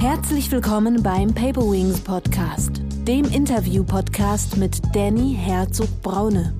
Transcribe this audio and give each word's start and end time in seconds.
Herzlich 0.00 0.50
willkommen 0.50 1.02
beim 1.02 1.34
Paper 1.34 1.60
Wings 1.60 2.00
Podcast, 2.00 2.80
dem 3.06 3.26
Interview-Podcast 3.26 4.56
mit 4.56 4.80
Danny 4.94 5.36
Herzog-Braune. 5.38 6.54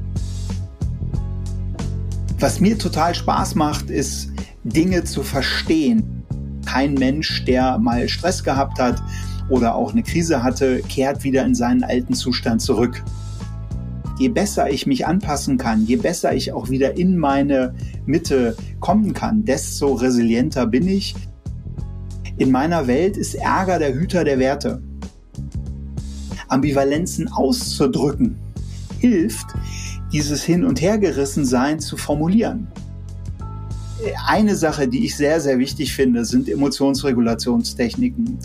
Was 2.39 2.61
mir 2.61 2.77
total 2.77 3.15
Spaß 3.15 3.55
macht, 3.55 3.89
ist, 3.89 4.31
Dinge 4.65 5.05
zu 5.05 5.23
verstehen. 5.23 6.23
Kein 6.67 6.93
Mensch, 6.93 7.47
der 7.47 7.79
mal 7.79 8.11
Stress 8.11 8.45
gehabt 8.45 8.79
hat 8.79 9.03
oder 9.49 9.75
auch 9.75 9.93
eine 9.93 10.03
Krise 10.03 10.43
hatte, 10.43 10.83
kehrt 10.83 11.25
wieder 11.25 11.43
in 11.47 11.55
seinen 11.55 11.83
alten 11.83 12.13
Zustand 12.13 12.61
zurück. 12.61 13.03
Je 14.19 14.29
besser 14.29 14.69
ich 14.69 14.87
mich 14.87 15.07
anpassen 15.07 15.57
kann, 15.57 15.87
je 15.87 15.97
besser 15.97 16.35
ich 16.35 16.53
auch 16.53 16.69
wieder 16.69 16.99
in 16.99 17.17
meine 17.17 17.75
Mitte 18.05 18.55
kommen 18.81 19.15
kann, 19.15 19.47
desto 19.47 19.95
resilienter 19.95 20.67
bin 20.67 20.87
ich. 20.87 21.15
In 22.41 22.53
meiner 22.53 22.87
Welt 22.87 23.19
ist 23.19 23.35
Ärger 23.35 23.79
der 23.79 23.95
Hüter 23.95 24.25
der 24.25 24.39
Werte. 24.39 24.83
Ambivalenzen 26.49 27.29
auszudrücken 27.29 28.39
hilft, 28.99 29.49
dieses 30.11 30.43
Hin- 30.43 30.65
und 30.65 30.81
Hergerissensein 30.81 31.81
zu 31.81 31.99
formulieren. 31.99 32.69
Eine 34.27 34.57
Sache, 34.57 34.89
die 34.89 35.05
ich 35.05 35.19
sehr, 35.19 35.39
sehr 35.43 35.59
wichtig 35.59 35.93
finde, 35.93 36.25
sind 36.25 36.49
Emotionsregulationstechniken. 36.49 38.39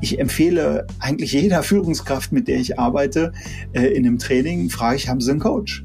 Ich 0.00 0.20
empfehle 0.20 0.86
eigentlich 1.00 1.32
jeder 1.32 1.64
Führungskraft, 1.64 2.30
mit 2.30 2.46
der 2.46 2.60
ich 2.60 2.78
arbeite, 2.78 3.32
äh, 3.72 3.88
in 3.88 4.06
einem 4.06 4.20
Training, 4.20 4.70
frage 4.70 4.94
ich, 4.94 5.08
haben 5.08 5.20
Sie 5.20 5.32
einen 5.32 5.40
Coach? 5.40 5.84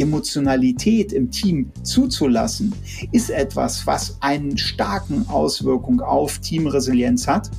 Emotionalität 0.00 1.12
im 1.12 1.30
Team 1.30 1.70
zuzulassen, 1.82 2.74
ist 3.12 3.30
etwas, 3.30 3.86
was 3.86 4.16
einen 4.20 4.56
starken 4.58 5.26
Auswirkung 5.28 6.00
auf 6.00 6.38
Teamresilienz 6.38 7.26
hat. 7.26 7.50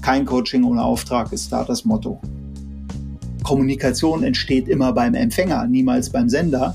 Kein 0.00 0.24
Coaching 0.26 0.64
ohne 0.64 0.82
Auftrag 0.82 1.32
ist 1.32 1.52
da 1.52 1.64
das 1.64 1.84
Motto. 1.84 2.20
Kommunikation 3.42 4.22
entsteht 4.22 4.68
immer 4.68 4.92
beim 4.92 5.14
Empfänger, 5.14 5.66
niemals 5.66 6.10
beim 6.10 6.28
Sender. 6.28 6.74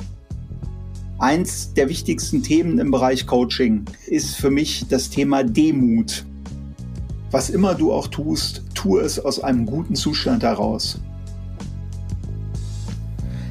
Eins 1.19 1.73
der 1.73 1.89
wichtigsten 1.89 2.44
Themen 2.44 2.77
im 2.77 2.91
Bereich 2.91 3.25
Coaching 3.25 3.85
ist 4.05 4.35
für 4.35 4.51
mich 4.51 4.88
das 4.88 5.09
Thema 5.09 5.44
Demut. 5.44 6.25
Was 7.31 7.49
immer 7.49 7.73
du 7.73 7.91
auch 7.91 8.07
tust, 8.07 8.63
tu 8.73 8.99
es 8.99 9.19
aus 9.19 9.39
einem 9.39 9.66
guten 9.66 9.95
Zustand 9.95 10.44
heraus. 10.44 10.99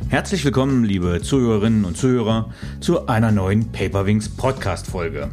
Herzlich 0.08 0.44
willkommen, 0.44 0.84
liebe 0.84 1.20
Zuhörerinnen 1.20 1.84
und 1.84 1.96
Zuhörer, 1.96 2.50
zu 2.78 3.08
einer 3.08 3.32
neuen 3.32 3.72
Paperwings 3.72 4.28
Podcast 4.28 4.86
Folge. 4.86 5.30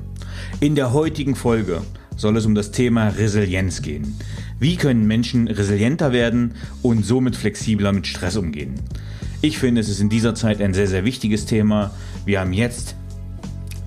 In 0.62 0.74
der 0.74 0.92
heutigen 0.94 1.36
Folge 1.36 1.84
soll 2.18 2.38
es 2.38 2.48
um 2.48 2.56
das 2.56 2.72
Thema 2.72 3.10
Resilienz 3.10 3.84
gehen. 3.84 4.18
Wie 4.60 4.76
können 4.76 5.06
Menschen 5.06 5.48
resilienter 5.48 6.12
werden 6.12 6.56
und 6.82 7.06
somit 7.06 7.36
flexibler 7.36 7.94
mit 7.94 8.08
Stress 8.08 8.36
umgehen? 8.36 8.74
Ich 9.42 9.60
finde, 9.60 9.80
es 9.80 9.90
ist 9.90 10.02
in 10.02 10.10
dieser 10.10 10.34
Zeit 10.34 10.60
ein 10.60 10.74
sehr, 10.74 10.88
sehr 10.88 11.06
wichtiges 11.06 11.46
Thema. 11.46 11.92
Wir 12.26 12.40
haben 12.40 12.52
jetzt 12.52 12.96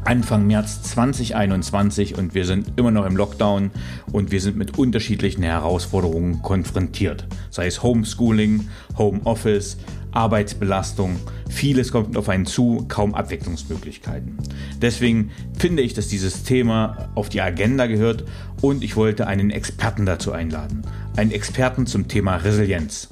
Anfang 0.05 0.47
März 0.47 0.83
2021 0.85 2.17
und 2.17 2.33
wir 2.33 2.45
sind 2.45 2.75
immer 2.77 2.93
noch 2.93 3.07
im 3.07 3.17
Lockdown 3.17 3.73
und 4.13 4.31
wir 4.31 4.41
sind 4.41 4.57
mit 4.57 4.79
unterschiedlichen 4.79 5.43
Herausforderungen 5.43 6.43
konfrontiert. 6.43 7.27
Sei 7.51 7.67
es 7.67 7.83
Homeschooling, 7.83 8.69
Homeoffice, 8.97 9.79
Arbeitsbelastung, 10.17 11.17
vieles 11.49 11.93
kommt 11.93 12.17
auf 12.17 12.29
einen 12.29 12.47
zu, 12.47 12.87
kaum 12.89 13.15
Abwechslungsmöglichkeiten. 13.15 14.39
Deswegen 14.81 15.31
finde 15.57 15.83
ich, 15.83 15.93
dass 15.95 16.09
dieses 16.09 16.43
Thema 16.43 17.11
auf 17.15 17.29
die 17.29 17.43
Agenda 17.43 17.87
gehört 17.87 18.25
und 18.63 18.83
ich 18.83 18.97
wollte 18.97 19.27
einen 19.27 19.51
Experten 19.51 20.07
dazu 20.07 20.33
einladen. 20.33 20.83
Einen 21.17 21.33
Experten 21.33 21.87
zum 21.87 22.09
Thema 22.09 22.37
Resilienz. 22.37 23.09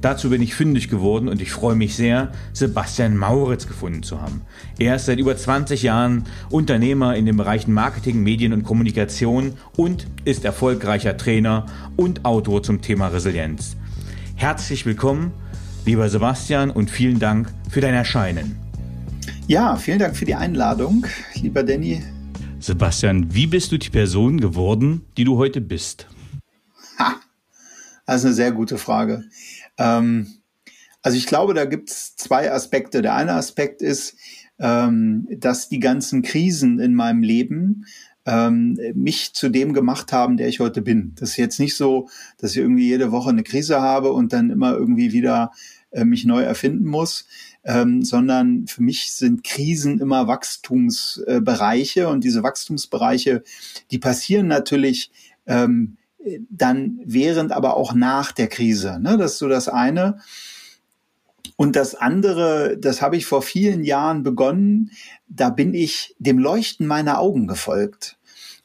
Dazu 0.00 0.30
bin 0.30 0.40
ich 0.40 0.54
fündig 0.54 0.88
geworden 0.88 1.28
und 1.28 1.42
ich 1.42 1.50
freue 1.50 1.74
mich 1.74 1.96
sehr, 1.96 2.30
Sebastian 2.52 3.16
Mauritz 3.16 3.66
gefunden 3.66 4.04
zu 4.04 4.22
haben. 4.22 4.42
Er 4.78 4.96
ist 4.96 5.06
seit 5.06 5.18
über 5.18 5.36
20 5.36 5.82
Jahren 5.82 6.24
Unternehmer 6.50 7.16
in 7.16 7.26
den 7.26 7.36
Bereichen 7.36 7.72
Marketing, 7.72 8.22
Medien 8.22 8.52
und 8.52 8.62
Kommunikation 8.62 9.54
und 9.76 10.06
ist 10.24 10.44
erfolgreicher 10.44 11.16
Trainer 11.16 11.66
und 11.96 12.24
Autor 12.24 12.62
zum 12.62 12.80
Thema 12.80 13.08
Resilienz. 13.08 13.76
Herzlich 14.36 14.86
willkommen, 14.86 15.32
lieber 15.88 16.10
Sebastian, 16.10 16.70
und 16.70 16.90
vielen 16.90 17.18
Dank 17.18 17.50
für 17.70 17.80
dein 17.80 17.94
Erscheinen. 17.94 18.56
Ja, 19.46 19.74
vielen 19.76 19.98
Dank 19.98 20.18
für 20.18 20.26
die 20.26 20.34
Einladung, 20.34 21.06
lieber 21.36 21.62
Danny. 21.62 22.02
Sebastian, 22.60 23.32
wie 23.34 23.46
bist 23.46 23.72
du 23.72 23.78
die 23.78 23.88
Person 23.88 24.38
geworden, 24.38 25.06
die 25.16 25.24
du 25.24 25.38
heute 25.38 25.62
bist? 25.62 26.06
Ha, 26.98 27.14
das 28.04 28.16
ist 28.16 28.24
eine 28.26 28.34
sehr 28.34 28.52
gute 28.52 28.76
Frage. 28.76 29.24
Ähm, 29.78 30.26
also 31.00 31.16
ich 31.16 31.24
glaube, 31.24 31.54
da 31.54 31.64
gibt 31.64 31.88
es 31.88 32.16
zwei 32.16 32.52
Aspekte. 32.52 33.00
Der 33.00 33.14
eine 33.14 33.32
Aspekt 33.32 33.80
ist, 33.80 34.14
ähm, 34.58 35.26
dass 35.38 35.70
die 35.70 35.80
ganzen 35.80 36.20
Krisen 36.20 36.80
in 36.80 36.94
meinem 36.94 37.22
Leben 37.22 37.86
ähm, 38.26 38.78
mich 38.92 39.32
zu 39.32 39.48
dem 39.48 39.72
gemacht 39.72 40.12
haben, 40.12 40.36
der 40.36 40.48
ich 40.48 40.60
heute 40.60 40.82
bin. 40.82 41.14
Das 41.18 41.30
ist 41.30 41.36
jetzt 41.38 41.58
nicht 41.58 41.76
so, 41.76 42.10
dass 42.36 42.50
ich 42.50 42.58
irgendwie 42.58 42.86
jede 42.86 43.10
Woche 43.10 43.30
eine 43.30 43.42
Krise 43.42 43.80
habe 43.80 44.12
und 44.12 44.34
dann 44.34 44.50
immer 44.50 44.72
irgendwie 44.72 45.12
wieder 45.12 45.50
äh, 45.90 46.04
mich 46.04 46.24
neu 46.24 46.42
erfinden 46.42 46.86
muss, 46.86 47.26
ähm, 47.64 48.02
sondern 48.02 48.66
für 48.66 48.82
mich 48.82 49.12
sind 49.12 49.44
Krisen 49.44 50.00
immer 50.00 50.26
Wachstumsbereiche 50.26 52.00
äh, 52.02 52.06
und 52.06 52.24
diese 52.24 52.42
Wachstumsbereiche, 52.42 53.42
die 53.90 53.98
passieren 53.98 54.48
natürlich 54.48 55.10
ähm, 55.46 55.96
dann 56.50 57.00
während, 57.04 57.52
aber 57.52 57.76
auch 57.76 57.94
nach 57.94 58.32
der 58.32 58.48
Krise. 58.48 58.98
Ne? 59.00 59.16
Das 59.16 59.32
ist 59.32 59.38
so 59.38 59.48
das 59.48 59.68
eine. 59.68 60.18
Und 61.56 61.74
das 61.74 61.94
andere, 61.94 62.78
das 62.78 63.02
habe 63.02 63.16
ich 63.16 63.26
vor 63.26 63.42
vielen 63.42 63.82
Jahren 63.82 64.22
begonnen, 64.22 64.92
da 65.26 65.50
bin 65.50 65.74
ich 65.74 66.14
dem 66.18 66.38
Leuchten 66.38 66.86
meiner 66.86 67.18
Augen 67.18 67.48
gefolgt. 67.48 68.16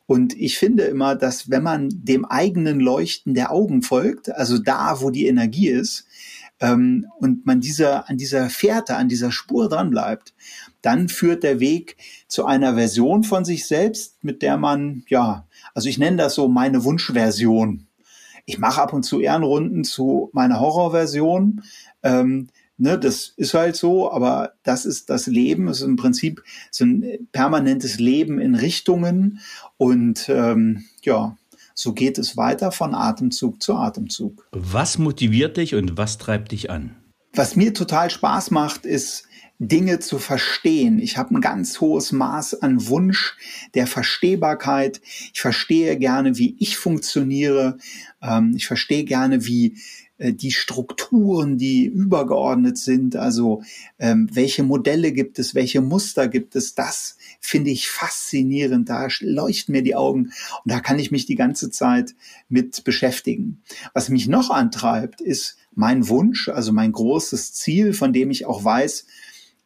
Und 0.05 0.37
ich 0.37 0.59
finde 0.59 0.83
immer, 0.83 1.15
dass 1.15 1.49
wenn 1.49 1.63
man 1.63 1.89
dem 1.91 2.25
eigenen 2.25 2.79
Leuchten 2.79 3.33
der 3.33 3.51
Augen 3.51 3.81
folgt, 3.81 4.29
also 4.29 4.59
da, 4.59 5.01
wo 5.01 5.09
die 5.09 5.27
Energie 5.27 5.69
ist, 5.69 6.05
ähm, 6.63 7.07
und 7.19 7.45
man 7.45 7.59
dieser, 7.59 8.09
an 8.09 8.17
dieser 8.17 8.49
Fährte, 8.49 8.95
an 8.95 9.09
dieser 9.09 9.33
Spur 9.33 9.67
dran 9.67 9.89
bleibt, 9.89 10.33
dann 10.81 11.09
führt 11.09 11.43
der 11.43 11.59
Weg 11.59 11.97
zu 12.27 12.45
einer 12.45 12.75
Version 12.75 13.23
von 13.23 13.43
sich 13.43 13.67
selbst, 13.67 14.23
mit 14.23 14.41
der 14.41 14.57
man, 14.57 15.03
ja, 15.09 15.45
also 15.73 15.89
ich 15.89 15.97
nenne 15.97 16.17
das 16.17 16.35
so 16.35 16.47
meine 16.47 16.85
Wunschversion. 16.85 17.87
Ich 18.45 18.59
mache 18.59 18.81
ab 18.81 18.93
und 18.93 19.03
zu 19.03 19.19
Ehrenrunden 19.19 19.83
zu 19.83 20.29
meiner 20.31 20.61
Horrorversion. 20.61 21.63
Ähm, 22.01 22.47
ne, 22.77 22.97
das 22.97 23.33
ist 23.35 23.53
halt 23.53 23.75
so, 23.75 24.09
aber 24.11 24.53
das 24.63 24.85
ist 24.85 25.09
das 25.09 25.27
Leben. 25.27 25.67
Es 25.67 25.79
ist 25.79 25.87
im 25.87 25.97
Prinzip 25.97 26.43
so 26.71 26.85
ein 26.85 27.27
permanentes 27.33 27.99
Leben 27.99 28.39
in 28.39 28.55
Richtungen. 28.55 29.41
Und 29.77 30.29
ähm, 30.29 30.85
ja, 31.01 31.37
so 31.73 31.93
geht 31.93 32.17
es 32.17 32.37
weiter 32.37 32.71
von 32.71 32.95
Atemzug 32.95 33.61
zu 33.61 33.75
Atemzug. 33.75 34.47
Was 34.51 34.97
motiviert 34.97 35.57
dich 35.57 35.75
und 35.75 35.97
was 35.97 36.17
treibt 36.17 36.51
dich 36.51 36.69
an? 36.69 36.95
Was 37.33 37.55
mir 37.55 37.73
total 37.73 38.09
Spaß 38.09 38.51
macht, 38.51 38.85
ist 38.85 39.23
Dinge 39.59 39.99
zu 39.99 40.19
verstehen. 40.19 40.99
Ich 40.99 41.17
habe 41.17 41.35
ein 41.35 41.41
ganz 41.41 41.79
hohes 41.79 42.11
Maß 42.11 42.61
an 42.61 42.87
Wunsch 42.87 43.35
der 43.75 43.87
Verstehbarkeit. 43.87 45.01
Ich 45.33 45.41
verstehe 45.41 45.97
gerne, 45.97 46.37
wie 46.37 46.55
ich 46.59 46.77
funktioniere. 46.77 47.77
Ähm, 48.21 48.53
ich 48.55 48.67
verstehe 48.67 49.03
gerne, 49.03 49.45
wie 49.45 49.77
äh, 50.17 50.33
die 50.33 50.51
Strukturen, 50.51 51.57
die 51.57 51.85
übergeordnet 51.85 52.77
sind, 52.77 53.15
also 53.15 53.63
ähm, 53.99 54.29
welche 54.31 54.63
Modelle 54.63 55.11
gibt 55.11 55.39
es, 55.39 55.55
welche 55.55 55.81
Muster 55.81 56.27
gibt 56.27 56.55
es, 56.55 56.75
das 56.75 57.17
finde 57.45 57.71
ich 57.71 57.89
faszinierend. 57.89 58.87
Da 58.87 59.07
leuchten 59.19 59.73
mir 59.73 59.83
die 59.83 59.95
Augen 59.95 60.31
und 60.63 60.71
da 60.71 60.79
kann 60.79 60.97
ich 60.97 61.11
mich 61.11 61.25
die 61.25 61.35
ganze 61.35 61.69
Zeit 61.69 62.15
mit 62.47 62.85
beschäftigen. 62.85 63.61
Was 63.93 64.07
mich 64.07 64.27
noch 64.27 64.49
antreibt, 64.49 65.19
ist 65.19 65.57
mein 65.75 66.07
Wunsch, 66.07 66.47
also 66.47 66.71
mein 66.71 66.93
großes 66.93 67.53
Ziel, 67.53 67.93
von 67.93 68.13
dem 68.13 68.31
ich 68.31 68.45
auch 68.45 68.63
weiß, 68.63 69.05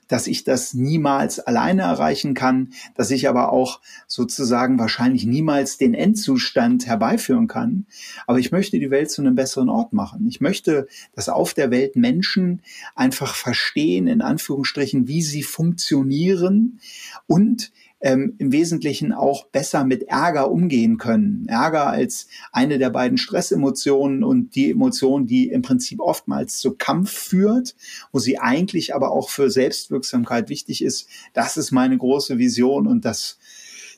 dass 0.08 0.28
ich 0.28 0.44
das 0.44 0.74
niemals 0.74 1.40
alleine 1.40 1.84
erreichen 1.84 2.34
kann, 2.34 2.70
dass 2.96 3.12
ich 3.12 3.28
aber 3.28 3.52
auch 3.52 3.82
sozusagen 4.08 4.80
wahrscheinlich 4.80 5.26
niemals 5.26 5.78
den 5.78 5.94
Endzustand 5.94 6.88
herbeiführen 6.88 7.48
kann. 7.48 7.86
Aber 8.26 8.40
ich 8.40 8.52
möchte 8.52 8.80
die 8.80 8.92
Welt 8.92 9.12
zu 9.12 9.22
einem 9.22 9.36
besseren 9.36 9.70
Ort 9.70 9.94
machen. 9.94 10.28
Ich 10.28 10.42
möchte, 10.42 10.88
dass 11.14 11.30
auf 11.30 11.54
der 11.54 11.72
Welt 11.72 11.96
Menschen 11.96 12.62
einfach 12.96 13.36
verstehen, 13.36 14.08
in 14.08 14.22
Anführungsstrichen, 14.22 15.08
wie 15.08 15.22
sie 15.22 15.44
funktionieren 15.44 16.80
und 17.28 17.72
ähm, 18.00 18.36
im 18.38 18.52
Wesentlichen 18.52 19.12
auch 19.12 19.48
besser 19.48 19.84
mit 19.84 20.04
Ärger 20.04 20.52
umgehen 20.52 20.98
können. 20.98 21.46
Ärger 21.48 21.88
als 21.88 22.28
eine 22.52 22.78
der 22.78 22.90
beiden 22.90 23.18
Stressemotionen 23.18 24.24
und 24.24 24.56
die 24.56 24.72
Emotion, 24.72 25.26
die 25.26 25.50
im 25.50 25.62
Prinzip 25.62 26.00
oftmals 26.00 26.58
zu 26.58 26.76
Kampf 26.76 27.12
führt, 27.12 27.76
wo 28.12 28.20
sie 28.20 28.40
eigentlich 28.40 28.94
aber 28.94 29.12
auch 29.12 29.30
für 29.30 29.50
Selbstwirksamkeit 29.50 30.50
wichtig 30.50 30.84
ist. 30.84 31.10
Das 31.34 31.58
ist 31.58 31.72
meine 31.72 31.98
große 31.98 32.38
Vision 32.38 32.88
und 32.88 33.06
das 33.06 33.40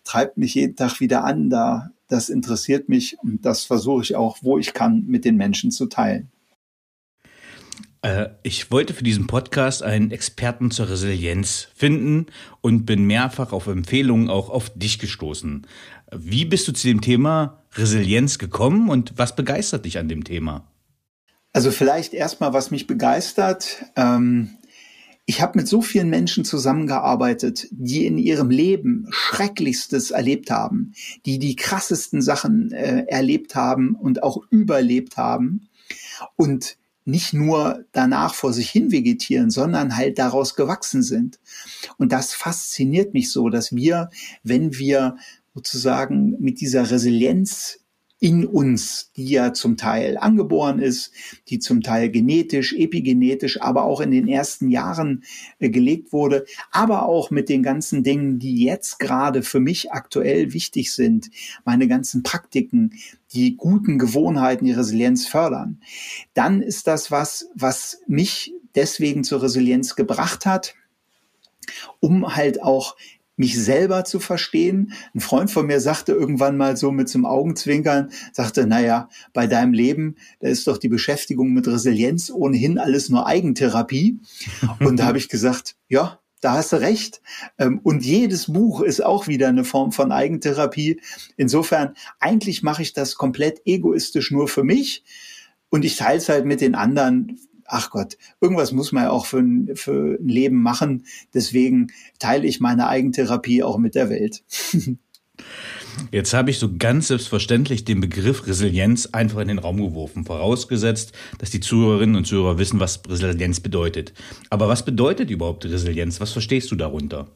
treibt 0.03 0.37
mich 0.37 0.55
jeden 0.55 0.75
Tag 0.75 0.99
wieder 0.99 1.23
an, 1.23 1.49
da 1.49 1.91
das 2.07 2.29
interessiert 2.29 2.89
mich 2.89 3.17
und 3.19 3.45
das 3.45 3.63
versuche 3.63 4.01
ich 4.01 4.15
auch, 4.15 4.39
wo 4.41 4.57
ich 4.57 4.73
kann, 4.73 5.05
mit 5.05 5.25
den 5.25 5.35
Menschen 5.35 5.69
zu 5.69 5.85
teilen. 5.85 6.31
Äh, 8.01 8.29
ich 8.43 8.71
wollte 8.71 8.93
für 8.93 9.03
diesen 9.03 9.27
Podcast 9.27 9.83
einen 9.83 10.11
Experten 10.11 10.71
zur 10.71 10.89
Resilienz 10.89 11.67
finden 11.75 12.27
und 12.61 12.85
bin 12.85 13.05
mehrfach 13.05 13.51
auf 13.51 13.67
Empfehlungen 13.67 14.29
auch 14.29 14.49
auf 14.49 14.69
dich 14.69 14.99
gestoßen. 14.99 15.67
Wie 16.15 16.45
bist 16.45 16.67
du 16.67 16.71
zu 16.71 16.87
dem 16.87 17.01
Thema 17.01 17.63
Resilienz 17.73 18.39
gekommen 18.39 18.89
und 18.89 19.13
was 19.17 19.35
begeistert 19.35 19.85
dich 19.85 19.97
an 19.97 20.07
dem 20.07 20.23
Thema? 20.23 20.65
Also 21.51 21.71
vielleicht 21.71 22.13
erstmal, 22.13 22.53
was 22.53 22.71
mich 22.71 22.87
begeistert. 22.87 23.85
Ähm, 23.95 24.51
ich 25.25 25.41
habe 25.41 25.59
mit 25.59 25.67
so 25.67 25.83
vielen 25.83 26.09
Menschen 26.09 26.43
zusammengearbeitet, 26.43 27.67
die 27.69 28.07
in 28.07 28.17
ihrem 28.17 28.49
Leben 28.49 29.05
Schrecklichstes 29.11 30.09
erlebt 30.09 30.49
haben, 30.49 30.93
die 31.27 31.37
die 31.37 31.55
krassesten 31.55 32.23
Sachen 32.23 32.71
äh, 32.71 33.05
erlebt 33.07 33.55
haben 33.55 33.93
und 33.93 34.23
auch 34.23 34.41
überlebt 34.49 35.17
haben. 35.17 35.69
Und 36.35 36.78
nicht 37.09 37.33
nur 37.33 37.85
danach 37.91 38.33
vor 38.33 38.53
sich 38.53 38.69
hin 38.69 38.91
vegetieren, 38.91 39.49
sondern 39.49 39.95
halt 39.95 40.19
daraus 40.19 40.55
gewachsen 40.55 41.03
sind. 41.03 41.39
Und 41.97 42.11
das 42.11 42.33
fasziniert 42.33 43.13
mich 43.13 43.31
so, 43.31 43.49
dass 43.49 43.75
wir, 43.75 44.09
wenn 44.43 44.77
wir 44.77 45.17
sozusagen 45.53 46.35
mit 46.39 46.61
dieser 46.61 46.89
Resilienz 46.89 47.79
in 48.19 48.45
uns, 48.45 49.11
die 49.15 49.29
ja 49.29 49.53
zum 49.53 49.77
Teil 49.77 50.17
angeboren 50.17 50.79
ist, 50.79 51.11
die 51.47 51.59
zum 51.59 51.81
Teil 51.81 52.09
genetisch, 52.09 52.73
epigenetisch, 52.73 53.61
aber 53.61 53.85
auch 53.85 54.01
in 54.01 54.11
den 54.11 54.27
ersten 54.27 54.69
Jahren 54.69 55.23
äh, 55.59 55.69
gelegt 55.69 56.11
wurde, 56.11 56.45
aber 56.71 57.05
auch 57.05 57.31
mit 57.31 57.47
den 57.47 57.63
ganzen 57.63 58.03
Dingen, 58.03 58.37
die 58.37 58.63
jetzt 58.63 58.99
gerade 58.99 59.41
für 59.41 59.61
mich 59.61 59.91
aktuell 59.93 60.53
wichtig 60.53 60.93
sind, 60.93 61.29
meine 61.63 61.87
ganzen 61.87 62.21
Praktiken, 62.21 62.93
die 63.31 63.55
guten 63.55 63.97
Gewohnheiten, 63.97 64.65
die 64.65 64.73
Resilienz 64.73 65.25
fördern, 65.25 65.79
dann 66.33 66.61
ist 66.61 66.87
das 66.87 67.11
was, 67.11 67.47
was 67.55 68.01
mich 68.07 68.53
deswegen 68.75 69.23
zur 69.23 69.43
Resilienz 69.43 69.95
gebracht 69.95 70.45
hat, 70.45 70.75
um 72.01 72.35
halt 72.35 72.61
auch 72.61 72.97
mich 73.39 73.57
selber 73.57 74.03
zu 74.03 74.19
verstehen. 74.19 74.91
Ein 75.15 75.21
Freund 75.21 75.49
von 75.49 75.65
mir 75.65 75.79
sagte 75.79 76.11
irgendwann 76.11 76.57
mal 76.57 76.75
so 76.75 76.91
mit 76.91 77.07
zum 77.07 77.25
Augenzwinkern, 77.25 78.09
sagte, 78.33 78.67
naja, 78.67 79.09
bei 79.31 79.47
deinem 79.47 79.71
Leben, 79.71 80.17
da 80.41 80.49
ist 80.49 80.67
doch 80.67 80.77
die 80.77 80.89
Beschäftigung 80.89 81.53
mit 81.53 81.65
Resilienz 81.65 82.29
ohnehin 82.29 82.77
alles 82.77 83.07
nur 83.07 83.25
Eigentherapie. 83.25 84.19
Und 84.81 84.99
da 84.99 85.05
habe 85.05 85.17
ich 85.17 85.29
gesagt, 85.29 85.77
ja, 85.87 86.19
da 86.41 86.53
hast 86.53 86.73
du 86.73 86.77
recht. 86.77 87.21
Ähm, 87.57 87.79
und 87.83 88.05
jedes 88.05 88.51
Buch 88.51 88.81
ist 88.81 89.03
auch 89.03 89.27
wieder 89.27 89.49
eine 89.49 89.65
Form 89.65 89.91
von 89.91 90.13
Eigentherapie. 90.13 91.01
Insofern, 91.35 91.95
eigentlich 92.19 92.63
mache 92.63 92.81
ich 92.81 92.93
das 92.93 93.15
komplett 93.15 93.61
egoistisch 93.65 94.31
nur 94.31 94.47
für 94.47 94.63
mich. 94.63 95.03
Und 95.69 95.83
ich 95.83 95.97
teile 95.97 96.17
es 96.17 96.29
halt 96.29 96.45
mit 96.45 96.61
den 96.61 96.75
anderen, 96.75 97.39
ach 97.69 97.89
Gott, 97.91 98.17
irgendwas 98.41 98.71
muss 98.71 98.91
man 98.91 99.03
ja 99.03 99.09
auch 99.11 99.25
für 99.25 99.39
ein, 99.39 99.75
für 99.75 100.17
ein 100.19 100.27
Leben 100.27 100.61
machen. 100.61 101.05
Deswegen 101.33 101.87
teile 102.19 102.47
ich 102.47 102.59
meine 102.59 102.87
Eigentherapie 102.87 103.63
auch 103.63 103.77
mit 103.77 103.95
der 103.95 104.09
Welt. 104.09 104.43
Jetzt 106.11 106.33
habe 106.33 106.49
ich 106.49 106.59
so 106.59 106.77
ganz 106.77 107.07
selbstverständlich 107.07 107.85
den 107.85 107.99
Begriff 107.99 108.47
Resilienz 108.47 109.07
einfach 109.07 109.39
in 109.41 109.47
den 109.47 109.59
Raum 109.59 109.77
geworfen, 109.77 110.25
vorausgesetzt, 110.25 111.13
dass 111.39 111.49
die 111.49 111.59
Zuhörerinnen 111.59 112.15
und 112.15 112.25
Zuhörer 112.25 112.57
wissen, 112.57 112.79
was 112.79 113.01
Resilienz 113.07 113.59
bedeutet. 113.59 114.13
Aber 114.49 114.67
was 114.67 114.85
bedeutet 114.85 115.29
überhaupt 115.29 115.65
Resilienz? 115.65 116.19
Was 116.19 116.31
verstehst 116.31 116.71
du 116.71 116.75
darunter? 116.75 117.27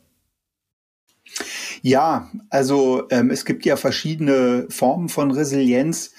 Ja, 1.81 2.31
also 2.49 3.03
ähm, 3.09 3.29
es 3.29 3.43
gibt 3.43 3.65
ja 3.65 3.75
verschiedene 3.75 4.67
Formen 4.69 5.09
von 5.09 5.31
Resilienz. 5.31 6.13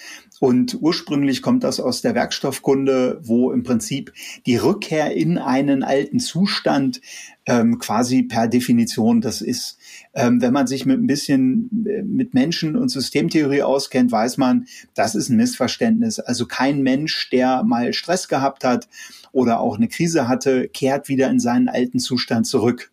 Und 0.44 0.76
ursprünglich 0.82 1.40
kommt 1.40 1.64
das 1.64 1.80
aus 1.80 2.02
der 2.02 2.14
Werkstoffkunde, 2.14 3.18
wo 3.22 3.50
im 3.50 3.62
Prinzip 3.62 4.12
die 4.44 4.56
Rückkehr 4.56 5.16
in 5.16 5.38
einen 5.38 5.82
alten 5.82 6.20
Zustand 6.20 7.00
ähm, 7.46 7.78
quasi 7.78 8.24
per 8.24 8.46
Definition 8.46 9.22
das 9.22 9.40
ist. 9.40 9.78
Ähm, 10.12 10.42
wenn 10.42 10.52
man 10.52 10.66
sich 10.66 10.84
mit 10.84 11.00
ein 11.00 11.06
bisschen 11.06 11.86
äh, 11.86 12.02
mit 12.02 12.34
Menschen 12.34 12.76
und 12.76 12.90
Systemtheorie 12.90 13.62
auskennt, 13.62 14.12
weiß 14.12 14.36
man, 14.36 14.66
das 14.92 15.14
ist 15.14 15.30
ein 15.30 15.38
Missverständnis. 15.38 16.18
Also 16.18 16.44
kein 16.44 16.82
Mensch, 16.82 17.30
der 17.30 17.62
mal 17.62 17.94
Stress 17.94 18.28
gehabt 18.28 18.64
hat 18.64 18.86
oder 19.32 19.60
auch 19.60 19.78
eine 19.78 19.88
Krise 19.88 20.28
hatte, 20.28 20.68
kehrt 20.68 21.08
wieder 21.08 21.30
in 21.30 21.40
seinen 21.40 21.70
alten 21.70 22.00
Zustand 22.00 22.46
zurück. 22.46 22.92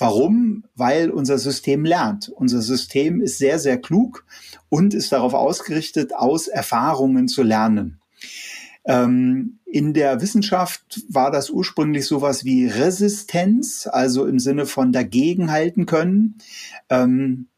Warum? 0.00 0.64
Weil 0.74 1.10
unser 1.10 1.38
System 1.38 1.84
lernt. 1.84 2.30
Unser 2.30 2.62
System 2.62 3.20
ist 3.20 3.38
sehr, 3.38 3.58
sehr 3.58 3.78
klug 3.78 4.24
und 4.68 4.94
ist 4.94 5.12
darauf 5.12 5.34
ausgerichtet, 5.34 6.14
aus 6.14 6.48
Erfahrungen 6.48 7.28
zu 7.28 7.42
lernen. 7.42 8.00
Ähm, 8.86 9.58
in 9.66 9.92
der 9.92 10.22
Wissenschaft 10.22 11.02
war 11.08 11.30
das 11.30 11.50
ursprünglich 11.50 12.06
sowas 12.06 12.44
wie 12.44 12.66
Resistenz, 12.66 13.86
also 13.86 14.26
im 14.26 14.38
Sinne 14.38 14.64
von 14.64 14.90
dagegenhalten 14.90 15.84
können. 15.84 16.38
Ähm, 16.88 17.48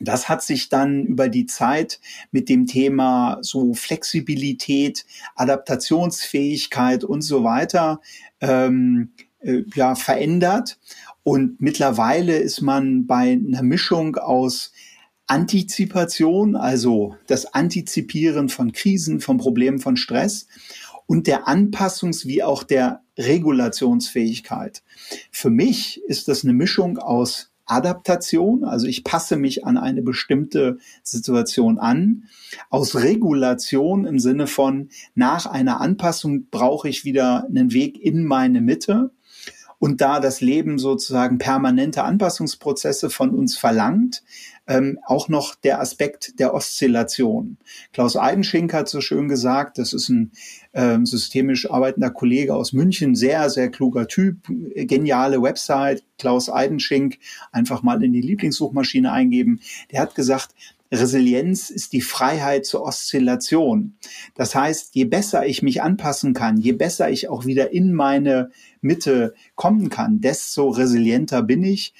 das 0.00 0.28
hat 0.28 0.42
sich 0.42 0.68
dann 0.68 1.04
über 1.04 1.28
die 1.28 1.46
Zeit 1.46 2.00
mit 2.30 2.48
dem 2.48 2.66
Thema 2.66 3.38
so 3.40 3.74
Flexibilität, 3.74 5.06
Adaptationsfähigkeit 5.36 7.04
und 7.04 7.22
so 7.22 7.44
weiter 7.44 8.00
ähm, 8.40 9.12
äh, 9.40 9.62
ja 9.74 9.94
verändert. 9.94 10.78
Und 11.26 11.60
mittlerweile 11.60 12.36
ist 12.36 12.60
man 12.60 13.08
bei 13.08 13.32
einer 13.32 13.64
Mischung 13.64 14.14
aus 14.14 14.70
Antizipation, 15.26 16.54
also 16.54 17.16
das 17.26 17.52
Antizipieren 17.52 18.48
von 18.48 18.70
Krisen, 18.70 19.18
von 19.18 19.36
Problemen, 19.36 19.80
von 19.80 19.96
Stress 19.96 20.46
und 21.06 21.26
der 21.26 21.48
Anpassungs- 21.48 22.26
wie 22.26 22.44
auch 22.44 22.62
der 22.62 23.02
Regulationsfähigkeit. 23.18 24.84
Für 25.32 25.50
mich 25.50 26.00
ist 26.06 26.28
das 26.28 26.44
eine 26.44 26.52
Mischung 26.52 26.96
aus 26.96 27.50
Adaptation, 27.64 28.62
also 28.62 28.86
ich 28.86 29.02
passe 29.02 29.36
mich 29.36 29.64
an 29.64 29.78
eine 29.78 30.02
bestimmte 30.02 30.78
Situation 31.02 31.80
an, 31.80 32.28
aus 32.70 32.94
Regulation 32.94 34.04
im 34.04 34.20
Sinne 34.20 34.46
von 34.46 34.90
nach 35.16 35.46
einer 35.46 35.80
Anpassung 35.80 36.46
brauche 36.52 36.88
ich 36.88 37.04
wieder 37.04 37.46
einen 37.46 37.72
Weg 37.72 38.00
in 38.00 38.24
meine 38.24 38.60
Mitte 38.60 39.10
und 39.78 40.00
da 40.00 40.20
das 40.20 40.40
Leben 40.40 40.78
sozusagen 40.78 41.38
permanente 41.38 42.02
Anpassungsprozesse 42.04 43.10
von 43.10 43.30
uns 43.30 43.56
verlangt, 43.56 44.22
ähm, 44.66 44.98
auch 45.04 45.28
noch 45.28 45.54
der 45.54 45.80
Aspekt 45.80 46.38
der 46.40 46.54
Oszillation. 46.54 47.56
Klaus 47.92 48.16
Eidenschink 48.16 48.72
hat 48.72 48.88
so 48.88 49.00
schön 49.00 49.28
gesagt, 49.28 49.78
das 49.78 49.92
ist 49.92 50.08
ein 50.08 50.32
ähm, 50.74 51.06
systemisch 51.06 51.70
arbeitender 51.70 52.10
Kollege 52.10 52.54
aus 52.54 52.72
München, 52.72 53.14
sehr, 53.14 53.48
sehr 53.50 53.70
kluger 53.70 54.08
Typ, 54.08 54.38
geniale 54.74 55.40
Website, 55.40 56.02
Klaus 56.18 56.50
Eidenschink, 56.50 57.18
einfach 57.52 57.82
mal 57.82 58.02
in 58.02 58.12
die 58.12 58.22
Lieblingssuchmaschine 58.22 59.12
eingeben. 59.12 59.60
Der 59.92 60.00
hat 60.00 60.14
gesagt, 60.14 60.54
Resilienz 60.92 61.70
ist 61.70 61.92
die 61.92 62.00
Freiheit 62.00 62.64
zur 62.64 62.82
Oszillation. 62.82 63.96
Das 64.34 64.54
heißt, 64.54 64.94
je 64.94 65.04
besser 65.04 65.46
ich 65.46 65.62
mich 65.62 65.82
anpassen 65.82 66.32
kann, 66.32 66.58
je 66.58 66.72
besser 66.72 67.10
ich 67.10 67.28
auch 67.28 67.44
wieder 67.44 67.72
in 67.72 67.92
meine 67.92 68.50
Mitte 68.86 69.34
kommen 69.54 69.90
kann, 69.90 70.20
desto 70.20 70.68
resilienter 70.70 71.42
bin 71.42 71.62
ich. 71.62 71.94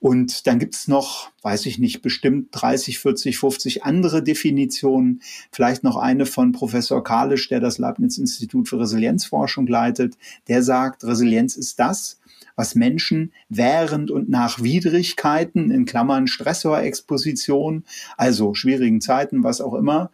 Und 0.00 0.48
dann 0.48 0.58
gibt's 0.58 0.88
noch, 0.88 1.30
weiß 1.42 1.66
ich 1.66 1.78
nicht, 1.78 2.02
bestimmt 2.02 2.48
30, 2.50 2.98
40, 2.98 3.38
50 3.38 3.84
andere 3.84 4.22
Definitionen. 4.22 5.22
Vielleicht 5.52 5.84
noch 5.84 5.96
eine 5.96 6.26
von 6.26 6.50
Professor 6.50 7.04
Kalisch, 7.04 7.48
der 7.48 7.60
das 7.60 7.78
Leibniz-Institut 7.78 8.68
für 8.68 8.80
Resilienzforschung 8.80 9.68
leitet. 9.68 10.18
Der 10.48 10.64
sagt, 10.64 11.04
Resilienz 11.04 11.54
ist 11.54 11.78
das, 11.78 12.18
was 12.56 12.74
Menschen 12.74 13.32
während 13.48 14.10
und 14.10 14.28
nach 14.28 14.62
Widrigkeiten, 14.62 15.70
in 15.70 15.84
Klammern 15.84 16.26
Stressorexposition, 16.26 17.84
also 18.16 18.54
schwierigen 18.54 19.00
Zeiten, 19.00 19.44
was 19.44 19.60
auch 19.60 19.74
immer, 19.74 20.10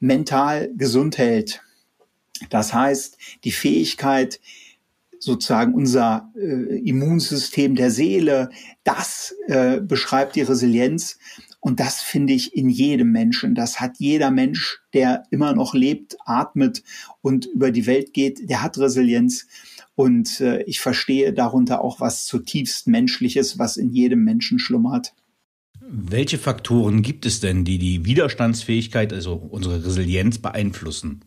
mental 0.00 0.70
gesund 0.74 1.18
hält. 1.18 1.62
Das 2.50 2.74
heißt, 2.74 3.18
die 3.44 3.52
Fähigkeit, 3.52 4.40
sozusagen 5.22 5.72
unser 5.74 6.32
äh, 6.34 6.80
Immunsystem 6.80 7.76
der 7.76 7.92
Seele, 7.92 8.50
das 8.82 9.32
äh, 9.46 9.80
beschreibt 9.80 10.34
die 10.34 10.42
Resilienz. 10.42 11.16
Und 11.60 11.78
das 11.78 12.00
finde 12.00 12.32
ich 12.32 12.56
in 12.56 12.68
jedem 12.68 13.12
Menschen. 13.12 13.54
Das 13.54 13.78
hat 13.78 13.98
jeder 13.98 14.32
Mensch, 14.32 14.80
der 14.94 15.22
immer 15.30 15.54
noch 15.54 15.74
lebt, 15.74 16.16
atmet 16.24 16.82
und 17.20 17.46
über 17.46 17.70
die 17.70 17.86
Welt 17.86 18.12
geht, 18.14 18.50
der 18.50 18.62
hat 18.62 18.78
Resilienz. 18.78 19.46
Und 19.94 20.40
äh, 20.40 20.64
ich 20.64 20.80
verstehe 20.80 21.32
darunter 21.32 21.84
auch 21.84 22.00
was 22.00 22.24
zutiefst 22.24 22.88
Menschliches, 22.88 23.60
was 23.60 23.76
in 23.76 23.92
jedem 23.92 24.24
Menschen 24.24 24.58
schlummert. 24.58 25.14
Welche 25.88 26.38
Faktoren 26.38 27.02
gibt 27.02 27.26
es 27.26 27.38
denn, 27.38 27.64
die 27.64 27.78
die 27.78 28.04
Widerstandsfähigkeit, 28.04 29.12
also 29.12 29.34
unsere 29.34 29.84
Resilienz 29.84 30.38
beeinflussen? 30.38 31.20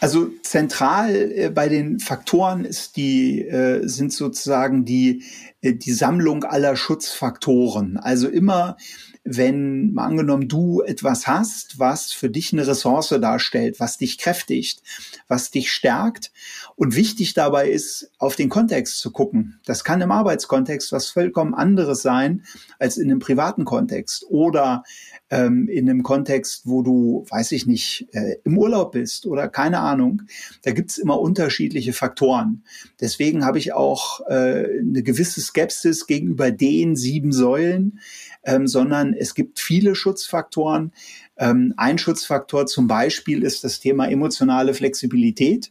Also 0.00 0.30
zentral 0.42 1.14
äh, 1.14 1.50
bei 1.50 1.68
den 1.68 2.00
Faktoren 2.00 2.64
ist 2.64 2.96
die, 2.96 3.42
äh, 3.42 3.86
sind 3.86 4.12
sozusagen 4.12 4.84
die, 4.84 5.24
äh, 5.60 5.74
die 5.74 5.92
Sammlung 5.92 6.44
aller 6.44 6.76
Schutzfaktoren. 6.76 7.96
Also 7.96 8.28
immer 8.28 8.76
wenn 9.24 9.92
mal 9.92 10.06
angenommen 10.06 10.48
du 10.48 10.82
etwas 10.82 11.26
hast, 11.26 11.78
was 11.78 12.12
für 12.12 12.30
dich 12.30 12.52
eine 12.52 12.66
Ressource 12.66 13.08
darstellt, 13.20 13.80
was 13.80 13.98
dich 13.98 14.18
kräftigt, 14.18 14.82
was 15.28 15.50
dich 15.50 15.70
stärkt. 15.70 16.30
Und 16.76 16.94
wichtig 16.94 17.34
dabei 17.34 17.68
ist, 17.68 18.10
auf 18.18 18.36
den 18.36 18.48
Kontext 18.48 19.00
zu 19.00 19.10
gucken. 19.10 19.58
Das 19.64 19.84
kann 19.84 20.00
im 20.00 20.12
Arbeitskontext 20.12 20.92
was 20.92 21.08
vollkommen 21.08 21.54
anderes 21.54 22.02
sein 22.02 22.44
als 22.78 22.96
in 22.96 23.10
einem 23.10 23.18
privaten 23.18 23.64
Kontext 23.64 24.24
oder 24.28 24.84
ähm, 25.30 25.68
in 25.68 25.88
einem 25.88 26.02
Kontext, 26.02 26.62
wo 26.64 26.82
du, 26.82 27.26
weiß 27.28 27.52
ich 27.52 27.66
nicht, 27.66 28.08
äh, 28.12 28.36
im 28.44 28.56
Urlaub 28.56 28.92
bist 28.92 29.26
oder 29.26 29.48
keine 29.48 29.80
Ahnung. 29.80 30.22
Da 30.62 30.70
gibt's 30.70 30.98
immer 30.98 31.20
unterschiedliche 31.20 31.92
Faktoren. 31.92 32.62
Deswegen 33.00 33.44
habe 33.44 33.58
ich 33.58 33.72
auch 33.72 34.20
äh, 34.28 34.78
eine 34.80 35.02
gewisse 35.02 35.40
Skepsis 35.40 36.06
gegenüber 36.06 36.50
den 36.50 36.96
sieben 36.96 37.32
Säulen 37.32 38.00
ähm, 38.48 38.66
sondern 38.66 39.12
es 39.12 39.34
gibt 39.34 39.60
viele 39.60 39.94
Schutzfaktoren. 39.94 40.92
Ähm, 41.36 41.74
ein 41.76 41.98
Schutzfaktor 41.98 42.66
zum 42.66 42.88
Beispiel 42.88 43.42
ist 43.42 43.62
das 43.62 43.78
Thema 43.78 44.08
emotionale 44.08 44.72
Flexibilität, 44.72 45.70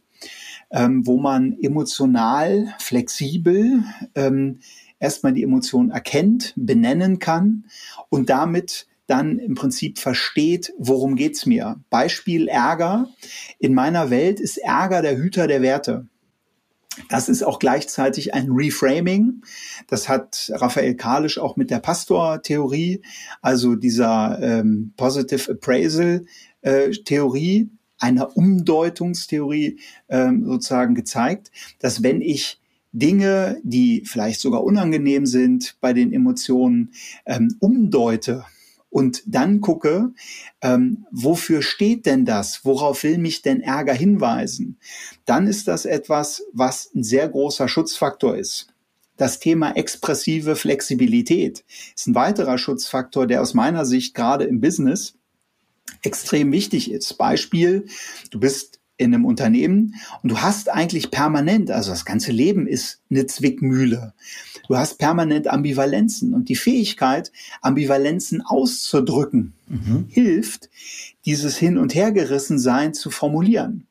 ähm, 0.70 1.04
wo 1.04 1.18
man 1.18 1.58
emotional 1.60 2.72
flexibel 2.78 3.82
ähm, 4.14 4.60
erstmal 5.00 5.32
die 5.32 5.42
Emotion 5.42 5.90
erkennt, 5.90 6.54
benennen 6.56 7.18
kann 7.18 7.64
und 8.10 8.30
damit 8.30 8.86
dann 9.08 9.40
im 9.40 9.56
Prinzip 9.56 9.98
versteht, 9.98 10.72
worum 10.78 11.16
geht's 11.16 11.46
mir. 11.46 11.80
Beispiel 11.90 12.46
Ärger. 12.46 13.08
In 13.58 13.74
meiner 13.74 14.10
Welt 14.10 14.38
ist 14.38 14.58
Ärger 14.58 15.02
der 15.02 15.16
Hüter 15.16 15.48
der 15.48 15.62
Werte. 15.62 16.06
Das 17.08 17.28
ist 17.28 17.42
auch 17.42 17.58
gleichzeitig 17.58 18.34
ein 18.34 18.50
Reframing. 18.50 19.42
Das 19.86 20.08
hat 20.08 20.50
Raphael 20.54 20.94
Kalisch 20.94 21.38
auch 21.38 21.56
mit 21.56 21.70
der 21.70 21.80
Pastor-Theorie, 21.80 23.02
also 23.42 23.74
dieser 23.74 24.38
ähm, 24.40 24.92
Positive 24.96 25.52
Appraisal-Theorie, 25.52 27.60
äh, 27.60 27.66
einer 28.00 28.36
Umdeutungstheorie 28.36 29.80
ähm, 30.08 30.44
sozusagen 30.44 30.94
gezeigt, 30.94 31.50
dass 31.80 32.02
wenn 32.02 32.20
ich 32.20 32.60
Dinge, 32.92 33.60
die 33.62 34.04
vielleicht 34.06 34.40
sogar 34.40 34.64
unangenehm 34.64 35.26
sind 35.26 35.76
bei 35.80 35.92
den 35.92 36.12
Emotionen, 36.12 36.92
ähm, 37.26 37.54
umdeute, 37.60 38.44
und 38.90 39.22
dann 39.26 39.60
gucke, 39.60 40.12
ähm, 40.62 41.06
wofür 41.10 41.62
steht 41.62 42.06
denn 42.06 42.24
das? 42.24 42.64
Worauf 42.64 43.02
will 43.02 43.18
mich 43.18 43.42
denn 43.42 43.60
Ärger 43.60 43.92
hinweisen? 43.92 44.78
Dann 45.24 45.46
ist 45.46 45.68
das 45.68 45.84
etwas, 45.84 46.42
was 46.52 46.90
ein 46.94 47.02
sehr 47.02 47.28
großer 47.28 47.68
Schutzfaktor 47.68 48.36
ist. 48.36 48.68
Das 49.16 49.40
Thema 49.40 49.72
expressive 49.72 50.56
Flexibilität 50.56 51.64
ist 51.94 52.06
ein 52.06 52.14
weiterer 52.14 52.56
Schutzfaktor, 52.56 53.26
der 53.26 53.42
aus 53.42 53.52
meiner 53.52 53.84
Sicht 53.84 54.14
gerade 54.14 54.44
im 54.44 54.60
Business 54.60 55.14
extrem 56.02 56.52
wichtig 56.52 56.90
ist. 56.90 57.18
Beispiel, 57.18 57.86
du 58.30 58.38
bist 58.40 58.77
in 58.98 59.14
einem 59.14 59.24
Unternehmen 59.24 59.94
und 60.22 60.30
du 60.30 60.38
hast 60.38 60.68
eigentlich 60.68 61.10
permanent, 61.10 61.70
also 61.70 61.90
das 61.90 62.04
ganze 62.04 62.32
Leben 62.32 62.66
ist 62.66 63.00
eine 63.10 63.26
Zwickmühle. 63.26 64.12
Du 64.68 64.76
hast 64.76 64.98
permanent 64.98 65.48
Ambivalenzen 65.48 66.34
und 66.34 66.50
die 66.50 66.56
Fähigkeit, 66.56 67.32
Ambivalenzen 67.62 68.42
auszudrücken, 68.42 69.54
mhm. 69.68 70.06
hilft, 70.10 70.68
dieses 71.24 71.56
Hin- 71.56 71.78
und 71.78 71.94
Hergerissensein 71.94 72.92
zu 72.92 73.10
formulieren. 73.10 73.86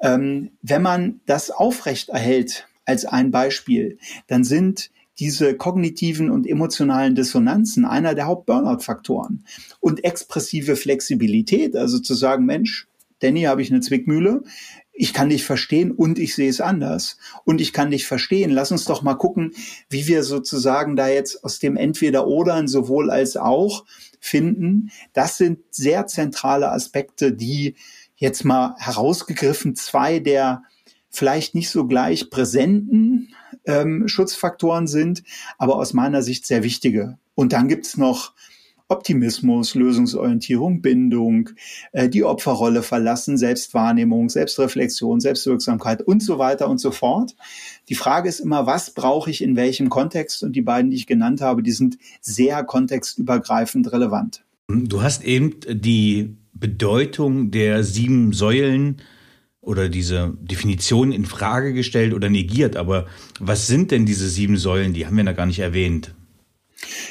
Ähm, 0.00 0.50
wenn 0.62 0.82
man 0.82 1.20
das 1.26 1.50
aufrecht 1.50 2.10
erhält, 2.10 2.68
als 2.84 3.04
ein 3.04 3.30
Beispiel, 3.30 3.98
dann 4.26 4.44
sind 4.44 4.90
diese 5.18 5.54
kognitiven 5.54 6.30
und 6.30 6.46
emotionalen 6.46 7.14
Dissonanzen 7.14 7.84
einer 7.84 8.14
der 8.14 8.26
Haupt-Burnout-Faktoren. 8.26 9.44
Und 9.80 10.04
expressive 10.04 10.76
Flexibilität, 10.76 11.76
also 11.76 11.98
zu 11.98 12.14
sagen, 12.14 12.46
Mensch, 12.46 12.86
Danny, 13.22 13.42
habe 13.42 13.62
ich 13.62 13.70
eine 13.70 13.80
Zwickmühle. 13.80 14.42
Ich 14.92 15.14
kann 15.14 15.30
dich 15.30 15.44
verstehen 15.44 15.90
und 15.90 16.18
ich 16.18 16.34
sehe 16.34 16.50
es 16.50 16.60
anders. 16.60 17.16
Und 17.44 17.60
ich 17.60 17.72
kann 17.72 17.90
dich 17.90 18.06
verstehen. 18.06 18.50
Lass 18.50 18.72
uns 18.72 18.84
doch 18.84 19.02
mal 19.02 19.14
gucken, 19.14 19.52
wie 19.88 20.06
wir 20.06 20.22
sozusagen 20.22 20.96
da 20.96 21.08
jetzt 21.08 21.44
aus 21.44 21.58
dem 21.58 21.76
Entweder-Oder 21.76 22.68
sowohl 22.68 23.10
als 23.10 23.36
auch 23.36 23.84
finden. 24.20 24.90
Das 25.12 25.38
sind 25.38 25.60
sehr 25.70 26.06
zentrale 26.06 26.70
Aspekte, 26.70 27.32
die 27.32 27.76
jetzt 28.16 28.44
mal 28.44 28.74
herausgegriffen 28.78 29.74
zwei 29.74 30.18
der 30.20 30.62
vielleicht 31.10 31.54
nicht 31.54 31.70
so 31.70 31.86
gleich 31.86 32.30
präsenten 32.30 33.34
ähm, 33.66 34.08
Schutzfaktoren 34.08 34.86
sind, 34.86 35.22
aber 35.58 35.76
aus 35.76 35.92
meiner 35.92 36.22
Sicht 36.22 36.46
sehr 36.46 36.62
wichtige. 36.62 37.18
Und 37.34 37.52
dann 37.52 37.68
gibt's 37.68 37.96
noch 37.96 38.32
Optimismus, 38.92 39.74
Lösungsorientierung, 39.74 40.82
Bindung, 40.82 41.50
äh, 41.92 42.08
die 42.08 42.22
Opferrolle 42.22 42.82
verlassen, 42.82 43.38
Selbstwahrnehmung, 43.38 44.28
Selbstreflexion, 44.28 45.18
Selbstwirksamkeit 45.20 46.02
und 46.02 46.22
so 46.22 46.38
weiter 46.38 46.68
und 46.68 46.78
so 46.78 46.90
fort. 46.90 47.34
Die 47.88 47.94
Frage 47.94 48.28
ist 48.28 48.40
immer, 48.40 48.66
was 48.66 48.90
brauche 48.94 49.30
ich 49.30 49.42
in 49.42 49.56
welchem 49.56 49.88
Kontext? 49.88 50.42
Und 50.42 50.54
die 50.54 50.62
beiden, 50.62 50.90
die 50.90 50.96
ich 50.98 51.06
genannt 51.06 51.40
habe, 51.40 51.62
die 51.62 51.72
sind 51.72 51.98
sehr 52.20 52.62
kontextübergreifend 52.62 53.90
relevant. 53.92 54.44
Du 54.68 55.02
hast 55.02 55.24
eben 55.24 55.56
die 55.68 56.36
Bedeutung 56.52 57.50
der 57.50 57.82
sieben 57.82 58.32
Säulen 58.32 58.98
oder 59.62 59.88
diese 59.88 60.34
Definition 60.40 61.12
in 61.12 61.24
Frage 61.24 61.72
gestellt 61.72 62.14
oder 62.14 62.28
negiert. 62.28 62.76
Aber 62.76 63.06
was 63.40 63.66
sind 63.66 63.90
denn 63.90 64.06
diese 64.06 64.28
sieben 64.28 64.56
Säulen? 64.56 64.92
Die 64.92 65.06
haben 65.06 65.16
wir 65.16 65.24
noch 65.24 65.36
gar 65.36 65.46
nicht 65.46 65.60
erwähnt. 65.60 66.14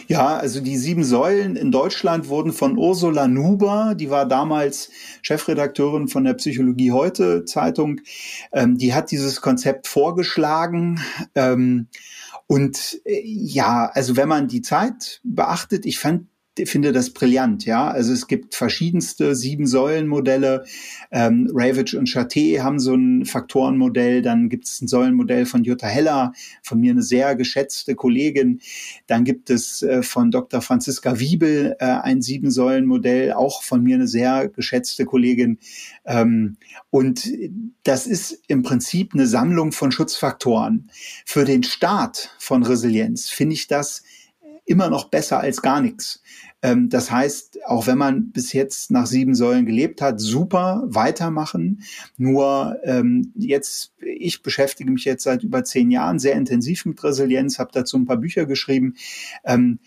Ja, 0.07 0.37
also 0.37 0.59
die 0.59 0.77
sieben 0.77 1.03
Säulen 1.03 1.55
in 1.55 1.71
Deutschland 1.71 2.27
wurden 2.27 2.51
von 2.51 2.77
Ursula 2.77 3.27
Nuber, 3.27 3.95
die 3.95 4.09
war 4.09 4.25
damals 4.25 4.89
Chefredakteurin 5.21 6.07
von 6.07 6.23
der 6.23 6.33
Psychologie 6.33 6.91
heute 6.91 7.45
Zeitung, 7.45 8.01
ähm, 8.51 8.77
die 8.77 8.93
hat 8.93 9.11
dieses 9.11 9.41
Konzept 9.41 9.87
vorgeschlagen. 9.87 10.99
Ähm, 11.35 11.87
und 12.47 12.99
äh, 13.05 13.21
ja, 13.23 13.89
also 13.93 14.17
wenn 14.17 14.27
man 14.27 14.49
die 14.49 14.61
Zeit 14.61 15.21
beachtet, 15.23 15.85
ich 15.85 15.99
fand 15.99 16.27
finde 16.65 16.91
das 16.91 17.11
brillant, 17.11 17.65
ja. 17.65 17.87
Also 17.87 18.11
es 18.11 18.27
gibt 18.27 18.55
verschiedenste 18.55 19.35
sieben 19.35 19.67
Säulenmodelle. 19.67 20.65
Ähm, 21.09 21.49
Ravage 21.53 21.97
und 21.97 22.09
Chaté 22.09 22.59
haben 22.61 22.79
so 22.79 22.93
ein 22.93 23.25
Faktorenmodell. 23.25 24.21
Dann 24.21 24.49
gibt 24.49 24.65
es 24.67 24.81
ein 24.81 24.87
Säulenmodell 24.87 25.45
von 25.45 25.63
Jutta 25.63 25.87
Heller, 25.87 26.33
von 26.61 26.79
mir 26.79 26.91
eine 26.91 27.03
sehr 27.03 27.35
geschätzte 27.35 27.95
Kollegin. 27.95 28.59
Dann 29.07 29.23
gibt 29.23 29.49
es 29.49 29.81
äh, 29.81 30.03
von 30.03 30.29
Dr. 30.29 30.61
Franziska 30.61 31.19
Wiebel 31.19 31.77
äh, 31.79 31.85
ein 31.85 32.21
sieben 32.21 32.51
Säulenmodell, 32.51 33.31
auch 33.31 33.63
von 33.63 33.81
mir 33.81 33.95
eine 33.95 34.07
sehr 34.07 34.49
geschätzte 34.49 35.05
Kollegin. 35.05 35.57
Ähm, 36.05 36.57
und 36.89 37.31
das 37.83 38.07
ist 38.07 38.41
im 38.47 38.61
Prinzip 38.61 39.13
eine 39.13 39.25
Sammlung 39.25 39.71
von 39.71 39.91
Schutzfaktoren. 39.91 40.89
Für 41.25 41.45
den 41.45 41.63
Start 41.63 42.35
von 42.39 42.63
Resilienz 42.63 43.29
finde 43.29 43.53
ich 43.53 43.67
das 43.67 44.03
immer 44.65 44.89
noch 44.89 45.05
besser 45.09 45.39
als 45.39 45.61
gar 45.61 45.81
nichts. 45.81 46.21
Ähm, 46.61 46.89
das 46.89 47.11
heißt, 47.11 47.65
auch 47.65 47.87
wenn 47.87 47.97
man 47.97 48.31
bis 48.31 48.53
jetzt 48.53 48.91
nach 48.91 49.07
sieben 49.07 49.35
Säulen 49.35 49.65
gelebt 49.65 50.01
hat, 50.01 50.19
super 50.19 50.83
weitermachen. 50.85 51.83
Nur 52.17 52.77
ähm, 52.83 53.31
jetzt, 53.35 53.93
ich 53.99 54.43
beschäftige 54.43 54.91
mich 54.91 55.05
jetzt 55.05 55.23
seit 55.23 55.43
über 55.43 55.63
zehn 55.63 55.91
Jahren 55.91 56.19
sehr 56.19 56.35
intensiv 56.35 56.85
mit 56.85 57.03
Resilienz, 57.03 57.59
habe 57.59 57.71
dazu 57.73 57.97
ein 57.97 58.05
paar 58.05 58.17
Bücher 58.17 58.45
geschrieben. 58.45 58.95
Ähm, 59.43 59.79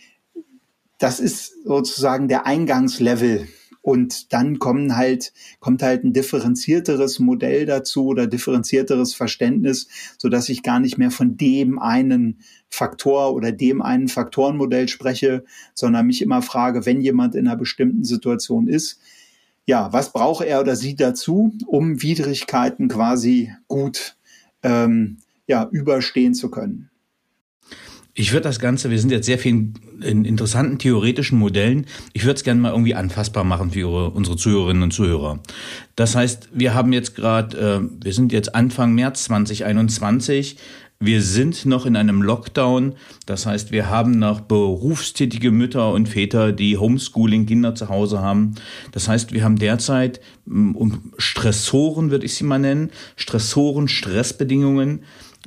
das 0.99 1.21
ist 1.21 1.64
sozusagen 1.64 2.28
der 2.28 2.47
Eingangslevel 2.47 3.49
und 3.84 4.32
dann 4.32 4.58
kommen 4.58 4.96
halt, 4.96 5.34
kommt 5.60 5.82
halt 5.82 6.04
ein 6.04 6.14
differenzierteres 6.14 7.18
Modell 7.18 7.66
dazu 7.66 8.06
oder 8.06 8.26
differenzierteres 8.26 9.14
Verständnis, 9.14 9.88
so 10.16 10.30
dass 10.30 10.48
ich 10.48 10.62
gar 10.62 10.80
nicht 10.80 10.96
mehr 10.96 11.10
von 11.10 11.36
dem 11.36 11.78
einen 11.78 12.38
Faktor 12.70 13.34
oder 13.34 13.52
dem 13.52 13.82
einen 13.82 14.08
Faktorenmodell 14.08 14.88
spreche, 14.88 15.44
sondern 15.74 16.06
mich 16.06 16.22
immer 16.22 16.40
frage, 16.40 16.86
wenn 16.86 17.02
jemand 17.02 17.34
in 17.34 17.46
einer 17.46 17.58
bestimmten 17.58 18.04
Situation 18.04 18.68
ist, 18.68 19.00
ja, 19.66 19.92
was 19.92 20.14
braucht 20.14 20.46
er 20.46 20.62
oder 20.62 20.76
sie 20.76 20.96
dazu, 20.96 21.52
um 21.66 22.00
Widrigkeiten 22.00 22.88
quasi 22.88 23.52
gut 23.68 24.16
ähm, 24.62 25.18
ja, 25.46 25.68
überstehen 25.70 26.32
zu 26.32 26.50
können? 26.50 26.88
Ich 28.16 28.33
würde 28.33 28.44
das 28.44 28.61
Ganze, 28.61 28.90
wir 28.90 29.00
sind 29.00 29.11
jetzt 29.11 29.26
sehr 29.26 29.40
viel 29.40 29.73
in 30.00 30.25
interessanten 30.25 30.78
theoretischen 30.78 31.37
Modellen. 31.37 31.87
Ich 32.12 32.25
würde 32.25 32.37
es 32.37 32.44
gerne 32.44 32.61
mal 32.61 32.71
irgendwie 32.71 32.94
anfassbar 32.94 33.42
machen 33.42 33.73
für 33.73 33.80
ihre, 33.80 34.11
unsere 34.11 34.37
Zuhörerinnen 34.37 34.85
und 34.85 34.92
Zuhörer. 34.92 35.40
Das 35.97 36.14
heißt, 36.14 36.50
wir 36.52 36.75
haben 36.75 36.92
jetzt 36.92 37.16
gerade, 37.16 37.59
äh, 37.83 38.04
wir 38.04 38.12
sind 38.12 38.33
jetzt 38.33 38.54
Anfang 38.54 38.94
März 38.94 39.25
2021. 39.25 40.59
Wir 41.00 41.23
sind 41.23 41.66
noch 41.66 41.87
in 41.87 41.97
einem 41.97 42.23
Lockdown. 42.23 42.94
Das 43.26 43.47
heißt, 43.47 43.73
wir 43.73 43.90
haben 43.90 44.12
noch 44.12 44.42
berufstätige 44.42 45.50
Mütter 45.50 45.92
und 45.92 46.09
Väter, 46.09 46.52
die 46.52 46.78
Homeschooling-Kinder 46.78 47.75
zu 47.75 47.88
Hause 47.88 48.21
haben. 48.21 48.54
Das 48.92 49.09
heißt, 49.09 49.33
wir 49.33 49.42
haben 49.42 49.56
derzeit 49.56 50.21
um 50.47 51.12
Stressoren, 51.18 52.12
würde 52.12 52.26
ich 52.26 52.35
sie 52.35 52.44
mal 52.44 52.61
nennen, 52.61 52.90
Stressoren, 53.16 53.88
Stressbedingungen, 53.88 55.02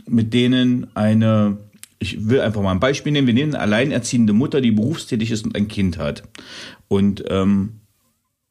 mit 0.05 0.33
denen 0.33 0.87
eine 0.95 1.57
ich 1.99 2.29
will 2.29 2.41
einfach 2.41 2.61
mal 2.61 2.71
ein 2.71 2.79
Beispiel 2.79 3.11
nehmen. 3.11 3.27
Wir 3.27 3.33
nehmen 3.33 3.55
eine 3.55 3.63
alleinerziehende 3.63 4.33
Mutter, 4.33 4.61
die 4.61 4.71
berufstätig 4.71 5.31
ist 5.31 5.45
und 5.45 5.55
ein 5.55 5.67
Kind 5.67 5.97
hat. 5.97 6.23
Und 6.87 7.23
ähm, 7.29 7.81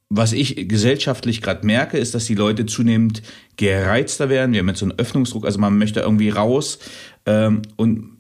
was 0.08 0.32
ich 0.32 0.68
gesellschaftlich 0.68 1.42
gerade 1.42 1.66
merke, 1.66 1.98
ist, 1.98 2.14
dass 2.14 2.26
die 2.26 2.34
Leute 2.34 2.66
zunehmend 2.66 3.22
gereizter 3.56 4.28
werden. 4.28 4.52
Wir 4.52 4.60
haben 4.60 4.68
jetzt 4.68 4.78
so 4.78 4.86
einen 4.86 4.98
Öffnungsdruck, 4.98 5.44
also 5.44 5.58
man 5.58 5.78
möchte 5.78 6.00
irgendwie 6.00 6.30
raus. 6.30 6.78
Ähm, 7.24 7.62
und 7.76 8.16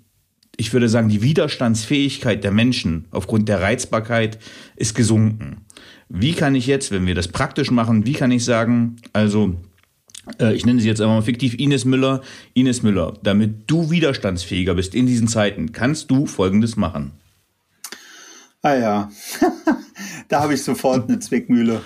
ich 0.56 0.72
würde 0.72 0.88
sagen, 0.88 1.08
die 1.08 1.22
Widerstandsfähigkeit 1.22 2.42
der 2.42 2.50
Menschen 2.50 3.06
aufgrund 3.10 3.48
der 3.48 3.60
Reizbarkeit 3.60 4.38
ist 4.74 4.94
gesunken. 4.94 5.66
Wie 6.08 6.32
kann 6.32 6.54
ich 6.54 6.66
jetzt, 6.66 6.92
wenn 6.92 7.06
wir 7.06 7.14
das 7.14 7.28
praktisch 7.28 7.70
machen, 7.70 8.06
wie 8.06 8.14
kann 8.14 8.30
ich 8.30 8.44
sagen, 8.44 8.96
also 9.12 9.56
ich 10.52 10.66
nenne 10.66 10.80
sie 10.80 10.88
jetzt 10.88 11.00
einmal 11.00 11.22
fiktiv 11.22 11.54
Ines 11.58 11.84
Müller, 11.84 12.22
Ines 12.54 12.82
Müller, 12.82 13.14
damit 13.22 13.70
du 13.70 13.90
widerstandsfähiger 13.90 14.74
bist 14.74 14.94
in 14.94 15.06
diesen 15.06 15.28
Zeiten, 15.28 15.72
kannst 15.72 16.10
du 16.10 16.26
Folgendes 16.26 16.76
machen. 16.76 17.12
Ah 18.62 18.74
ja, 18.74 19.10
da 20.28 20.42
habe 20.42 20.54
ich 20.54 20.64
sofort 20.64 21.08
eine 21.08 21.20
Zwickmühle. 21.20 21.82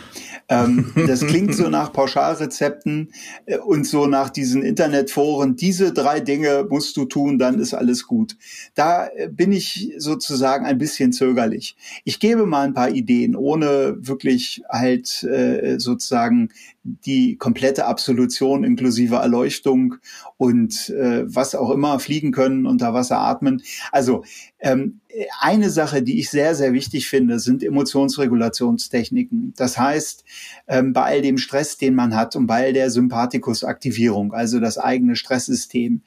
Ähm, 0.48 0.92
das 1.06 1.20
klingt 1.26 1.54
so 1.54 1.68
nach 1.68 1.92
Pauschalrezepten 1.92 3.12
äh, 3.44 3.58
und 3.58 3.86
so 3.86 4.06
nach 4.06 4.30
diesen 4.30 4.62
Internetforen. 4.62 5.56
Diese 5.56 5.92
drei 5.92 6.20
Dinge 6.20 6.66
musst 6.68 6.96
du 6.96 7.04
tun, 7.04 7.38
dann 7.38 7.60
ist 7.60 7.74
alles 7.74 8.06
gut. 8.06 8.36
Da 8.74 9.08
äh, 9.08 9.28
bin 9.28 9.52
ich 9.52 9.92
sozusagen 9.98 10.64
ein 10.64 10.78
bisschen 10.78 11.12
zögerlich. 11.12 11.76
Ich 12.04 12.18
gebe 12.18 12.46
mal 12.46 12.66
ein 12.66 12.74
paar 12.74 12.90
Ideen, 12.90 13.36
ohne 13.36 13.96
wirklich 13.98 14.62
halt 14.68 15.22
äh, 15.22 15.78
sozusagen 15.78 16.48
die 16.82 17.36
komplette 17.36 17.86
Absolution 17.86 18.64
inklusive 18.64 19.16
Erleuchtung 19.16 19.96
und 20.38 20.88
äh, 20.90 21.24
was 21.26 21.54
auch 21.54 21.70
immer 21.70 21.98
fliegen 21.98 22.32
können, 22.32 22.66
unter 22.66 22.94
Wasser 22.94 23.18
atmen. 23.18 23.62
Also 23.92 24.24
ähm, 24.60 25.00
eine 25.40 25.70
Sache, 25.70 26.02
die 26.02 26.18
ich 26.18 26.30
sehr, 26.30 26.54
sehr 26.54 26.72
wichtig 26.72 27.08
finde, 27.08 27.38
sind 27.38 27.62
Emotionsregulationstechniken. 27.62 29.52
Das 29.56 29.76
heißt, 29.76 30.24
ähm, 30.68 30.92
bei 30.92 31.02
all 31.02 31.22
dem 31.22 31.36
Stress, 31.36 31.76
den 31.76 31.94
man 31.94 32.14
hat 32.14 32.36
und 32.36 32.46
bei 32.46 32.66
all 32.66 32.72
der 32.72 32.90
Sympathikusaktivierung, 32.90 34.32
also 34.32 34.60
das 34.60 34.78
eigene 34.78 35.16
Stresssystem, 35.16 36.02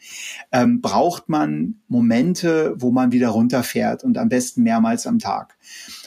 ähm, 0.51 0.81
braucht 0.81 1.29
man 1.29 1.81
Momente, 1.87 2.73
wo 2.77 2.91
man 2.91 3.11
wieder 3.11 3.29
runterfährt 3.29 4.03
und 4.03 4.17
am 4.17 4.29
besten 4.29 4.63
mehrmals 4.63 5.05
am 5.05 5.19
Tag. 5.19 5.55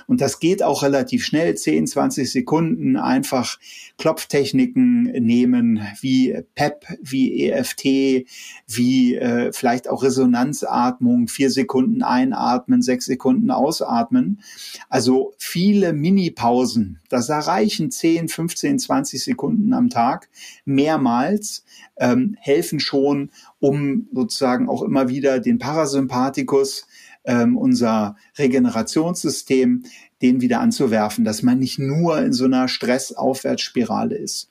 Und 0.07 0.21
das 0.21 0.39
geht 0.39 0.63
auch 0.63 0.83
relativ 0.83 1.25
schnell, 1.25 1.55
10, 1.55 1.87
20 1.87 2.31
Sekunden, 2.31 2.97
einfach 2.97 3.59
Klopftechniken 3.99 5.05
nehmen, 5.05 5.81
wie 6.01 6.37
PEP, 6.55 6.87
wie 7.03 7.49
EFT, 7.49 8.27
wie 8.67 9.17
äh, 9.17 9.53
vielleicht 9.53 9.89
auch 9.89 10.03
Resonanzatmung, 10.03 11.29
vier 11.29 11.51
Sekunden 11.51 12.03
einatmen, 12.03 12.83
sechs 12.83 13.07
Sekunden 13.07 13.51
ausatmen. 13.51 14.41
Also 14.89 15.35
viele 15.39 15.93
Mini-Pausen. 15.93 17.01
Das 17.09 17.29
erreichen 17.29 17.91
10, 17.91 18.29
15, 18.29 18.79
20 18.79 19.23
Sekunden 19.23 19.73
am 19.73 19.91
Tag, 19.91 20.29
mehrmals, 20.65 21.65
ähm, 21.99 22.37
helfen 22.41 22.81
schon, 22.81 23.31
um 23.61 24.09
sozusagen 24.13 24.69
auch 24.69 24.83
immer 24.83 25.09
wieder 25.09 25.41
den 25.41 25.59
Parasympathikus 25.59 26.87
ähm, 27.25 27.57
unser 27.57 28.17
Regenerationssystem, 28.39 29.85
den 30.23 30.41
wieder 30.41 30.61
anzuwerfen, 30.61 31.25
dass 31.25 31.43
man 31.43 31.59
nicht 31.59 31.79
nur 31.79 32.19
in 32.19 32.33
so 32.33 32.45
einer 32.45 32.69
Stressaufwärtsspirale 32.69 34.17
ist. 34.17 34.51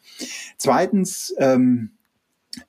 Zweitens 0.58 1.34
ähm, 1.38 1.92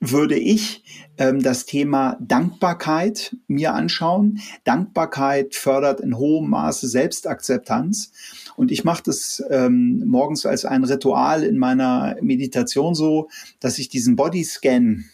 würde 0.00 0.36
ich 0.36 0.82
ähm, 1.18 1.42
das 1.42 1.66
Thema 1.66 2.16
Dankbarkeit 2.20 3.36
mir 3.46 3.74
anschauen. 3.74 4.40
Dankbarkeit 4.64 5.54
fördert 5.54 6.00
in 6.00 6.16
hohem 6.16 6.50
Maße 6.50 6.88
Selbstakzeptanz. 6.88 8.12
Und 8.56 8.72
ich 8.72 8.84
mache 8.84 9.02
das 9.04 9.42
ähm, 9.50 10.02
morgens 10.06 10.46
als 10.46 10.64
ein 10.64 10.84
Ritual 10.84 11.44
in 11.44 11.58
meiner 11.58 12.16
Meditation 12.20 12.94
so, 12.94 13.28
dass 13.60 13.78
ich 13.78 13.88
diesen 13.88 14.16
Bodyscan 14.16 15.04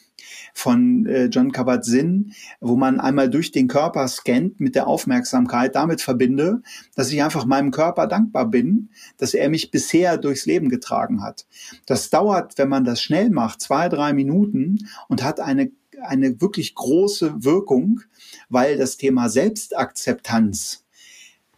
von 0.53 1.07
äh, 1.07 1.27
John 1.27 1.53
Kabat-Zinn, 1.53 2.33
wo 2.61 2.77
man 2.77 3.01
einmal 3.01 3.31
durch 3.31 3.53
den 3.53 3.69
Körper 3.69 4.07
scannt 4.09 4.61
mit 4.61 4.75
der 4.75 4.87
Aufmerksamkeit, 4.87 5.75
damit 5.75 6.03
verbinde, 6.03 6.62
dass 6.95 7.11
ich 7.11 7.23
einfach 7.23 7.47
meinem 7.47 7.71
Körper 7.71 8.07
dankbar 8.07 8.47
bin, 8.47 8.91
dass 9.17 9.35
er 9.35 9.49
mich 9.49 9.71
bisher 9.71 10.19
durchs 10.19 10.47
Leben 10.47 10.69
getragen 10.69 11.23
hat. 11.23 11.47
Das 11.87 12.11
dauert, 12.11 12.59
wenn 12.59 12.69
man 12.69 12.85
das 12.85 13.01
schnell 13.01 13.31
macht, 13.31 13.61
zwei, 13.61 13.88
drei 13.88 14.12
Minuten 14.12 14.88
und 15.09 15.23
hat 15.23 15.41
eine 15.41 15.71
eine 16.05 16.41
wirklich 16.41 16.75
große 16.75 17.45
Wirkung, 17.45 18.01
weil 18.49 18.77
das 18.77 18.97
Thema 18.97 19.29
Selbstakzeptanz 19.29 20.85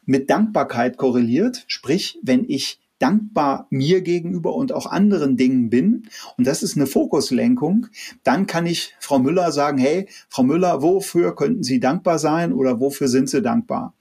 mit 0.04 0.30
Dankbarkeit 0.30 0.96
korreliert. 0.96 1.64
Sprich, 1.66 2.18
wenn 2.22 2.44
ich 2.48 2.78
dankbar 3.04 3.66
mir 3.68 4.00
gegenüber 4.00 4.54
und 4.54 4.72
auch 4.72 4.86
anderen 4.86 5.36
Dingen 5.36 5.68
bin, 5.68 6.08
und 6.38 6.46
das 6.46 6.62
ist 6.62 6.74
eine 6.74 6.86
Fokuslenkung, 6.86 7.88
dann 8.22 8.46
kann 8.46 8.64
ich 8.64 8.94
Frau 8.98 9.18
Müller 9.18 9.52
sagen, 9.52 9.76
hey, 9.76 10.08
Frau 10.30 10.42
Müller, 10.42 10.80
wofür 10.80 11.36
könnten 11.36 11.62
Sie 11.62 11.80
dankbar 11.80 12.18
sein 12.18 12.54
oder 12.54 12.80
wofür 12.80 13.08
sind 13.08 13.28
Sie 13.28 13.42
dankbar? 13.42 13.92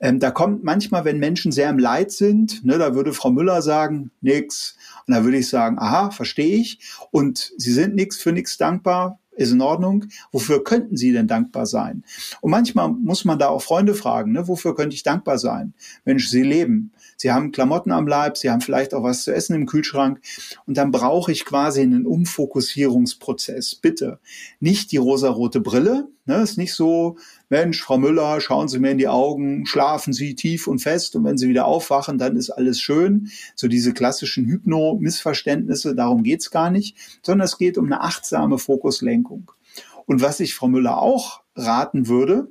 Ähm, 0.00 0.18
da 0.18 0.30
kommt 0.30 0.64
manchmal, 0.64 1.04
wenn 1.04 1.18
Menschen 1.18 1.52
sehr 1.52 1.68
im 1.68 1.78
Leid 1.78 2.10
sind, 2.10 2.64
ne, 2.64 2.78
da 2.78 2.94
würde 2.94 3.12
Frau 3.12 3.30
Müller 3.30 3.60
sagen, 3.60 4.12
nix. 4.22 4.78
Und 5.06 5.14
da 5.14 5.24
würde 5.24 5.36
ich 5.36 5.48
sagen, 5.50 5.78
aha, 5.78 6.10
verstehe 6.10 6.56
ich. 6.56 6.80
Und 7.10 7.52
Sie 7.58 7.72
sind 7.72 7.94
nix 7.94 8.16
für 8.16 8.32
nix 8.32 8.56
dankbar 8.56 9.18
ist 9.38 9.52
in 9.52 9.60
Ordnung. 9.60 10.06
Wofür 10.32 10.64
könnten 10.64 10.96
Sie 10.96 11.12
denn 11.12 11.28
dankbar 11.28 11.66
sein? 11.66 12.04
Und 12.40 12.50
manchmal 12.50 12.90
muss 12.90 13.24
man 13.24 13.38
da 13.38 13.48
auch 13.48 13.62
Freunde 13.62 13.94
fragen, 13.94 14.32
ne? 14.32 14.48
wofür 14.48 14.74
könnte 14.74 14.94
ich 14.94 15.04
dankbar 15.04 15.38
sein? 15.38 15.74
Mensch, 16.04 16.28
Sie 16.28 16.42
leben. 16.42 16.92
Sie 17.20 17.32
haben 17.32 17.50
Klamotten 17.50 17.90
am 17.90 18.06
Leib, 18.06 18.38
Sie 18.38 18.48
haben 18.48 18.60
vielleicht 18.60 18.94
auch 18.94 19.02
was 19.02 19.24
zu 19.24 19.34
essen 19.34 19.56
im 19.56 19.66
Kühlschrank. 19.66 20.20
Und 20.66 20.76
dann 20.76 20.92
brauche 20.92 21.32
ich 21.32 21.44
quasi 21.44 21.82
einen 21.82 22.06
Umfokussierungsprozess. 22.06 23.74
Bitte 23.74 24.20
nicht 24.60 24.92
die 24.92 24.98
rosarote 24.98 25.60
Brille. 25.60 26.06
Ne? 26.26 26.42
Ist 26.42 26.58
nicht 26.58 26.74
so, 26.74 27.16
Mensch, 27.48 27.82
Frau 27.82 27.98
Müller, 27.98 28.40
schauen 28.40 28.68
Sie 28.68 28.78
mir 28.78 28.92
in 28.92 28.98
die 28.98 29.08
Augen, 29.08 29.66
schlafen 29.66 30.12
Sie 30.12 30.36
tief 30.36 30.68
und 30.68 30.78
fest 30.78 31.16
und 31.16 31.24
wenn 31.24 31.38
Sie 31.38 31.48
wieder 31.48 31.64
aufwachen, 31.64 32.18
dann 32.18 32.36
ist 32.36 32.50
alles 32.50 32.80
schön. 32.80 33.30
So 33.56 33.66
diese 33.66 33.92
klassischen 33.92 34.46
Hypno-Missverständnisse, 34.46 35.96
darum 35.96 36.22
geht's 36.22 36.52
gar 36.52 36.70
nicht, 36.70 36.96
sondern 37.22 37.46
es 37.46 37.58
geht 37.58 37.78
um 37.78 37.86
eine 37.86 38.00
achtsame 38.02 38.58
Fokuslenkung. 38.58 39.50
Und 40.06 40.22
was 40.22 40.38
ich 40.38 40.54
Frau 40.54 40.68
Müller 40.68 41.02
auch 41.02 41.42
raten 41.56 42.06
würde, 42.06 42.48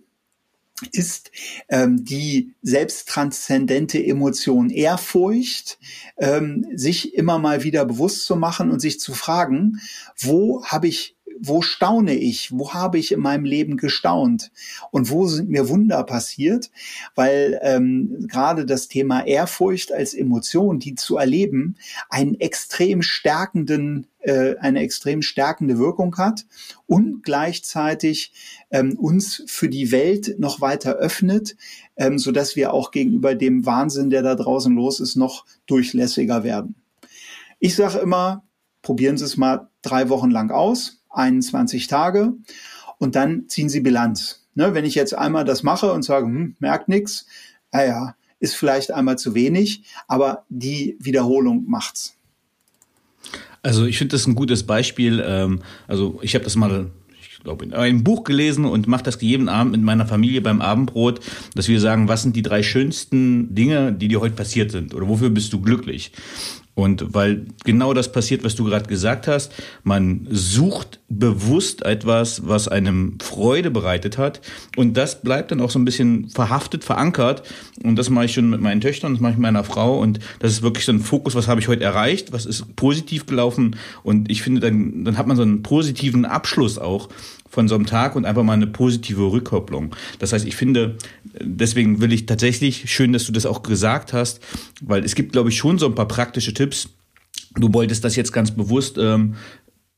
ist 0.92 1.32
ähm, 1.70 2.06
die 2.06 2.54
selbsttranszendente 2.62 4.04
Emotion 4.04 4.70
Ehrfurcht, 4.70 5.80
ähm, 6.18 6.66
sich 6.76 7.16
immer 7.16 7.40
mal 7.40 7.64
wieder 7.64 7.86
bewusst 7.86 8.26
zu 8.26 8.36
machen 8.36 8.72
und 8.72 8.80
sich 8.80 9.00
zu 9.00 9.14
fragen, 9.14 9.80
wo 10.20 10.64
habe 10.66 10.88
ich 10.88 11.17
wo 11.40 11.62
staune 11.62 12.16
ich? 12.16 12.52
Wo 12.52 12.74
habe 12.74 12.98
ich 12.98 13.12
in 13.12 13.20
meinem 13.20 13.46
Leben 13.46 13.78
gestaunt? 13.78 14.52
Und 14.92 15.10
wo 15.10 15.28
sind 15.28 15.50
mir 15.50 15.70
Wunder 15.70 16.04
passiert? 16.04 16.72
Weil 17.16 17.60
ähm, 17.62 18.28
gerade 18.28 18.66
das 18.66 18.88
Thema 18.88 19.26
Ehrfurcht 19.26 19.92
als 19.92 20.14
Emotion, 20.14 20.80
die 20.80 20.96
zu 20.96 21.18
erleben, 21.18 21.76
einen 22.10 22.40
extrem 22.40 23.02
stärkenden 23.02 24.08
äh, 24.20 24.58
eine 24.60 24.82
extrem 24.82 25.22
stärkende 25.22 25.78
Wirkung 25.78 26.18
hat 26.18 26.46
und 26.86 27.24
gleichzeitig 27.24 28.34
ähm, 28.72 28.98
uns 28.98 29.44
für 29.48 29.70
die 29.70 29.92
Welt 29.92 30.36
noch 30.40 30.60
weiter 30.60 30.96
öffnet, 30.96 31.56
ähm, 31.96 32.20
so 32.20 32.32
dass 32.32 32.56
wir 32.56 32.74
auch 32.74 32.92
gegenüber 32.92 33.36
dem 33.36 33.66
Wahnsinn, 33.66 34.10
der 34.10 34.24
da 34.24 34.36
draußen 34.36 34.76
los 34.76 35.00
ist, 35.00 35.16
noch 35.16 35.46
durchlässiger 35.66 36.44
werden. 36.44 36.76
Ich 37.60 37.76
sage 37.76 38.00
immer, 38.00 38.44
probieren 38.82 39.18
Sie 39.18 39.26
es 39.26 39.38
mal 39.38 39.70
drei 39.82 40.10
Wochen 40.10 40.32
lang 40.32 40.52
aus 40.52 40.98
21 41.18 41.88
Tage 41.88 42.34
und 42.98 43.16
dann 43.16 43.48
ziehen 43.48 43.70
Sie 43.70 43.82
Bilanz. 43.82 44.44
Ne, 44.56 44.74
wenn 44.74 44.86
ich 44.86 44.96
jetzt 44.96 45.16
einmal 45.16 45.46
das 45.46 45.62
mache 45.62 45.92
und 45.92 46.04
sage, 46.04 46.26
hm, 46.26 46.56
merkt 46.60 46.88
nichts, 46.88 47.28
naja, 47.72 48.16
ist 48.40 48.56
vielleicht 48.56 48.92
einmal 48.92 49.18
zu 49.18 49.36
wenig, 49.36 49.84
aber 50.08 50.46
die 50.50 50.98
Wiederholung 51.00 51.66
macht's. 51.68 52.16
Also 53.62 53.86
ich 53.86 53.98
finde 53.98 54.16
das 54.16 54.26
ein 54.28 54.36
gutes 54.36 54.66
Beispiel. 54.66 55.24
Ähm, 55.26 55.62
also 55.88 56.20
ich 56.22 56.34
habe 56.34 56.44
das 56.44 56.56
mal 56.56 56.90
ich 57.20 57.44
glaube, 57.44 57.66
in 57.66 57.74
einem 57.74 58.04
Buch 58.04 58.24
gelesen 58.24 58.66
und 58.66 58.88
mache 58.88 59.04
das 59.04 59.22
jeden 59.22 59.48
Abend 59.48 59.72
mit 59.72 59.82
meiner 59.82 60.06
Familie 60.06 60.42
beim 60.42 60.60
Abendbrot, 60.60 61.20
dass 61.54 61.68
wir 61.68 61.80
sagen, 61.80 62.08
was 62.08 62.24
sind 62.24 62.36
die 62.36 62.42
drei 62.42 62.64
schönsten 62.64 63.54
Dinge, 63.54 63.94
die 63.94 64.08
dir 64.08 64.22
heute 64.22 64.36
passiert 64.36 64.72
sind 64.72 64.94
oder 64.94 65.08
wofür 65.08 65.30
bist 65.30 65.54
du 65.54 65.62
glücklich? 65.62 66.12
Und 66.78 67.16
weil 67.16 67.48
genau 67.66 67.96
das 67.96 68.12
passiert, 68.12 68.44
was 68.44 68.54
du 68.54 68.64
gerade 68.64 68.86
gesagt 68.86 69.28
hast, 69.28 69.52
man 69.84 70.28
sucht 70.30 71.00
bewusst 71.10 71.84
etwas, 71.84 72.48
was 72.48 72.68
einem 72.68 73.18
Freude 73.20 73.72
bereitet 73.72 74.20
hat. 74.20 74.42
Und 74.76 74.96
das 74.96 75.24
bleibt 75.24 75.50
dann 75.50 75.60
auch 75.60 75.72
so 75.72 75.80
ein 75.80 75.86
bisschen 75.86 76.30
verhaftet, 76.30 76.84
verankert. 76.84 77.42
Und 77.84 77.96
das 77.96 78.12
mache 78.12 78.26
ich 78.26 78.34
schon 78.34 78.52
mit 78.52 78.62
meinen 78.62 78.80
Töchtern, 78.80 79.14
das 79.14 79.22
mache 79.22 79.32
ich 79.32 79.38
mit 79.38 79.42
meiner 79.42 79.64
Frau. 79.64 80.00
Und 80.00 80.20
das 80.38 80.52
ist 80.52 80.62
wirklich 80.62 80.86
so 80.86 80.92
ein 80.92 81.00
Fokus, 81.00 81.34
was 81.34 81.48
habe 81.48 81.60
ich 81.60 81.68
heute 81.68 81.84
erreicht, 81.84 82.32
was 82.32 82.46
ist 82.46 82.76
positiv 82.76 83.26
gelaufen. 83.26 83.76
Und 84.04 84.30
ich 84.30 84.44
finde, 84.44 84.62
dann, 84.62 85.04
dann 85.04 85.18
hat 85.18 85.26
man 85.26 85.36
so 85.36 85.42
einen 85.42 85.64
positiven 85.64 86.26
Abschluss 86.26 86.78
auch 86.78 87.10
von 87.50 87.68
so 87.68 87.76
einem 87.76 87.86
Tag 87.86 88.16
und 88.16 88.26
einfach 88.26 88.44
mal 88.44 88.54
eine 88.54 88.68
positive 88.68 89.32
Rückkopplung. 89.32 89.96
Das 90.20 90.34
heißt, 90.34 90.46
ich 90.46 90.56
finde, 90.56 90.98
deswegen 91.42 92.02
will 92.02 92.14
ich 92.14 92.26
tatsächlich, 92.26 92.92
schön, 92.92 93.14
dass 93.14 93.26
du 93.26 93.32
das 93.32 93.46
auch 93.46 93.64
gesagt 93.64 94.14
hast, 94.14 94.40
weil 94.82 95.04
es 95.04 95.16
gibt, 95.16 95.32
glaube 95.32 95.50
ich, 95.50 95.58
schon 95.58 95.80
so 95.80 95.86
ein 95.86 95.96
paar 95.96 96.08
praktische 96.08 96.54
Tipps. 96.54 96.90
Du 97.56 97.74
wolltest 97.74 98.04
das 98.04 98.16
jetzt 98.16 98.34
ganz 98.34 98.52
bewusst 98.52 98.98
ähm, 98.98 99.36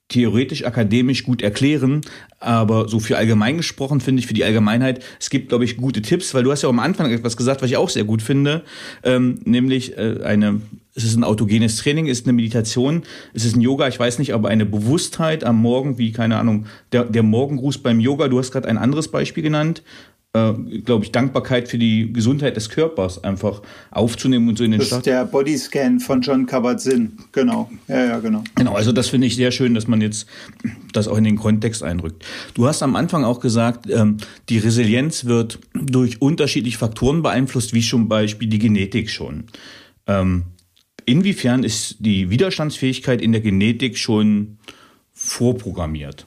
theoretisch, 0.10 0.66
akademisch 0.66 1.24
gut 1.24 1.42
erklären, 1.42 2.02
aber 2.40 2.90
so 2.90 3.00
für 3.00 3.18
allgemein 3.18 3.58
gesprochen 3.58 4.02
finde 4.02 4.20
ich 4.20 4.28
für 4.28 4.34
die 4.34 4.44
Allgemeinheit, 4.44 5.04
es 5.20 5.30
gibt, 5.30 5.50
glaube 5.50 5.66
ich, 5.66 5.78
gute 5.78 6.02
Tipps, 6.02 6.34
weil 6.34 6.44
du 6.44 6.52
hast 6.52 6.64
ja 6.64 6.70
am 6.70 6.80
Anfang 6.80 7.12
etwas 7.12 7.38
gesagt, 7.38 7.62
was 7.62 7.70
ich 7.70 7.78
auch 7.78 7.90
sehr 7.90 8.04
gut 8.04 8.22
finde, 8.22 8.64
ähm, 9.04 9.40
nämlich 9.46 9.98
äh, 9.98 10.22
eine, 10.24 10.62
es 10.96 11.04
ist 11.04 11.16
ein 11.16 11.24
autogenes 11.24 11.78
Training, 11.78 12.08
es 12.08 12.22
ist 12.22 12.26
eine 12.26 12.34
Meditation, 12.34 13.04
es 13.34 13.46
ist 13.46 13.56
ein 13.56 13.62
Yoga, 13.62 13.88
ich 13.88 14.00
weiß 14.00 14.18
nicht, 14.18 14.34
aber 14.34 14.50
eine 14.50 14.66
Bewusstheit 14.66 15.44
am 15.44 15.58
Morgen, 15.62 16.00
wie, 16.00 16.12
keine 16.12 16.38
Ahnung, 16.38 16.66
der, 16.92 17.06
der 17.06 17.24
Morgengruß 17.24 17.78
beim 17.78 18.00
Yoga, 18.00 18.28
du 18.28 18.40
hast 18.40 18.52
gerade 18.52 18.68
ein 18.68 18.80
anderes 18.80 19.10
Beispiel 19.10 19.44
genannt, 19.44 19.84
äh, 20.34 20.54
glaube 20.86 21.06
ich, 21.06 21.12
Dankbarkeit 21.12 21.68
für 21.68 21.80
die 21.80 22.14
Gesundheit 22.14 22.56
des 22.56 22.70
Körpers 22.70 23.24
einfach 23.24 23.64
aufzunehmen 23.90 24.48
und 24.50 24.58
so 24.60 24.64
in 24.64 24.72
den 24.72 24.80
Das 24.80 24.90
Start. 24.90 25.00
ist 25.00 25.06
der 25.08 25.26
Bodyscan 25.26 26.00
von 26.00 26.22
John 26.22 26.46
Kabat-Zinn. 26.46 27.18
Genau. 27.32 27.70
Ja, 27.88 28.06
ja, 28.06 28.20
genau. 28.20 28.44
Genau, 28.54 28.74
also 28.76 28.92
das 28.92 29.08
finde 29.10 29.26
ich 29.26 29.36
sehr 29.36 29.52
schön, 29.52 29.74
dass 29.74 29.88
man 29.88 30.02
jetzt 30.02 30.28
das 30.94 31.08
auch 31.08 31.18
in 31.18 31.24
den 31.24 31.36
Kontext 31.36 31.82
einrückt. 31.82 32.24
Du 32.54 32.68
hast 32.68 32.84
am 32.84 32.96
Anfang 32.96 33.24
auch 33.24 33.40
gesagt, 33.40 33.90
ähm, 33.90 34.18
die 34.50 34.60
Resilienz 34.60 35.26
wird 35.26 35.60
durch 35.74 36.22
unterschiedliche 36.22 36.78
Faktoren 36.78 37.24
beeinflusst, 37.24 37.74
wie 37.74 37.82
zum 37.82 38.08
Beispiel 38.08 38.48
die 38.50 38.60
Genetik 38.60 39.10
schon. 39.10 39.46
Ähm, 40.06 40.44
inwiefern 41.06 41.64
ist 41.64 41.96
die 42.00 42.30
Widerstandsfähigkeit 42.30 43.20
in 43.22 43.32
der 43.32 43.42
Genetik 43.42 43.98
schon 43.98 44.60
vorprogrammiert? 45.12 46.26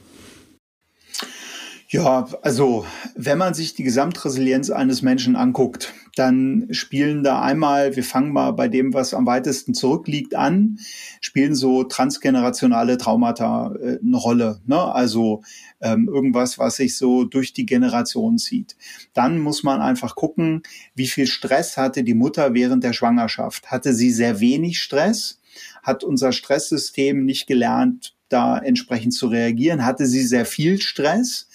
Ja, 1.93 2.27
also 2.41 2.87
wenn 3.17 3.37
man 3.37 3.53
sich 3.53 3.75
die 3.75 3.83
Gesamtresilienz 3.83 4.71
eines 4.71 5.03
Menschen 5.03 5.37
anguckt, 5.37 5.93
dann 6.17 6.69
spielen 6.71 7.23
da 7.23 7.43
einmal, 7.43 7.97
wir 7.97 8.03
fangen 8.03 8.33
mal 8.33 8.53
bei 8.53 8.69
dem, 8.69 8.95
was 8.95 9.13
am 9.13 9.27
weitesten 9.27 9.75
zurückliegt, 9.75 10.35
an, 10.35 10.79
spielen 11.21 11.55
so 11.55 11.85
transgenerationale 11.85 12.97
Traumata 12.97 13.75
äh, 13.75 13.99
eine 14.03 14.17
Rolle. 14.17 14.63
Ne? 14.65 14.81
Also 14.81 15.43
ähm, 15.83 16.09
irgendwas, 16.09 16.59
was 16.59 16.77
sich 16.77 16.97
so 16.97 17.25
durch 17.25 17.53
die 17.53 17.67
Generation 17.67 18.39
zieht. 18.39 18.75
Dann 19.13 19.39
muss 19.39 19.63
man 19.63 19.83
einfach 19.83 20.15
gucken, 20.15 20.63
wie 20.95 21.09
viel 21.09 21.27
Stress 21.27 21.77
hatte 21.77 22.05
die 22.05 22.15
Mutter 22.15 22.55
während 22.55 22.85
der 22.85 22.95
Schwangerschaft. 22.95 23.71
Hatte 23.71 23.93
sie 23.93 24.13
sehr 24.13 24.41
wenig 24.41 24.81
Stress? 24.81 25.43
Hat 25.83 26.05
unser 26.05 26.33
Stresssystem 26.33 27.27
nicht 27.27 27.47
gelernt, 27.47 28.17
da 28.31 28.57
entsprechend 28.57 29.13
zu 29.13 29.27
reagieren? 29.27 29.85
Hatte 29.85 30.07
sie 30.07 30.23
sehr 30.23 30.47
viel 30.47 30.81
Stress? 30.81 31.49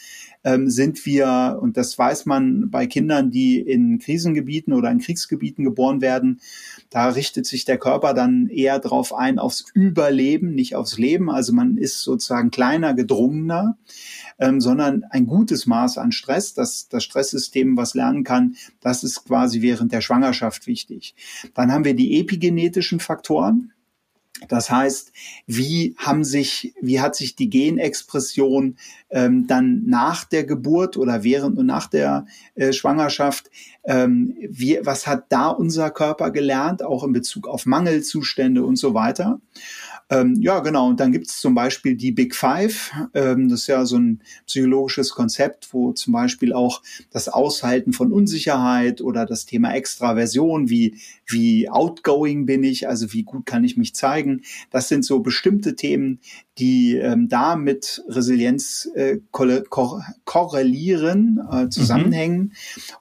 Ähm, 0.43 0.69
sind 0.69 1.05
wir, 1.05 1.59
und 1.61 1.77
das 1.77 1.97
weiß 1.97 2.25
man 2.25 2.69
bei 2.69 2.87
Kindern, 2.87 3.31
die 3.31 3.59
in 3.59 3.99
Krisengebieten 3.99 4.73
oder 4.73 4.89
in 4.91 4.99
Kriegsgebieten 4.99 5.63
geboren 5.63 6.01
werden, 6.01 6.39
da 6.89 7.09
richtet 7.09 7.45
sich 7.45 7.65
der 7.65 7.77
Körper 7.77 8.13
dann 8.13 8.47
eher 8.47 8.79
darauf 8.79 9.13
ein, 9.13 9.39
aufs 9.39 9.65
Überleben, 9.73 10.53
nicht 10.53 10.75
aufs 10.75 10.97
Leben. 10.97 11.29
Also 11.29 11.53
man 11.53 11.77
ist 11.77 12.01
sozusagen 12.01 12.51
kleiner, 12.51 12.93
gedrungener, 12.93 13.77
ähm, 14.39 14.61
sondern 14.61 15.03
ein 15.09 15.25
gutes 15.25 15.65
Maß 15.65 15.97
an 15.97 16.11
Stress, 16.11 16.53
dass 16.53 16.87
das 16.87 17.03
Stresssystem 17.03 17.75
was 17.75 17.93
lernen 17.93 18.23
kann, 18.23 18.55
das 18.81 19.03
ist 19.03 19.25
quasi 19.25 19.61
während 19.61 19.91
der 19.91 20.01
Schwangerschaft 20.01 20.67
wichtig. 20.67 21.15
Dann 21.53 21.71
haben 21.71 21.85
wir 21.85 21.95
die 21.95 22.19
epigenetischen 22.19 22.99
Faktoren. 22.99 23.73
Das 24.47 24.69
heißt, 24.69 25.11
wie 25.47 25.95
haben 25.97 26.23
sich, 26.23 26.73
wie 26.81 26.99
hat 26.99 27.15
sich 27.15 27.35
die 27.35 27.49
Genexpression 27.49 28.77
ähm, 29.09 29.47
dann 29.47 29.83
nach 29.85 30.25
der 30.25 30.43
Geburt 30.43 30.97
oder 30.97 31.23
während 31.23 31.57
und 31.57 31.65
nach 31.65 31.87
der 31.87 32.25
äh, 32.55 32.73
Schwangerschaft, 32.73 33.49
ähm, 33.87 34.35
wie, 34.49 34.79
was 34.83 35.07
hat 35.07 35.25
da 35.29 35.47
unser 35.47 35.89
Körper 35.89 36.31
gelernt, 36.31 36.83
auch 36.83 37.03
in 37.03 37.13
Bezug 37.13 37.47
auf 37.47 37.65
Mangelzustände 37.65 38.63
und 38.63 38.75
so 38.75 38.93
weiter? 38.93 39.39
Ähm, 40.09 40.37
ja, 40.39 40.59
genau. 40.59 40.87
Und 40.87 41.01
dann 41.01 41.11
gibt 41.11 41.27
es 41.27 41.41
zum 41.41 41.53
Beispiel 41.53 41.95
die 41.95 42.11
Big 42.11 42.33
Five. 42.33 42.93
Ähm, 43.13 43.49
das 43.49 43.61
ist 43.61 43.67
ja 43.67 43.85
so 43.85 43.97
ein 43.97 44.21
psychologisches 44.45 45.11
Konzept, 45.11 45.73
wo 45.73 45.91
zum 45.91 46.13
Beispiel 46.13 46.53
auch 46.53 46.81
das 47.11 47.27
Aushalten 47.27 47.91
von 47.91 48.13
Unsicherheit 48.13 49.01
oder 49.01 49.25
das 49.25 49.45
Thema 49.45 49.73
Extraversion, 49.73 50.69
wie, 50.69 50.97
wie 51.25 51.69
outgoing 51.69 52.45
bin 52.45 52.63
ich, 52.63 52.87
also 52.87 53.11
wie 53.11 53.23
gut 53.23 53.45
kann 53.45 53.65
ich 53.65 53.75
mich 53.75 53.95
zeigen. 53.95 54.43
Das 54.71 54.87
sind 54.87 55.03
so 55.03 55.19
bestimmte 55.19 55.75
Themen, 55.75 56.21
die 56.57 56.95
ähm, 56.95 57.27
da 57.27 57.57
mit 57.57 58.01
Resilienz 58.07 58.89
äh, 58.95 59.17
korrelieren, 59.31 61.41
äh, 61.51 61.67
zusammenhängen. 61.67 62.39
Mhm. 62.39 62.51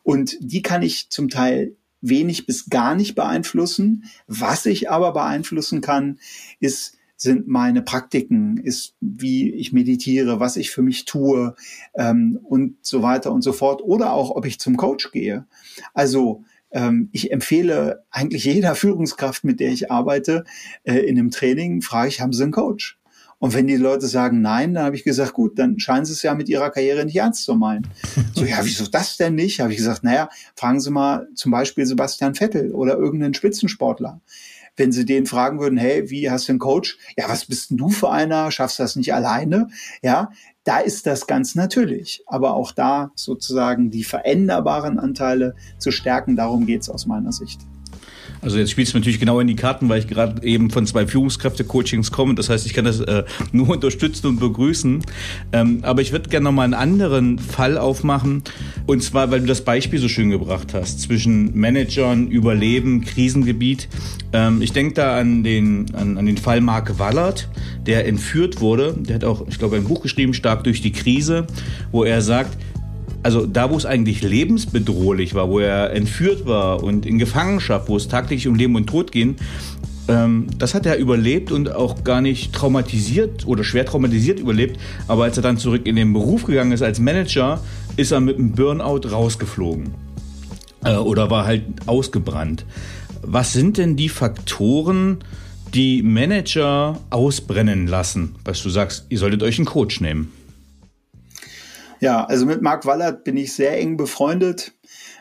Und 0.02 0.36
die 0.40 0.62
kann 0.62 0.75
ich 0.82 1.10
zum 1.10 1.28
Teil 1.28 1.76
wenig 2.00 2.46
bis 2.46 2.68
gar 2.68 2.94
nicht 2.94 3.14
beeinflussen. 3.14 4.04
Was 4.26 4.66
ich 4.66 4.90
aber 4.90 5.12
beeinflussen 5.12 5.80
kann, 5.80 6.18
ist, 6.60 6.96
sind 7.16 7.48
meine 7.48 7.82
Praktiken, 7.82 8.58
ist 8.58 8.94
wie 9.00 9.50
ich 9.52 9.72
meditiere, 9.72 10.38
was 10.38 10.56
ich 10.56 10.70
für 10.70 10.82
mich 10.82 11.06
tue 11.06 11.54
ähm, 11.94 12.38
und 12.42 12.76
so 12.82 13.02
weiter 13.02 13.32
und 13.32 13.42
so 13.42 13.52
fort. 13.52 13.82
Oder 13.82 14.12
auch, 14.12 14.30
ob 14.30 14.44
ich 14.46 14.60
zum 14.60 14.76
Coach 14.76 15.10
gehe. 15.12 15.46
Also 15.94 16.44
ähm, 16.70 17.08
ich 17.12 17.32
empfehle 17.32 18.04
eigentlich 18.10 18.44
jeder 18.44 18.74
Führungskraft, 18.76 19.44
mit 19.44 19.60
der 19.60 19.70
ich 19.70 19.90
arbeite, 19.90 20.44
äh, 20.84 20.98
in 20.98 21.18
einem 21.18 21.30
Training, 21.30 21.80
frage 21.80 22.08
ich, 22.08 22.20
haben 22.20 22.32
Sie 22.32 22.42
einen 22.42 22.52
Coach? 22.52 22.98
Und 23.38 23.52
wenn 23.52 23.66
die 23.66 23.76
Leute 23.76 24.06
sagen 24.06 24.40
nein, 24.40 24.74
dann 24.74 24.84
habe 24.84 24.96
ich 24.96 25.04
gesagt, 25.04 25.34
gut, 25.34 25.58
dann 25.58 25.78
scheinen 25.78 26.06
sie 26.06 26.12
es 26.12 26.22
ja 26.22 26.34
mit 26.34 26.48
ihrer 26.48 26.70
Karriere 26.70 27.04
nicht 27.04 27.16
ernst 27.16 27.44
zu 27.44 27.54
meinen. 27.54 27.86
So, 28.34 28.44
ja, 28.44 28.58
wieso 28.62 28.86
das 28.86 29.16
denn 29.16 29.34
nicht? 29.34 29.60
Habe 29.60 29.72
ich 29.72 29.78
gesagt, 29.78 30.04
naja, 30.04 30.28
fragen 30.56 30.78
Sie 30.78 30.90
mal 30.90 31.26
zum 31.34 31.52
Beispiel 31.52 31.86
Sebastian 31.86 32.34
Vettel 32.34 32.70
oder 32.72 32.98
irgendeinen 32.98 33.32
Spitzensportler. 33.32 34.20
Wenn 34.76 34.92
Sie 34.92 35.06
den 35.06 35.24
fragen 35.24 35.58
würden, 35.58 35.78
hey, 35.78 36.10
wie 36.10 36.30
hast 36.30 36.48
du 36.48 36.52
einen 36.52 36.58
Coach? 36.58 36.98
Ja, 37.16 37.30
was 37.30 37.46
bist 37.46 37.70
denn 37.70 37.78
du 37.78 37.88
für 37.88 38.10
einer? 38.10 38.50
Schaffst 38.50 38.78
du 38.78 38.82
das 38.82 38.94
nicht 38.94 39.14
alleine? 39.14 39.68
Ja, 40.02 40.30
da 40.64 40.80
ist 40.80 41.06
das 41.06 41.26
ganz 41.26 41.54
natürlich. 41.54 42.22
Aber 42.26 42.54
auch 42.54 42.72
da 42.72 43.10
sozusagen 43.14 43.90
die 43.90 44.04
veränderbaren 44.04 44.98
Anteile 44.98 45.54
zu 45.78 45.90
stärken, 45.92 46.36
darum 46.36 46.66
geht 46.66 46.82
es 46.82 46.90
aus 46.90 47.06
meiner 47.06 47.32
Sicht. 47.32 47.60
Also 48.40 48.58
jetzt 48.58 48.70
spielst 48.70 48.94
du 48.94 48.98
natürlich 48.98 49.20
genau 49.20 49.40
in 49.40 49.46
die 49.46 49.56
Karten, 49.56 49.88
weil 49.88 49.98
ich 49.98 50.08
gerade 50.08 50.42
eben 50.46 50.70
von 50.70 50.86
zwei 50.86 51.06
Führungskräfte-Coachings 51.06 52.12
komme. 52.12 52.34
Das 52.34 52.48
heißt, 52.48 52.66
ich 52.66 52.74
kann 52.74 52.84
das 52.84 53.00
äh, 53.00 53.24
nur 53.52 53.68
unterstützen 53.70 54.26
und 54.26 54.40
begrüßen. 54.40 55.02
Ähm, 55.52 55.78
aber 55.82 56.02
ich 56.02 56.12
würde 56.12 56.28
gerne 56.28 56.44
noch 56.44 56.52
mal 56.52 56.64
einen 56.64 56.74
anderen 56.74 57.38
Fall 57.38 57.78
aufmachen. 57.78 58.42
Und 58.86 59.02
zwar, 59.02 59.30
weil 59.30 59.40
du 59.40 59.46
das 59.46 59.62
Beispiel 59.62 59.98
so 59.98 60.08
schön 60.08 60.30
gebracht 60.30 60.74
hast 60.74 61.00
zwischen 61.00 61.56
Managern, 61.56 62.28
Überleben, 62.28 63.04
Krisengebiet. 63.04 63.88
Ähm, 64.32 64.62
ich 64.62 64.72
denke 64.72 64.94
da 64.94 65.18
an 65.18 65.42
den, 65.42 65.94
an, 65.94 66.18
an 66.18 66.26
den 66.26 66.36
Fall 66.36 66.60
Mark 66.60 66.98
Wallert, 66.98 67.48
der 67.86 68.06
entführt 68.06 68.60
wurde. 68.60 68.94
Der 68.98 69.16
hat 69.16 69.24
auch, 69.24 69.46
ich 69.48 69.58
glaube, 69.58 69.76
ein 69.76 69.84
Buch 69.84 70.02
geschrieben, 70.02 70.34
Stark 70.34 70.64
durch 70.64 70.80
die 70.80 70.92
Krise, 70.92 71.46
wo 71.92 72.04
er 72.04 72.20
sagt, 72.22 72.56
also 73.26 73.44
da, 73.44 73.72
wo 73.72 73.76
es 73.76 73.84
eigentlich 73.84 74.22
lebensbedrohlich 74.22 75.34
war, 75.34 75.48
wo 75.50 75.58
er 75.58 75.92
entführt 75.92 76.46
war 76.46 76.84
und 76.84 77.04
in 77.04 77.18
Gefangenschaft, 77.18 77.88
wo 77.88 77.96
es 77.96 78.06
tagtäglich 78.06 78.46
um 78.46 78.54
Leben 78.54 78.76
und 78.76 78.86
Tod 78.86 79.10
ging, 79.10 79.34
ähm, 80.06 80.46
das 80.56 80.74
hat 80.74 80.86
er 80.86 80.96
überlebt 80.96 81.50
und 81.50 81.74
auch 81.74 82.04
gar 82.04 82.20
nicht 82.20 82.52
traumatisiert 82.52 83.44
oder 83.44 83.64
schwer 83.64 83.84
traumatisiert 83.84 84.38
überlebt. 84.38 84.78
Aber 85.08 85.24
als 85.24 85.36
er 85.36 85.42
dann 85.42 85.58
zurück 85.58 85.86
in 85.86 85.96
den 85.96 86.12
Beruf 86.12 86.44
gegangen 86.44 86.70
ist 86.70 86.82
als 86.82 87.00
Manager, 87.00 87.60
ist 87.96 88.12
er 88.12 88.20
mit 88.20 88.38
einem 88.38 88.52
Burnout 88.52 89.08
rausgeflogen 89.10 89.90
äh, 90.84 90.94
oder 90.94 91.28
war 91.28 91.46
halt 91.46 91.64
ausgebrannt. 91.86 92.64
Was 93.22 93.52
sind 93.52 93.76
denn 93.76 93.96
die 93.96 94.08
Faktoren, 94.08 95.18
die 95.74 96.04
Manager 96.04 97.00
ausbrennen 97.10 97.88
lassen, 97.88 98.36
was 98.44 98.62
du 98.62 98.70
sagst, 98.70 99.06
ihr 99.08 99.18
solltet 99.18 99.42
euch 99.42 99.58
einen 99.58 99.66
Coach 99.66 100.00
nehmen? 100.00 100.30
Ja, 102.06 102.24
also 102.24 102.46
mit 102.46 102.62
Marc 102.62 102.86
Wallert 102.86 103.24
bin 103.24 103.36
ich 103.36 103.52
sehr 103.52 103.76
eng 103.80 103.96
befreundet, 103.96 104.74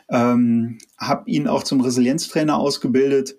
ähm, 0.07 0.77
habe 0.99 1.27
ihn 1.27 1.47
auch 1.47 1.63
zum 1.63 1.81
Resilienztrainer 1.81 2.59
ausgebildet 2.59 3.37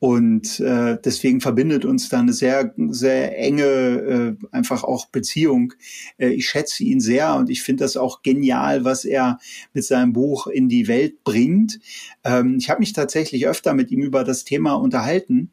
und 0.00 0.58
äh, 0.58 0.98
deswegen 1.04 1.40
verbindet 1.40 1.84
uns 1.84 2.08
da 2.08 2.18
eine 2.18 2.32
sehr, 2.32 2.74
sehr 2.88 3.38
enge, 3.38 3.62
äh, 3.62 4.46
einfach 4.50 4.82
auch 4.82 5.06
Beziehung. 5.10 5.74
Äh, 6.16 6.30
ich 6.30 6.48
schätze 6.48 6.82
ihn 6.82 6.98
sehr 6.98 7.36
und 7.36 7.50
ich 7.50 7.62
finde 7.62 7.84
das 7.84 7.96
auch 7.96 8.22
genial, 8.22 8.82
was 8.82 9.04
er 9.04 9.38
mit 9.72 9.84
seinem 9.84 10.12
Buch 10.12 10.48
in 10.48 10.68
die 10.68 10.88
Welt 10.88 11.22
bringt. 11.22 11.78
Ähm, 12.24 12.56
ich 12.58 12.68
habe 12.68 12.80
mich 12.80 12.94
tatsächlich 12.94 13.46
öfter 13.46 13.74
mit 13.74 13.92
ihm 13.92 14.02
über 14.02 14.24
das 14.24 14.42
Thema 14.42 14.72
unterhalten. 14.72 15.52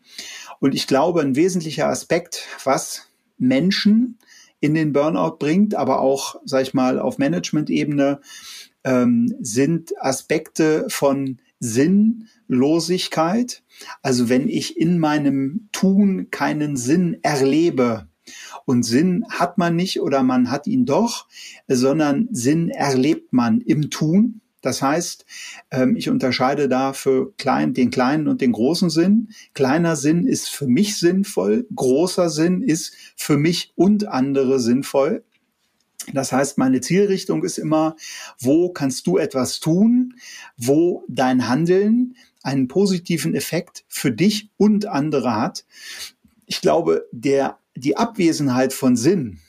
Und 0.60 0.74
ich 0.74 0.88
glaube, 0.88 1.22
ein 1.22 1.36
wesentlicher 1.36 1.90
Aspekt, 1.90 2.48
was 2.64 3.04
Menschen 3.38 4.18
in 4.66 4.74
den 4.74 4.94
Burnout 4.94 5.38
bringt, 5.38 5.76
aber 5.76 6.02
auch, 6.02 6.38
sag 6.44 6.64
ich 6.64 6.74
mal, 6.74 7.00
auf 7.00 7.20
Management-Ebene, 7.20 8.20
ähm, 8.84 9.36
sind 9.40 9.94
Aspekte 10.02 10.88
von 10.90 11.38
Sinnlosigkeit. 11.60 13.62
Also 14.02 14.28
wenn 14.28 14.50
ich 14.50 14.78
in 14.78 14.98
meinem 14.98 15.70
Tun 15.72 16.32
keinen 16.32 16.78
Sinn 16.78 17.18
erlebe, 17.22 18.08
und 18.66 18.82
Sinn 18.82 19.24
hat 19.30 19.60
man 19.60 19.76
nicht 19.76 20.02
oder 20.02 20.24
man 20.24 20.50
hat 20.50 20.66
ihn 20.66 20.88
doch, 20.88 21.28
sondern 21.68 22.28
Sinn 22.32 22.70
erlebt 22.70 23.34
man 23.34 23.62
im 23.62 23.92
Tun. 23.92 24.42
Das 24.66 24.82
heißt, 24.82 25.26
ähm, 25.70 25.96
ich 25.96 26.10
unterscheide 26.10 26.68
da 26.68 26.94
für 26.94 27.34
klein, 27.38 27.76
den 27.76 27.92
kleinen 27.92 28.28
und 28.28 28.42
den 28.42 28.52
großen 28.52 28.90
Sinn. 28.90 29.30
Kleiner 29.54 29.96
Sinn 29.96 30.26
ist 30.26 30.50
für 30.50 30.66
mich 30.66 30.98
sinnvoll, 30.98 31.68
großer 31.76 32.32
Sinn 32.32 32.64
ist 32.64 32.96
für 33.16 33.38
mich 33.38 33.74
und 33.76 34.08
andere 34.08 34.60
sinnvoll. 34.60 35.24
Das 36.14 36.32
heißt, 36.32 36.58
meine 36.58 36.82
Zielrichtung 36.82 37.44
ist 37.44 37.60
immer, 37.60 37.96
wo 38.40 38.72
kannst 38.72 39.06
du 39.06 39.20
etwas 39.20 39.60
tun, 39.60 40.16
wo 40.58 41.04
dein 41.08 41.48
Handeln 41.48 42.16
einen 42.42 42.68
positiven 42.68 43.36
Effekt 43.36 43.86
für 43.88 44.12
dich 44.12 44.50
und 44.58 44.88
andere 44.88 45.36
hat. 45.36 45.66
Ich 46.48 46.60
glaube, 46.60 47.08
der, 47.12 47.60
die 47.76 47.98
Abwesenheit 47.98 48.74
von 48.74 48.96
Sinn, 48.96 49.42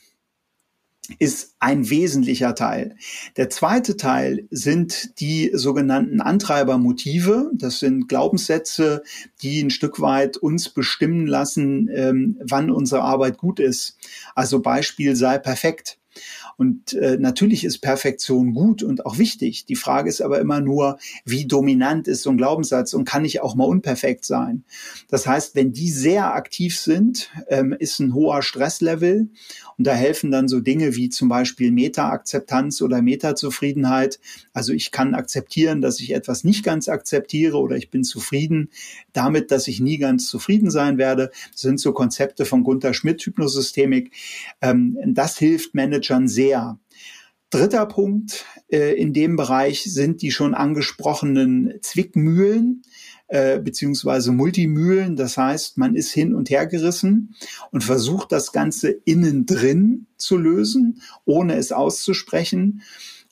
ist 1.19 1.55
ein 1.61 1.89
wesentlicher 1.91 2.55
Teil. 2.55 2.97
Der 3.37 3.51
zweite 3.51 3.97
Teil 3.97 4.47
sind 4.51 5.21
die 5.21 5.51
sogenannten 5.55 6.21
Antreibermotive. 6.21 7.51
Das 7.55 7.79
sind 7.79 8.09
Glaubenssätze, 8.09 9.03
die 9.43 9.63
ein 9.63 9.71
Stück 9.71 10.01
weit 10.01 10.37
uns 10.37 10.69
bestimmen 10.69 11.27
lassen, 11.27 11.89
ähm, 11.93 12.39
wann 12.43 12.71
unsere 12.71 13.03
Arbeit 13.03 13.39
gut 13.39 13.61
ist. 13.61 13.97
Also 14.35 14.61
Beispiel 14.61 15.17
sei 15.17 15.39
perfekt. 15.39 15.99
Und 16.57 16.95
äh, 16.95 17.19
natürlich 17.19 17.65
ist 17.65 17.79
Perfektion 17.81 18.55
gut 18.55 18.83
und 18.83 19.05
auch 19.05 19.19
wichtig. 19.19 19.67
Die 19.67 19.77
Frage 19.77 20.09
ist 20.09 20.23
aber 20.23 20.41
immer 20.41 20.61
nur, 20.61 20.99
wie 21.25 21.47
dominant 21.47 22.09
ist 22.09 22.23
so 22.23 22.31
ein 22.31 22.39
Glaubenssatz 22.39 22.95
und 22.95 23.05
kann 23.05 23.27
ich 23.27 23.43
auch 23.43 23.55
mal 23.55 23.65
unperfekt 23.65 24.25
sein? 24.25 24.65
Das 25.09 25.27
heißt, 25.27 25.55
wenn 25.55 25.73
die 25.73 25.91
sehr 25.91 26.35
aktiv 26.35 26.79
sind, 26.79 27.31
ähm, 27.49 27.75
ist 27.79 28.01
ein 28.01 28.15
hoher 28.15 28.43
Stresslevel 28.43 29.29
und 29.77 29.87
da 29.87 29.93
helfen 29.93 30.31
dann 30.31 30.49
so 30.49 30.61
Dinge 30.61 30.97
wie 30.97 31.11
zum 31.11 31.29
Beispiel 31.29 31.71
Meta-Akzeptanz 31.73 32.81
oder 32.81 33.03
Meta-Zufriedenheit. 33.03 34.19
Also 34.55 34.73
ich 34.73 34.91
kann 34.91 35.15
akzeptieren, 35.15 35.83
dass 35.83 36.01
ich 36.01 36.15
etwas 36.15 36.43
nicht 36.43 36.65
ganz 36.65 36.89
akzeptiere 36.89 37.59
oder 37.59 37.77
ich 37.77 37.91
bin 37.91 38.03
zufrieden 38.03 38.71
damit, 39.13 39.51
dass 39.51 39.69
ich 39.69 39.81
nie 39.81 39.99
ganz 39.99 40.29
zufrieden 40.29 40.71
sein 40.71 40.97
werde. 40.97 41.31
Das 41.53 41.61
sind 41.61 41.81
so 41.81 41.93
Konzepte 41.93 42.47
von 42.47 42.65
Gunther 42.65 42.95
Schmidt, 42.95 43.21
Hypnosystemik. 43.21 44.13
Ähm, 44.63 44.97
das 45.07 45.37
hilft 45.37 45.75
Managern 45.75 46.29
sehr. 46.29 46.46
Dritter 47.51 47.87
Punkt 47.87 48.45
äh, 48.69 48.95
in 49.01 49.13
dem 49.13 49.37
Bereich 49.37 49.85
sind 49.85 50.21
die 50.23 50.33
schon 50.33 50.55
angesprochenen 50.55 51.79
Zwickmühlen 51.81 52.83
äh, 53.29 53.59
beziehungsweise 53.59 54.33
Multimühlen. 54.33 55.17
Das 55.17 55.37
heißt, 55.37 55.79
man 55.79 55.97
ist 55.97 56.13
hin 56.13 56.35
und 56.35 56.51
her 56.51 56.67
gerissen 56.67 57.35
und 57.71 57.85
versucht 57.85 58.33
das 58.33 58.53
Ganze 58.53 58.91
innen 58.91 59.47
drin 59.47 60.07
zu 60.17 60.37
lösen, 60.37 61.03
ohne 61.25 61.57
es 61.57 61.73
auszusprechen. 61.73 62.83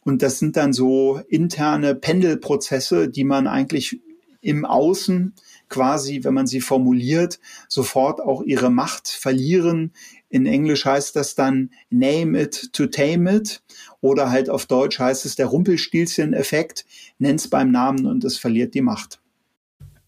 Und 0.05 0.23
das 0.23 0.39
sind 0.39 0.57
dann 0.57 0.73
so 0.73 1.21
interne 1.29 1.95
Pendelprozesse, 1.95 3.09
die 3.09 3.25
man 3.25 3.47
eigentlich 3.47 4.01
im 4.41 4.65
Außen 4.65 5.35
quasi, 5.71 6.25
wenn 6.25 6.35
man 6.35 6.47
sie 6.47 6.61
formuliert, 6.61 7.41
sofort 7.69 8.21
auch 8.21 8.43
ihre 8.43 8.71
Macht 8.71 9.09
verlieren. 9.09 9.93
In 10.35 10.47
Englisch 10.47 10.85
heißt 10.85 11.15
das 11.15 11.37
dann 11.37 11.71
name 11.91 12.37
it 12.43 12.73
to 12.73 12.87
tame 12.87 13.37
it 13.37 13.63
oder 14.01 14.33
halt 14.33 14.51
auf 14.51 14.67
Deutsch 14.67 14.99
heißt 14.99 15.25
es 15.27 15.37
der 15.37 15.47
Rumpelstilzchen-Effekt, 15.47 16.85
nenn's 17.21 17.47
beim 17.47 17.71
Namen 17.71 18.05
und 18.05 18.25
es 18.25 18.37
verliert 18.37 18.75
die 18.75 18.81
Macht. 18.81 19.21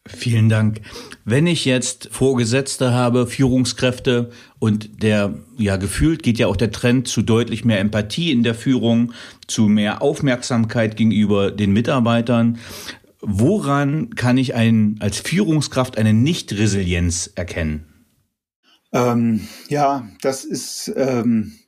Vielen 0.04 0.48
Dank. 0.48 0.80
Wenn 1.24 1.46
ich 1.46 1.64
jetzt 1.64 2.08
Vorgesetzte 2.10 2.92
habe, 2.92 3.28
Führungskräfte 3.28 4.30
und 4.58 5.00
der, 5.00 5.32
ja, 5.58 5.76
gefühlt 5.76 6.24
geht 6.24 6.38
ja 6.38 6.48
auch 6.48 6.56
der 6.56 6.72
Trend 6.72 7.06
zu 7.06 7.22
deutlich 7.22 7.64
mehr 7.64 7.78
Empathie 7.78 8.32
in 8.32 8.42
der 8.42 8.56
Führung, 8.56 9.12
zu 9.46 9.68
mehr 9.68 10.02
Aufmerksamkeit 10.02 10.96
gegenüber 10.96 11.52
den 11.52 11.72
Mitarbeitern. 11.72 12.58
Woran 13.20 14.10
kann 14.16 14.38
ich 14.38 14.56
ein, 14.56 14.96
als 14.98 15.20
Führungskraft 15.20 15.96
eine 15.96 16.14
Nicht-Resilienz 16.14 17.30
erkennen? 17.36 17.95
Ähm, 18.92 19.46
ja, 19.68 20.08
das 20.20 20.44
ist, 20.44 20.92
ähm, 20.96 21.58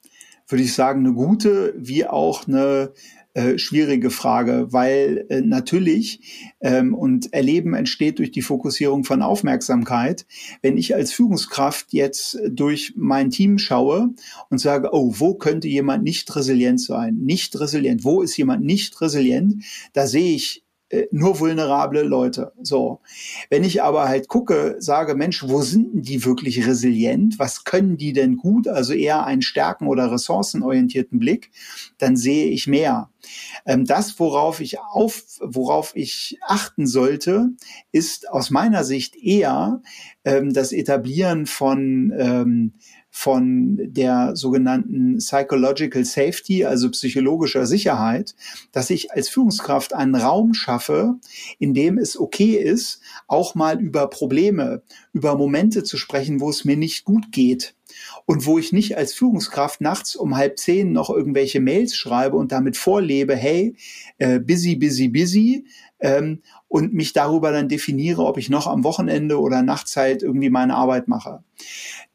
würde 0.49 0.65
ich 0.65 0.75
sagen, 0.75 1.01
eine 1.01 1.15
gute 1.15 1.75
wie 1.77 2.07
auch 2.07 2.47
eine 2.47 2.93
äh, 3.39 3.57
schwierige 3.57 4.11
Frage, 4.11 4.73
weil 4.73 5.27
äh, 5.29 5.43
natürlich 5.43 6.55
ähm, 6.61 6.93
und 6.93 7.33
Erleben 7.33 7.75
entsteht 7.75 8.19
durch 8.19 8.33
die 8.33 8.43
Fokussierung 8.43 9.05
von 9.05 9.23
Aufmerksamkeit. 9.23 10.27
Wenn 10.61 10.77
ich 10.77 10.95
als 10.95 11.13
Führungskraft 11.13 11.93
jetzt 11.93 12.39
durch 12.51 12.95
mein 12.97 13.31
Team 13.31 13.59
schaue 13.59 14.11
und 14.51 14.59
sage, 14.59 14.89
oh, 14.93 15.15
wo 15.19 15.35
könnte 15.35 15.69
jemand 15.69 16.03
nicht 16.03 16.35
resilient 16.35 16.81
sein? 16.81 17.17
Nicht 17.17 17.61
resilient. 17.61 18.03
Wo 18.03 18.23
ist 18.23 18.37
jemand 18.37 18.65
nicht 18.65 19.01
resilient? 19.01 19.63
Da 19.93 20.09
sehe 20.09 20.35
ich 20.35 20.65
nur 21.11 21.39
vulnerable 21.39 22.03
Leute. 22.03 22.53
So. 22.63 23.01
Wenn 23.51 23.65
ich 23.65 23.83
aber 23.83 24.09
halt 24.09 24.29
gucke, 24.29 24.77
sage, 24.79 25.15
Mensch, 25.15 25.43
wo 25.47 25.61
sind 25.63 25.95
denn 25.95 26.03
die 26.03 26.25
wirklich 26.25 26.67
resilient? 26.67 27.39
Was 27.39 27.65
können 27.65 27.97
die 27.97 28.13
denn 28.13 28.37
gut? 28.37 28.69
Also 28.69 28.95
eher 28.95 29.27
einen 29.27 29.43
stärken- 29.43 29.87
oder 29.87 30.11
ressourcenorientierten 30.11 31.19
Blick, 31.19 31.51
dann 31.99 32.17
sehe 32.17 32.47
ich 32.47 32.67
mehr. 32.67 33.11
Ähm, 33.67 33.85
das, 33.85 34.19
worauf 34.19 34.61
ich 34.61 34.81
auf, 34.81 35.23
worauf 35.41 35.93
ich 35.95 36.39
achten 36.47 36.87
sollte, 36.87 37.51
ist 37.93 38.31
aus 38.31 38.51
meiner 38.51 38.85
Sicht 38.85 39.17
eher 39.17 39.83
ähm, 40.25 40.53
das 40.53 40.73
Etablieren 40.73 41.47
von 41.47 42.13
ähm, 42.17 42.73
von 43.19 43.81
der 43.81 44.37
sogenannten 44.37 45.19
Psychological 45.19 46.05
Safety, 46.05 46.65
also 46.65 46.89
psychologischer 46.93 47.67
Sicherheit, 47.67 48.37
dass 48.71 48.91
ich 48.91 49.11
als 49.11 49.29
Führungskraft 49.29 49.93
einen 49.93 50.15
Raum 50.15 50.55
schaffe, 50.55 51.17
in 51.59 51.75
dem 51.75 51.99
es 51.99 52.17
okay 52.17 52.53
ist, 52.53 53.01
auch 53.27 53.57
mal 53.57 53.81
über 53.81 54.09
Probleme, 54.09 54.83
über 55.13 55.37
Momente 55.37 55.83
zu 55.83 55.97
sprechen, 55.97 56.41
wo 56.41 56.49
es 56.49 56.65
mir 56.65 56.77
nicht 56.77 57.05
gut 57.05 57.33
geht 57.33 57.75
und 58.25 58.47
wo 58.47 58.57
ich 58.57 58.73
nicht 58.73 58.97
als 58.97 59.15
Führungskraft 59.15 59.81
nachts 59.81 60.15
um 60.15 60.37
halb 60.37 60.57
zehn 60.57 60.93
noch 60.93 61.11
irgendwelche 61.11 61.59
Mails 61.59 61.97
schreibe 61.97 62.37
und 62.37 62.53
damit 62.53 62.77
vorlebe, 62.77 63.35
hey, 63.35 63.75
äh, 64.19 64.39
busy, 64.39 64.77
busy, 64.77 65.09
busy, 65.09 65.65
ähm, 65.99 66.43
und 66.69 66.93
mich 66.93 67.13
darüber 67.13 67.51
dann 67.51 67.69
definiere, 67.69 68.25
ob 68.25 68.39
ich 68.39 68.51
noch 68.51 68.67
am 68.67 68.85
Wochenende 68.85 69.41
oder 69.41 69.63
Nachtzeit 69.63 70.23
irgendwie 70.23 70.51
meine 70.51 70.75
Arbeit 70.75 71.09
mache. 71.09 71.43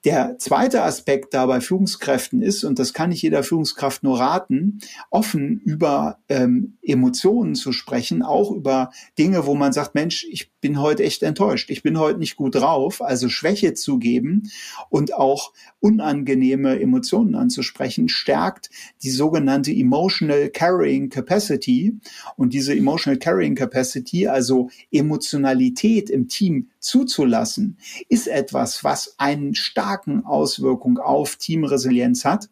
Der 0.06 0.38
zweite 0.38 0.84
Aspekt 0.84 1.34
da 1.34 1.46
bei 1.46 1.62
Führungskräften 1.62 2.42
ist, 2.42 2.66
und 2.66 2.78
das 2.78 2.94
kann 2.94 3.10
nicht 3.10 3.22
jeder 3.22 3.42
Führungskraft 3.42 4.04
nur 4.04 4.20
raten, 4.20 4.80
offen 5.10 5.62
über 5.64 6.18
ähm, 6.28 6.78
Emotionen 6.82 7.56
zu 7.56 7.72
sprechen, 7.72 8.22
auch 8.22 8.52
über 8.52 8.92
Dinge, 9.18 9.46
wo 9.46 9.56
man 9.56 9.72
sagt, 9.72 9.96
Mensch, 9.96 10.26
ich 10.30 10.52
bin 10.60 10.82
heute 10.82 11.04
echt 11.04 11.24
enttäuscht, 11.24 11.70
ich 11.70 11.84
bin 11.84 11.98
heute 11.98 12.20
nicht 12.20 12.36
gut 12.36 12.56
drauf, 12.56 13.02
also 13.02 13.30
Schwäche 13.30 13.76
zugeben 13.76 14.44
und 14.90 15.14
auch 15.14 15.54
unangenehme 15.80 16.80
Emotionen 16.82 17.36
anzusprechen, 17.36 18.10
stärkt 18.10 18.70
die 19.04 19.10
sogenannte 19.10 19.72
Emotional 19.72 20.50
Carrying 20.50 21.10
Capacity. 21.10 21.98
Und 22.36 22.54
diese 22.54 22.76
Emotional 22.76 23.20
Carrying 23.20 23.56
Capacity, 23.56 24.28
also 24.28 24.43
Emotionalität 24.92 26.10
im 26.10 26.28
Team 26.28 26.70
zuzulassen, 26.80 27.78
ist 28.10 28.28
etwas, 28.28 28.84
was 28.84 29.16
einen 29.18 29.56
starken 29.56 30.26
Auswirkung 30.26 30.98
auf 30.98 31.36
Teamresilienz 31.38 32.26
hat. 32.26 32.50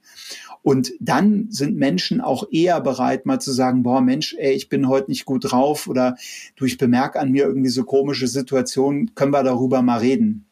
Und 0.63 0.93
dann 0.99 1.47
sind 1.49 1.75
Menschen 1.75 2.21
auch 2.21 2.47
eher 2.51 2.81
bereit, 2.81 3.25
mal 3.25 3.39
zu 3.39 3.51
sagen, 3.51 3.83
boah, 3.83 4.01
Mensch, 4.01 4.35
ey, 4.37 4.53
ich 4.53 4.69
bin 4.69 4.87
heute 4.87 5.09
nicht 5.09 5.25
gut 5.25 5.51
drauf 5.51 5.87
oder 5.87 6.15
du, 6.55 6.65
ich 6.65 6.77
bemerke 6.77 7.19
an 7.19 7.31
mir 7.31 7.45
irgendwie 7.45 7.69
so 7.69 7.83
komische 7.83 8.27
Situationen, 8.27 9.15
können 9.15 9.33
wir 9.33 9.43
darüber 9.43 9.81
mal 9.81 9.97
reden. 9.97 10.45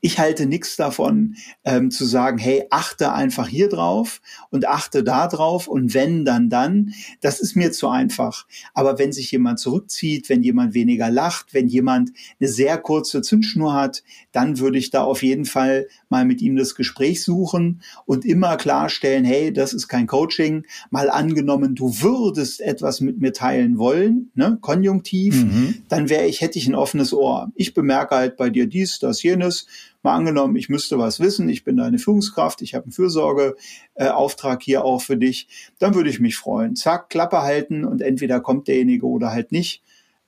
Ich 0.00 0.18
halte 0.18 0.46
nichts 0.46 0.76
davon, 0.76 1.36
ähm, 1.64 1.90
zu 1.90 2.04
sagen, 2.04 2.38
hey, 2.38 2.64
achte 2.70 3.12
einfach 3.12 3.48
hier 3.48 3.68
drauf 3.68 4.20
und 4.50 4.66
achte 4.66 5.04
da 5.04 5.26
drauf 5.26 5.68
und 5.68 5.94
wenn, 5.94 6.24
dann, 6.24 6.48
dann. 6.48 6.94
Das 7.20 7.40
ist 7.40 7.56
mir 7.56 7.72
zu 7.72 7.88
einfach. 7.88 8.46
Aber 8.74 8.98
wenn 8.98 9.12
sich 9.12 9.30
jemand 9.30 9.58
zurückzieht, 9.58 10.28
wenn 10.28 10.42
jemand 10.42 10.74
weniger 10.74 11.10
lacht, 11.10 11.52
wenn 11.52 11.68
jemand 11.68 12.12
eine 12.38 12.48
sehr 12.48 12.78
kurze 12.78 13.22
Zündschnur 13.22 13.74
hat, 13.74 14.02
dann 14.32 14.58
würde 14.58 14.78
ich 14.78 14.90
da 14.90 15.02
auf 15.02 15.22
jeden 15.22 15.44
Fall 15.44 15.88
mal 16.08 16.24
mit 16.24 16.40
ihm 16.40 16.56
das 16.56 16.74
Gespräch 16.74 17.22
suchen 17.22 17.82
und 18.06 18.24
immer 18.24 18.56
klarstellen, 18.56 19.24
hey, 19.24 19.52
das 19.52 19.72
ist 19.72 19.88
kein 19.88 20.06
Coaching. 20.06 20.64
Mal 20.90 21.10
angenommen, 21.10 21.74
du 21.74 22.00
würdest 22.00 22.60
etwas 22.60 23.00
mit 23.00 23.20
mir 23.20 23.32
teilen 23.32 23.78
wollen, 23.78 24.30
ne, 24.34 24.58
konjunktiv, 24.60 25.44
mhm. 25.44 25.74
dann 25.88 26.08
wäre 26.08 26.26
ich, 26.26 26.40
hätte 26.40 26.58
ich 26.58 26.66
ein 26.66 26.74
offenes 26.74 27.12
Ohr. 27.12 27.52
Ich 27.54 27.74
bemerke 27.74 28.14
halt 28.14 28.36
bei 28.36 28.50
dir 28.50 28.66
dies, 28.66 28.98
das, 28.98 29.22
jenes 29.22 29.39
Folgendes. 29.40 29.66
Mal 30.02 30.14
angenommen, 30.14 30.56
ich 30.56 30.70
müsste 30.70 30.98
was 30.98 31.20
wissen, 31.20 31.48
ich 31.50 31.62
bin 31.62 31.76
deine 31.76 31.98
Führungskraft, 31.98 32.62
ich 32.62 32.74
habe 32.74 32.84
einen 32.84 32.92
Fürsorgeauftrag 32.92 34.62
hier 34.62 34.82
auch 34.82 35.02
für 35.02 35.18
dich, 35.18 35.46
dann 35.78 35.94
würde 35.94 36.08
ich 36.08 36.20
mich 36.20 36.36
freuen. 36.36 36.74
Zack, 36.74 37.10
Klappe 37.10 37.42
halten 37.42 37.84
und 37.84 38.00
entweder 38.00 38.40
kommt 38.40 38.66
derjenige 38.66 39.06
oder 39.06 39.30
halt 39.30 39.52
nicht. 39.52 39.82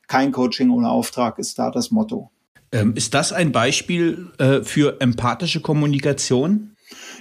Kein 0.09 0.31
Coaching 0.31 0.69
ohne 0.71 0.91
Auftrag 0.91 1.39
ist 1.39 1.59
da 1.59 1.71
das 1.71 1.91
Motto. 1.91 2.31
Ähm, 2.71 2.95
ist 2.97 3.15
das 3.15 3.33
ein 3.33 3.51
Beispiel 3.51 4.31
äh, 4.39 4.63
für 4.63 5.01
empathische 5.01 5.61
Kommunikation? 5.61 6.77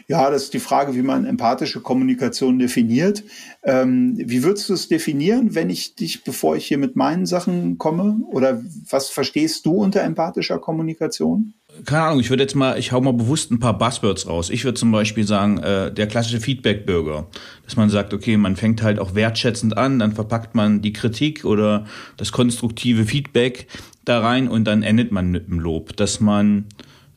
Ja, 0.08 0.30
das 0.30 0.43
ist 0.43 0.54
die 0.54 0.60
Frage, 0.60 0.93
wie 0.93 1.01
man 1.01 1.25
empathische 1.25 1.80
Kommunikation 1.80 2.60
definiert. 2.60 3.23
Ähm, 3.63 4.15
wie 4.17 4.43
würdest 4.43 4.67
du 4.67 4.73
es 4.73 4.89
definieren, 4.89 5.56
wenn 5.56 5.69
ich 5.69 5.95
dich, 5.95 6.25
bevor 6.25 6.58
ich 6.58 6.67
hier 6.67 6.77
mit 6.77 6.97
meinen 6.97 7.25
Sachen 7.25 7.77
komme? 7.77 8.19
Oder 8.30 8.62
was 8.89 9.10
verstehst 9.10 9.65
du 9.65 9.75
unter 9.75 10.01
empathischer 10.01 10.60
Kommunikation? 10.60 11.54
Keine 11.86 12.03
Ahnung, 12.03 12.19
ich 12.19 12.29
würde 12.29 12.43
jetzt 12.43 12.55
mal, 12.55 12.77
ich 12.77 12.91
hau 12.91 13.01
mal 13.01 13.13
bewusst 13.13 13.51
ein 13.51 13.60
paar 13.60 13.77
Buzzwords 13.77 14.27
raus. 14.27 14.49
Ich 14.49 14.63
würde 14.63 14.75
zum 14.75 14.91
Beispiel 14.91 15.25
sagen, 15.25 15.57
äh, 15.60 15.91
der 15.91 16.07
klassische 16.07 16.39
Feedback-Bürger, 16.39 17.27
dass 17.65 17.75
man 17.75 17.89
sagt, 17.89 18.13
okay, 18.13 18.38
man 18.38 18.55
fängt 18.55 18.84
halt 18.84 18.99
auch 18.99 19.15
wertschätzend 19.15 19.77
an, 19.77 19.97
dann 19.97 20.13
verpackt 20.13 20.53
man 20.53 20.81
die 20.81 20.93
Kritik 20.93 21.43
oder 21.43 21.86
das 22.17 22.31
konstruktive 22.31 23.05
Feedback 23.05 23.67
da 24.05 24.19
rein 24.19 24.47
und 24.47 24.65
dann 24.65 24.84
endet 24.84 25.12
man 25.12 25.31
mit 25.31 25.47
dem 25.47 25.60
Lob, 25.60 25.95
dass 25.97 26.19
man 26.19 26.65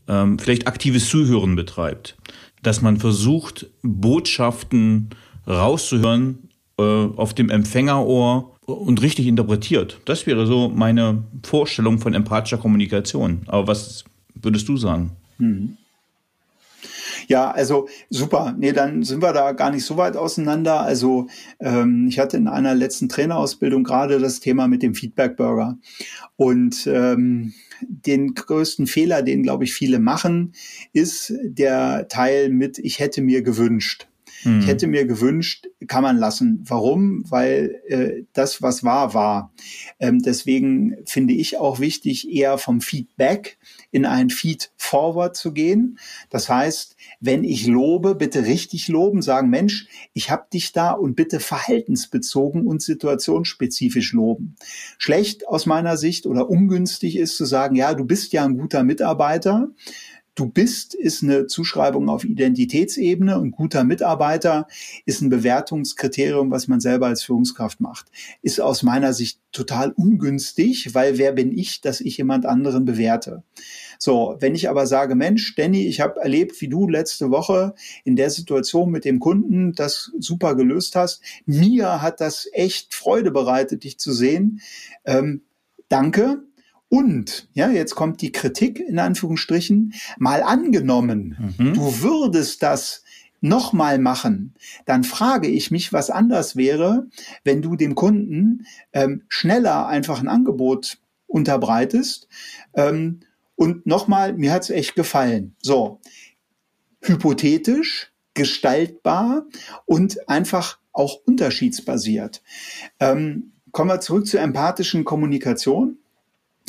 ähm, 0.09 0.39
vielleicht 0.39 0.67
aktives 0.67 1.09
Zuhören 1.09 1.57
betreibt 1.57 2.17
dass 2.65 2.83
man 2.83 2.97
versucht, 2.97 3.67
Botschaften 3.83 5.11
rauszuhören 5.47 6.49
äh, 6.79 6.83
auf 6.83 7.35
dem 7.35 7.51
Empfängerohr 7.51 8.57
und 8.67 9.03
richtig 9.03 9.27
interpretiert. 9.27 10.01
Das 10.07 10.27
wäre 10.27 10.47
so 10.47 10.71
meine 10.71 11.23
Vorstellung 11.43 11.99
von 11.99 12.15
empathischer 12.15 12.59
Kommunikation. 12.59 13.43
Aber 13.47 13.69
was 13.69 14.05
würdest 14.45 14.69
du 14.69 14.77
sagen? 14.77 15.13
Mhm. 15.39 15.77
Ja, 17.29 17.51
also 17.51 17.89
super. 18.11 18.55
Nee, 18.59 18.73
dann 18.73 19.03
sind 19.03 19.23
wir 19.23 19.33
da 19.33 19.53
gar 19.53 19.71
nicht 19.71 19.85
so 19.85 19.97
weit 19.97 20.17
auseinander. 20.17 20.81
Also 20.81 21.29
ähm, 21.61 22.07
ich 22.09 22.19
hatte 22.19 22.37
in 22.37 22.49
einer 22.49 22.75
letzten 22.75 23.09
Trainerausbildung 23.09 23.85
gerade 23.85 24.19
das 24.19 24.41
Thema 24.41 24.69
mit 24.69 24.83
dem 24.83 24.95
Feedback-Burger. 24.95 25.79
Und 26.37 26.87
ähm, 26.87 27.55
den 27.81 28.35
größten 28.35 28.87
Fehler, 28.87 29.23
den, 29.23 29.43
glaube 29.43 29.65
ich, 29.65 29.73
viele 29.73 29.99
machen, 29.99 30.53
ist 30.93 31.33
der 31.43 32.09
Teil 32.09 32.51
mit, 32.51 32.79
ich 32.79 32.99
hätte 32.99 33.23
mir 33.23 33.43
gewünscht. 33.43 34.07
Hm. 34.45 34.61
Ich 34.61 34.67
hätte 34.67 34.87
mir 34.87 35.07
gewünscht, 35.07 35.67
kann 35.87 36.03
man 36.03 36.19
lassen. 36.19 36.63
Warum? 36.67 37.25
Weil 37.31 37.81
äh, 37.89 38.23
das, 38.33 38.63
was 38.63 38.85
war, 38.85 39.15
war. 39.15 39.53
Ähm, 39.99 40.23
deswegen 40.23 40.97
finde 41.07 41.35
ich 41.35 41.59
auch 41.59 41.81
wichtig, 41.81 42.31
eher 42.31 42.59
vom 42.59 42.81
Feedback 42.81 43.59
in 43.91 44.05
ein 44.05 44.31
Feed 44.31 44.71
Forward 44.77 45.37
zu 45.37 45.53
gehen. 45.53 45.99
Das 46.31 46.49
heißt, 46.49 46.97
wenn 47.21 47.43
ich 47.43 47.67
lobe, 47.67 48.15
bitte 48.15 48.45
richtig 48.45 48.89
loben, 48.89 49.23
sagen, 49.23 49.49
Mensch, 49.49 49.87
ich 50.13 50.31
habe 50.31 50.47
dich 50.53 50.73
da 50.73 50.93
und 50.93 51.17
bitte 51.17 51.41
verhaltensbezogen 51.41 52.67
und 52.67 52.83
situationsspezifisch 52.83 54.13
loben. 54.13 54.57
Schlecht 54.99 55.49
aus 55.49 55.67
meiner 55.67 55.97
Sicht 55.97 56.27
oder 56.27 56.51
ungünstig 56.51 57.17
ist 57.17 57.37
zu 57.37 57.47
sagen, 57.47 57.77
ja, 57.77 57.95
du 57.95 58.05
bist 58.05 58.33
ja 58.33 58.45
ein 58.45 58.59
guter 58.59 58.85
Mitarbeiter. 58.85 59.69
Du 60.35 60.47
bist 60.49 60.95
ist 60.95 61.23
eine 61.23 61.47
Zuschreibung 61.47 62.09
auf 62.09 62.25
Identitätsebene 62.25 63.39
und 63.39 63.53
guter 63.53 63.85
Mitarbeiter 63.85 64.67
ist 65.07 65.21
ein 65.23 65.29
Bewertungskriterium, 65.29 66.51
was 66.51 66.67
man 66.67 66.81
selber 66.81 67.07
als 67.07 67.23
Führungskraft 67.23 67.81
macht. 67.81 68.07
Ist 68.43 68.61
aus 68.61 68.83
meiner 68.83 69.13
Sicht 69.13 69.39
total 69.53 69.93
ungünstig, 69.93 70.93
weil 70.93 71.19
wer 71.19 71.33
bin 71.33 71.57
ich, 71.57 71.81
dass 71.83 72.01
ich 72.01 72.17
jemand 72.17 72.47
anderen 72.47 72.85
bewerte? 72.85 73.45
So, 73.99 74.37
wenn 74.41 74.57
ich 74.57 74.69
aber 74.69 74.89
sage, 74.89 75.15
Mensch, 75.15 75.55
Danny, 75.55 75.87
ich 75.87 76.01
habe 76.01 76.21
erlebt, 76.21 76.61
wie 76.61 76.69
du 76.69 76.89
letzte 76.89 77.31
Woche 77.31 77.75
in 78.03 78.17
der 78.17 78.31
Situation 78.31 78.91
mit 78.91 79.05
dem 79.05 79.21
Kunden 79.21 79.73
das 79.73 80.11
super 80.19 80.57
gelöst 80.57 80.97
hast. 80.97 81.23
Mir 81.47 82.03
hat 82.03 82.21
das 82.21 82.49
echt 82.53 82.93
Freude 82.93 83.31
bereitet, 83.31 83.85
dich 83.85 83.99
zu 83.99 84.13
sehen. 84.13 84.61
Ähm, 85.05 85.43
danke. 85.89 86.43
Und, 86.95 87.49
ja, 87.55 87.71
jetzt 87.71 87.97
kommt 87.97 88.23
die 88.23 88.31
Kritik 88.31 88.79
in 88.79 89.01
Anführungsstrichen, 89.01 89.95
mal 90.17 90.45
angenommen, 90.45 91.55
mhm. 91.59 91.75
du 91.75 92.03
würdest 92.03 92.63
das 92.63 93.03
nochmal 93.41 93.99
machen, 93.99 94.55
dann 94.85 95.03
frage 95.03 95.49
ich 95.49 95.73
mich, 95.73 95.93
was 95.93 96.09
anders 96.09 96.55
wäre, 96.55 97.09
wenn 97.43 97.63
du 97.63 97.75
dem 97.75 97.97
Kunden 97.97 98.67
ähm, 98.93 99.25
schneller 99.27 99.89
einfach 99.89 100.21
ein 100.21 100.29
Angebot 100.29 100.99
unterbreitest. 101.27 102.29
Ähm, 102.75 103.23
und 103.57 103.87
nochmal, 103.87 104.33
mir 104.35 104.53
hat's 104.53 104.71
echt 104.71 104.95
gefallen. 104.95 105.57
So, 105.61 105.99
hypothetisch, 107.03 108.13
gestaltbar 108.35 109.47
und 109.85 110.29
einfach 110.29 110.79
auch 110.93 111.19
unterschiedsbasiert. 111.27 112.41
Ähm, 113.01 113.51
kommen 113.73 113.91
wir 113.91 113.99
zurück 113.99 114.29
zur 114.29 114.43
empathischen 114.43 115.05
Kommunikation 115.05 115.99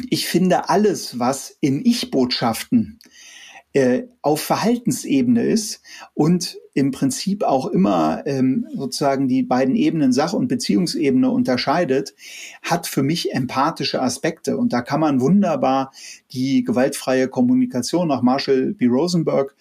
ich 0.09 0.27
finde 0.27 0.69
alles, 0.69 1.19
was 1.19 1.55
in 1.61 1.85
Ich-Botschaften 1.85 2.99
äh, 3.73 4.03
auf 4.21 4.41
Verhaltensebene 4.41 5.43
ist 5.43 5.81
und 6.13 6.57
im 6.73 6.91
Prinzip 6.91 7.43
auch 7.43 7.67
immer 7.67 8.23
ähm, 8.25 8.67
sozusagen 8.73 9.27
die 9.27 9.43
beiden 9.43 9.75
Ebenen 9.75 10.13
Sach- 10.13 10.33
und 10.33 10.47
Beziehungsebene 10.47 11.29
unterscheidet, 11.29 12.15
hat 12.61 12.87
für 12.87 13.03
mich 13.03 13.33
empathische 13.33 14.01
Aspekte. 14.01 14.57
Und 14.57 14.73
da 14.73 14.81
kann 14.81 14.99
man 14.99 15.21
wunderbar 15.21 15.91
die 16.31 16.63
gewaltfreie 16.63 17.27
Kommunikation 17.27 18.07
nach 18.07 18.21
Marshall 18.21 18.73
B. 18.73 18.87
Rosenberg 18.87 19.55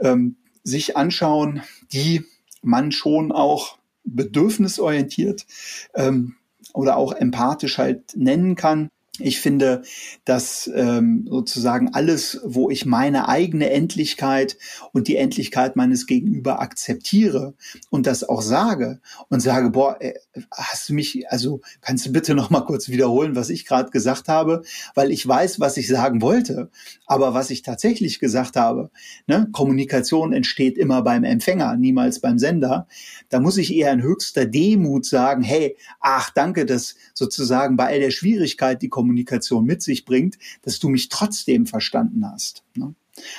ähm, 0.00 0.36
sich 0.64 0.96
anschauen, 0.96 1.62
die 1.92 2.24
man 2.62 2.90
schon 2.90 3.30
auch 3.30 3.78
bedürfnisorientiert 4.04 5.46
ähm, 5.94 6.34
oder 6.72 6.96
auch 6.96 7.12
empathisch 7.12 7.78
halt 7.78 8.16
nennen 8.16 8.54
kann. 8.56 8.90
Ich 9.18 9.40
finde, 9.40 9.82
dass 10.24 10.70
ähm, 10.74 11.26
sozusagen 11.28 11.94
alles, 11.94 12.40
wo 12.44 12.70
ich 12.70 12.84
meine 12.84 13.28
eigene 13.28 13.70
Endlichkeit 13.70 14.58
und 14.92 15.08
die 15.08 15.16
Endlichkeit 15.16 15.74
meines 15.74 16.06
Gegenüber 16.06 16.60
akzeptiere 16.60 17.54
und 17.88 18.06
das 18.06 18.28
auch 18.28 18.42
sage 18.42 19.00
und 19.28 19.40
sage, 19.40 19.70
boah, 19.70 19.96
äh, 20.00 20.14
hast 20.52 20.88
du 20.88 20.94
mich, 20.94 21.30
also 21.30 21.60
kannst 21.80 22.06
du 22.06 22.12
bitte 22.12 22.34
noch 22.34 22.50
mal 22.50 22.60
kurz 22.60 22.88
wiederholen, 22.88 23.36
was 23.36 23.48
ich 23.48 23.64
gerade 23.64 23.90
gesagt 23.90 24.28
habe, 24.28 24.62
weil 24.94 25.10
ich 25.10 25.26
weiß, 25.26 25.60
was 25.60 25.76
ich 25.76 25.88
sagen 25.88 26.20
wollte, 26.20 26.70
aber 27.06 27.32
was 27.32 27.50
ich 27.50 27.62
tatsächlich 27.62 28.18
gesagt 28.18 28.56
habe, 28.56 28.90
ne, 29.26 29.48
Kommunikation 29.52 30.32
entsteht 30.32 30.76
immer 30.76 31.02
beim 31.02 31.24
Empfänger, 31.24 31.76
niemals 31.76 32.20
beim 32.20 32.38
Sender. 32.38 32.86
Da 33.30 33.40
muss 33.40 33.56
ich 33.56 33.74
eher 33.74 33.92
in 33.92 34.02
höchster 34.02 34.46
Demut 34.46 35.06
sagen, 35.06 35.42
hey, 35.42 35.76
ach 36.00 36.30
danke, 36.30 36.66
dass 36.66 36.96
sozusagen 37.14 37.76
bei 37.76 37.86
all 37.86 38.00
der 38.00 38.10
Schwierigkeit 38.10 38.82
die 38.82 38.88
Kommunikation 38.88 39.05
Kommunikation 39.06 39.64
mit 39.64 39.82
sich 39.82 40.04
bringt, 40.04 40.36
dass 40.62 40.80
du 40.80 40.88
mich 40.88 41.08
trotzdem 41.08 41.66
verstanden 41.66 42.26
hast. 42.28 42.64
Ne? 42.74 42.92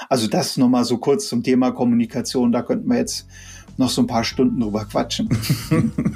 Also 0.08 0.28
das 0.28 0.56
nochmal 0.56 0.86
so 0.86 0.98
kurz 0.98 1.28
zum 1.28 1.44
Thema 1.44 1.72
Kommunikation. 1.72 2.54
Da 2.54 2.62
könnten 2.62 2.88
wir 2.90 2.98
jetzt 2.98 3.28
noch 3.76 3.90
so 3.90 4.02
ein 4.02 4.08
paar 4.08 4.24
Stunden 4.24 4.62
drüber 4.62 4.86
quatschen. 4.86 5.30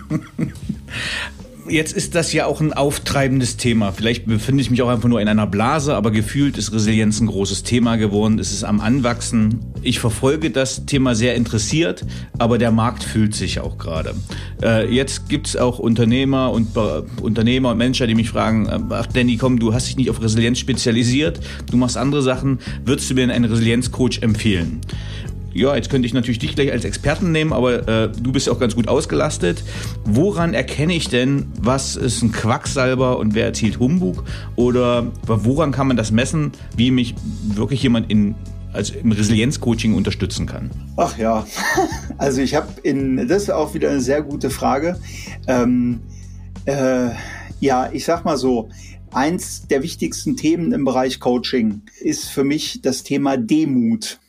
Jetzt 1.70 1.94
ist 1.94 2.16
das 2.16 2.34
ja 2.34 2.48
auch 2.48 2.60
ein 2.60 2.74
auftreibendes 2.74 3.56
Thema. 3.56 3.92
Vielleicht 3.92 4.26
befinde 4.26 4.62
ich 4.62 4.72
mich 4.72 4.82
auch 4.82 4.90
einfach 4.90 5.08
nur 5.08 5.22
in 5.22 5.28
einer 5.28 5.46
Blase, 5.46 5.96
aber 5.96 6.10
gefühlt 6.10 6.58
ist 6.58 6.74
Resilienz 6.74 7.20
ein 7.20 7.28
großes 7.28 7.64
Thema 7.64 7.98
geworden. 7.98 8.40
Es 8.40 8.52
ist 8.52 8.64
am 8.64 8.82
Anwachsen. 8.82 9.60
Ich 9.84 10.00
verfolge 10.00 10.50
das 10.50 10.86
Thema 10.86 11.14
sehr 11.14 11.36
interessiert, 11.36 12.04
aber 12.40 12.58
der 12.58 12.72
Markt 12.72 13.04
fühlt 13.04 13.36
sich 13.36 13.60
auch 13.60 13.78
gerade. 13.78 14.16
Äh, 14.64 14.92
jetzt 14.94 15.30
gibt 15.30 15.48
es 15.48 15.56
auch 15.56 15.78
Unternehmer 15.78 16.52
und 16.52 16.74
Be 16.74 17.06
Unternehmer 17.22 17.72
und 17.72 17.78
Menschen, 17.78 18.08
die 18.08 18.16
mich 18.16 18.30
fragen, 18.30 18.66
äh, 18.68 18.80
ach 18.90 19.08
Danny, 19.08 19.38
komm, 19.38 19.60
du 19.60 19.74
hast 19.74 19.88
dich 19.88 19.98
nicht 19.98 20.10
auf 20.10 20.22
Resilienz 20.22 20.58
spezialisiert, 20.58 21.40
du 21.70 21.78
machst 21.78 21.96
andere 21.96 22.24
Sachen. 22.24 22.60
Würdest 22.86 23.10
du 23.10 23.14
mir 23.14 23.32
einen 23.32 23.46
Resilienzcoach 23.46 24.20
empfehlen? 24.22 24.82
Ja, 25.54 25.76
jetzt 25.76 25.90
könnte 25.90 26.06
ich 26.06 26.14
natürlich 26.14 26.40
dich 26.40 26.56
gleich 26.56 26.72
als 26.72 26.86
Experten 26.86 27.32
nehmen, 27.32 27.54
aber 27.54 27.88
äh, 27.88 28.10
du 28.12 28.32
bist 28.32 28.48
ja 28.48 28.54
auch 28.54 28.60
ganz 28.60 28.76
gut 28.76 28.88
ausgelastet. 28.88 29.64
Woran 30.06 30.54
erkenne 30.54 30.94
ich 30.94 31.10
denn, 31.10 31.48
was 31.60 31.96
ist 31.96 32.22
ein 32.22 32.32
Quacksalber 32.32 33.18
und 33.18 33.36
wer 33.36 33.46
erzählt 33.46 33.80
Humbug? 33.80 34.24
Oder 34.56 35.08
woran 35.26 35.72
kann 35.72 35.88
man 35.88 35.98
das 35.98 36.12
messen, 36.12 36.52
wie 36.76 36.92
mich 36.92 37.16
wirklich 37.56 37.84
jemand 37.84 38.10
in 38.10 38.36
also 38.74 38.94
im 38.94 39.12
Resilienzcoaching 39.12 39.94
unterstützen 39.94 40.46
kann? 40.46 40.72
Ach 40.96 41.18
ja, 41.18 41.46
also 42.18 42.42
ich 42.42 42.56
habe 42.56 42.68
in, 42.84 43.28
das 43.28 43.44
ist 43.44 43.52
auch 43.52 43.74
wieder 43.74 43.90
eine 43.90 44.02
sehr 44.02 44.22
gute 44.22 44.50
Frage. 44.50 45.00
Ähm, 45.48 46.02
äh, 46.66 47.10
ja, 47.60 47.90
ich 47.92 48.06
sag 48.06 48.24
mal 48.24 48.38
so, 48.38 48.70
eins 49.12 49.68
der 49.68 49.84
wichtigsten 49.84 50.38
Themen 50.38 50.72
im 50.72 50.86
Bereich 50.86 51.20
Coaching 51.20 51.82
ist 52.00 52.30
für 52.30 52.44
mich 52.44 52.82
das 52.82 53.04
Thema 53.04 53.38
Demut. 53.38 54.20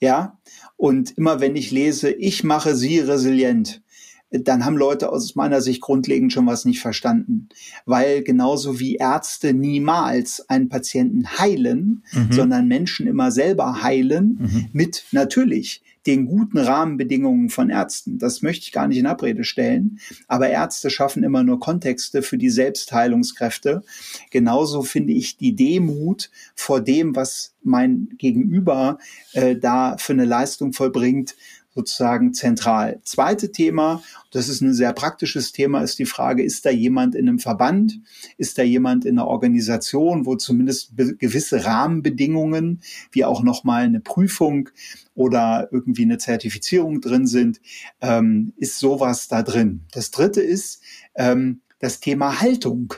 Ja, 0.00 0.37
und 0.78 1.18
immer 1.18 1.40
wenn 1.40 1.56
ich 1.56 1.72
lese, 1.72 2.10
ich 2.10 2.44
mache 2.44 2.74
sie 2.74 3.00
resilient, 3.00 3.82
dann 4.30 4.64
haben 4.64 4.76
Leute 4.76 5.10
aus 5.10 5.34
meiner 5.34 5.60
Sicht 5.60 5.80
grundlegend 5.80 6.32
schon 6.32 6.46
was 6.46 6.64
nicht 6.64 6.80
verstanden. 6.80 7.48
Weil 7.84 8.22
genauso 8.22 8.78
wie 8.78 8.96
Ärzte 8.96 9.54
niemals 9.54 10.48
einen 10.48 10.68
Patienten 10.68 11.26
heilen, 11.38 12.04
mhm. 12.12 12.32
sondern 12.32 12.68
Menschen 12.68 13.06
immer 13.06 13.32
selber 13.32 13.82
heilen, 13.82 14.38
mhm. 14.40 14.66
mit 14.72 15.04
natürlich 15.10 15.82
den 16.08 16.26
guten 16.26 16.56
Rahmenbedingungen 16.58 17.50
von 17.50 17.68
Ärzten. 17.68 18.18
Das 18.18 18.40
möchte 18.40 18.64
ich 18.64 18.72
gar 18.72 18.88
nicht 18.88 18.98
in 18.98 19.06
Abrede 19.06 19.44
stellen. 19.44 20.00
Aber 20.26 20.48
Ärzte 20.48 20.88
schaffen 20.88 21.22
immer 21.22 21.44
nur 21.44 21.60
Kontexte 21.60 22.22
für 22.22 22.38
die 22.38 22.48
Selbstheilungskräfte. 22.48 23.82
Genauso 24.30 24.82
finde 24.82 25.12
ich 25.12 25.36
die 25.36 25.54
Demut 25.54 26.30
vor 26.54 26.80
dem, 26.80 27.14
was 27.14 27.54
mein 27.62 28.08
Gegenüber 28.16 28.98
äh, 29.34 29.54
da 29.54 29.98
für 29.98 30.14
eine 30.14 30.24
Leistung 30.24 30.72
vollbringt, 30.72 31.36
sozusagen 31.78 32.34
zentral. 32.34 32.98
Zweite 33.04 33.52
Thema, 33.52 34.02
das 34.32 34.48
ist 34.48 34.60
ein 34.62 34.74
sehr 34.74 34.92
praktisches 34.92 35.52
Thema, 35.52 35.80
ist 35.80 36.00
die 36.00 36.06
Frage, 36.06 36.42
ist 36.42 36.66
da 36.66 36.70
jemand 36.70 37.14
in 37.14 37.28
einem 37.28 37.38
Verband? 37.38 38.00
Ist 38.36 38.58
da 38.58 38.64
jemand 38.64 39.04
in 39.04 39.16
einer 39.16 39.28
Organisation, 39.28 40.26
wo 40.26 40.34
zumindest 40.34 40.96
gewisse 40.96 41.64
Rahmenbedingungen, 41.64 42.82
wie 43.12 43.24
auch 43.24 43.44
nochmal 43.44 43.84
eine 43.84 44.00
Prüfung 44.00 44.70
oder 45.14 45.68
irgendwie 45.70 46.02
eine 46.02 46.18
Zertifizierung 46.18 47.00
drin 47.00 47.28
sind? 47.28 47.60
Ähm, 48.00 48.54
ist 48.56 48.80
sowas 48.80 49.28
da 49.28 49.44
drin? 49.44 49.82
Das 49.92 50.10
dritte 50.10 50.40
ist 50.40 50.82
ähm, 51.14 51.60
das 51.78 52.00
Thema 52.00 52.40
Haltung. 52.40 52.92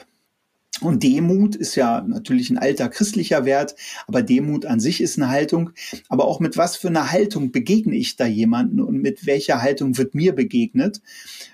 Und 0.81 1.03
Demut 1.03 1.57
ist 1.57 1.75
ja 1.75 2.03
natürlich 2.07 2.51
ein 2.51 2.59
alter 2.59 2.89
christlicher 2.89 3.45
Wert, 3.45 3.75
aber 4.07 4.23
Demut 4.23 4.67
an 4.67 4.81
sich 4.81 5.01
ist 5.01 5.19
eine 5.19 5.29
Haltung. 5.29 5.71
Aber 6.09 6.27
auch 6.27 6.41
mit 6.41 6.57
was 6.57 6.77
für 6.77 6.89
einer 6.89 7.11
Haltung 7.11 7.53
begegne 7.53 7.97
ich 7.97 8.17
da 8.17 8.27
jemanden 8.27 8.81
und 8.81 9.01
mit 9.01 9.27
welcher 9.27 9.63
Haltung 9.63 9.99
wird 9.99 10.15
mir 10.15 10.35
begegnet, 10.35 11.01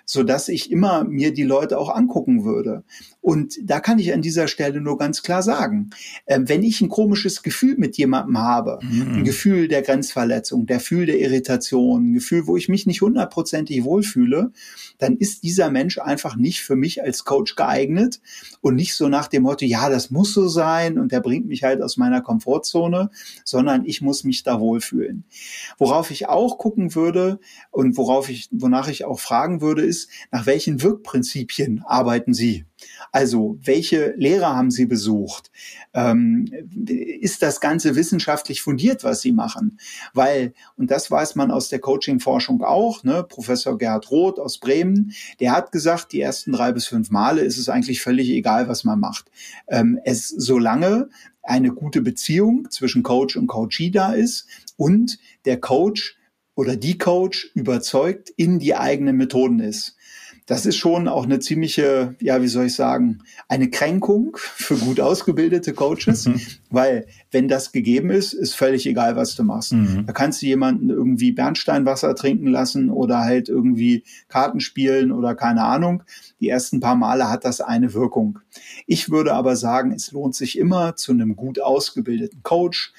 so 0.05 0.23
dass 0.23 0.49
ich 0.49 0.71
immer 0.71 1.05
mir 1.05 1.33
die 1.33 1.43
Leute 1.43 1.79
auch 1.79 1.95
angucken 1.95 2.45
würde. 2.45 2.85
Und 3.21 3.59
da 3.61 3.81
kann 3.81 3.99
ich 3.99 4.13
an 4.13 4.23
dieser 4.23 4.47
Stelle 4.47 4.81
nur 4.81 4.99
ganz 4.99 5.23
klar 5.23 5.43
sagen, 5.43 5.91
äh, 6.27 6.39
wenn 6.45 6.63
ich 6.63 6.81
ein 6.81 6.89
komisches 6.89 7.43
Gefühl 7.43 7.75
mit 7.77 7.97
jemandem 7.97 8.39
habe, 8.39 8.79
mhm. 8.83 9.17
ein 9.17 9.25
Gefühl 9.25 9.67
der 9.67 9.83
Grenzverletzung, 9.83 10.67
der 10.67 10.79
Gefühl 10.79 11.07
der 11.07 11.19
Irritation, 11.19 12.11
ein 12.11 12.15
Gefühl, 12.15 12.47
wo 12.47 12.57
ich 12.57 12.69
mich 12.69 12.87
nicht 12.87 13.01
hundertprozentig 13.01 13.83
wohlfühle, 13.83 14.53
dann 14.99 15.17
ist 15.17 15.43
dieser 15.43 15.71
Mensch 15.71 15.99
einfach 15.99 16.37
nicht 16.37 16.61
für 16.61 16.77
mich 16.77 17.03
als 17.03 17.25
Coach 17.25 17.57
geeignet 17.57 18.21
und 18.61 18.77
nicht 18.77 18.95
so 18.95 19.09
nach 19.17 19.29
dem 19.29 19.45
Motto, 19.45 19.65
ja, 19.65 19.89
das 19.89 20.11
muss 20.11 20.35
so 20.35 20.47
sein 20.47 20.99
und 20.99 21.11
der 21.11 21.21
bringt 21.21 21.47
mich 21.47 21.65
halt 21.65 21.81
aus 21.81 21.97
meiner 21.97 22.21
Komfortzone, 22.21 23.11
sondern 23.45 23.87
ich 23.87 24.03
muss 24.03 24.25
mich 24.25 24.43
da 24.43 24.61
wohlfühlen. 24.61 25.25
Worauf 25.79 26.11
ich 26.11 26.29
auch 26.29 26.59
gucken 26.59 26.95
würde 26.95 27.41
und 27.71 27.97
worauf 27.97 28.29
ich, 28.29 28.49
wonach 28.53 28.89
ich 28.89 29.07
auch 29.07 29.19
fragen 29.19 29.63
würde, 29.63 29.83
ist, 29.83 30.11
nach 30.31 30.45
welchen 30.45 30.83
Wirkprinzipien 30.83 31.83
arbeiten 31.87 32.35
Sie? 32.35 32.67
Also, 33.13 33.59
welche 33.63 34.15
Lehrer 34.17 34.55
haben 34.55 34.71
Sie 34.71 34.87
besucht? 34.87 35.51
Ähm, 35.95 36.47
ist 36.87 37.43
das 37.43 37.61
Ganze 37.61 37.95
wissenschaftlich 37.95 38.63
fundiert, 38.63 39.05
was 39.05 39.21
Sie 39.21 39.33
machen? 39.33 39.79
Weil, 40.13 40.53
und 40.77 40.91
das 40.91 41.11
weiß 41.11 41.35
man 41.35 41.51
aus 41.51 41.69
der 41.69 41.79
Coaching-Forschung 41.79 42.63
auch, 42.63 43.05
ne, 43.05 43.23
Professor 43.23 43.79
Gerhard 43.79 44.11
Roth 44.11 44.39
aus 44.39 44.59
Bremen, 44.59 45.13
der 45.41 45.53
hat 45.53 45.73
gesagt, 45.73 46.13
die 46.13 46.21
ersten 46.21 46.53
drei 46.53 46.73
bis 46.73 46.87
fünf 46.87 47.11
Male 47.11 47.43
ist 47.43 47.59
es 47.59 47.69
eigentlich 47.69 48.03
völlig 48.03 48.31
egal, 48.31 48.69
was 48.69 48.85
man 48.85 49.01
macht. 49.01 49.31
Ähm, 49.69 49.99
es, 50.05 50.29
solange 50.29 51.09
eine 51.43 51.73
gute 51.73 52.03
Beziehung 52.03 52.71
zwischen 52.71 53.03
Coach 53.03 53.37
und 53.37 53.47
Coachee 53.47 53.91
da 53.91 54.13
ist 54.13 54.47
und 54.77 55.19
der 55.45 55.61
Coach 55.61 56.17
oder 56.55 56.77
die 56.77 56.99
Coach 56.99 57.51
überzeugt 57.55 58.31
in 58.31 58.59
die 58.59 58.75
eigenen 58.75 59.17
Methoden 59.17 59.61
ist 59.61 59.96
das 60.47 60.65
ist 60.65 60.77
schon 60.77 61.09
auch 61.09 61.25
eine 61.25 61.41
ziemliche, 61.41 62.15
ja, 62.21 62.41
wie 62.41 62.47
soll 62.47 62.67
ich 62.67 62.77
sagen, 62.77 63.19
eine 63.49 63.69
Kränkung 63.69 64.37
für 64.41 64.77
gut 64.77 65.01
ausgebildete 65.01 65.75
Coaches, 65.75 66.27
mhm. 66.27 66.41
weil 66.71 67.07
wenn 67.33 67.49
das 67.49 67.73
gegeben 67.73 68.11
ist, 68.11 68.33
ist 68.33 68.55
völlig 68.55 68.87
egal, 68.87 69.17
was 69.17 69.35
du 69.35 69.43
machst. 69.43 69.73
Mhm. 69.73 70.07
Da 70.07 70.13
kannst 70.13 70.41
du 70.41 70.47
jemanden 70.47 70.89
irgendwie 70.89 71.33
Bernsteinwasser 71.33 72.15
trinken 72.15 72.47
lassen 72.47 72.91
oder 72.91 73.19
halt 73.19 73.49
irgendwie 73.49 74.05
Karten 74.29 74.61
spielen 74.61 75.11
oder 75.11 75.35
keine 75.35 75.65
Ahnung. 75.65 76.05
Die 76.39 76.49
ersten 76.49 76.79
paar 76.79 76.97
Male 76.97 77.29
hat 77.29 77.45
das 77.45 77.61
eine 77.61 77.93
Wirkung. 77.93 78.39
Ich 78.87 79.11
würde 79.11 79.35
aber 79.35 79.57
sagen, 79.57 79.91
es 79.93 80.13
lohnt 80.13 80.37
sich 80.37 80.59
immer 80.59 80.95
zu 80.95 81.11
einem 81.11 81.35
gut 81.35 81.61
ausgebildeten 81.61 82.45
Coach, 82.45 82.93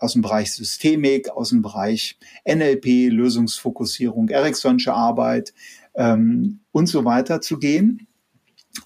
aus 0.00 0.12
dem 0.12 0.22
Bereich 0.22 0.52
Systemik, 0.52 1.28
aus 1.28 1.50
dem 1.50 1.60
Bereich 1.60 2.18
NLP, 2.46 3.10
Lösungsfokussierung, 3.10 4.28
Ericksonsche 4.28 4.94
Arbeit, 4.94 5.52
ähm, 5.98 6.60
und 6.72 6.86
so 6.86 7.04
weiter 7.04 7.42
zu 7.42 7.58
gehen. 7.58 8.06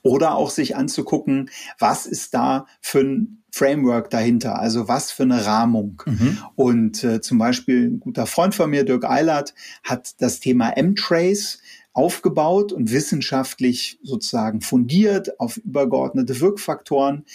Oder 0.02 0.36
auch 0.36 0.50
sich 0.50 0.74
anzugucken, 0.74 1.50
was 1.78 2.06
ist 2.06 2.34
da 2.34 2.66
für 2.80 3.00
ein 3.00 3.42
Framework 3.50 4.08
dahinter, 4.08 4.58
also 4.58 4.88
was 4.88 5.12
für 5.12 5.24
eine 5.24 5.44
Rahmung. 5.44 6.02
Mhm. 6.06 6.38
Und 6.56 7.04
äh, 7.04 7.20
zum 7.20 7.36
Beispiel 7.36 7.90
ein 7.90 8.00
guter 8.00 8.26
Freund 8.26 8.54
von 8.54 8.70
mir, 8.70 8.84
Dirk 8.84 9.04
Eilert, 9.04 9.54
hat 9.84 10.20
das 10.22 10.40
Thema 10.40 10.70
M-Trace 10.70 11.58
aufgebaut 11.92 12.72
und 12.72 12.90
wissenschaftlich 12.90 13.98
sozusagen 14.02 14.62
fundiert 14.62 15.38
auf 15.38 15.58
übergeordnete 15.58 16.40
Wirkfaktoren. 16.40 17.26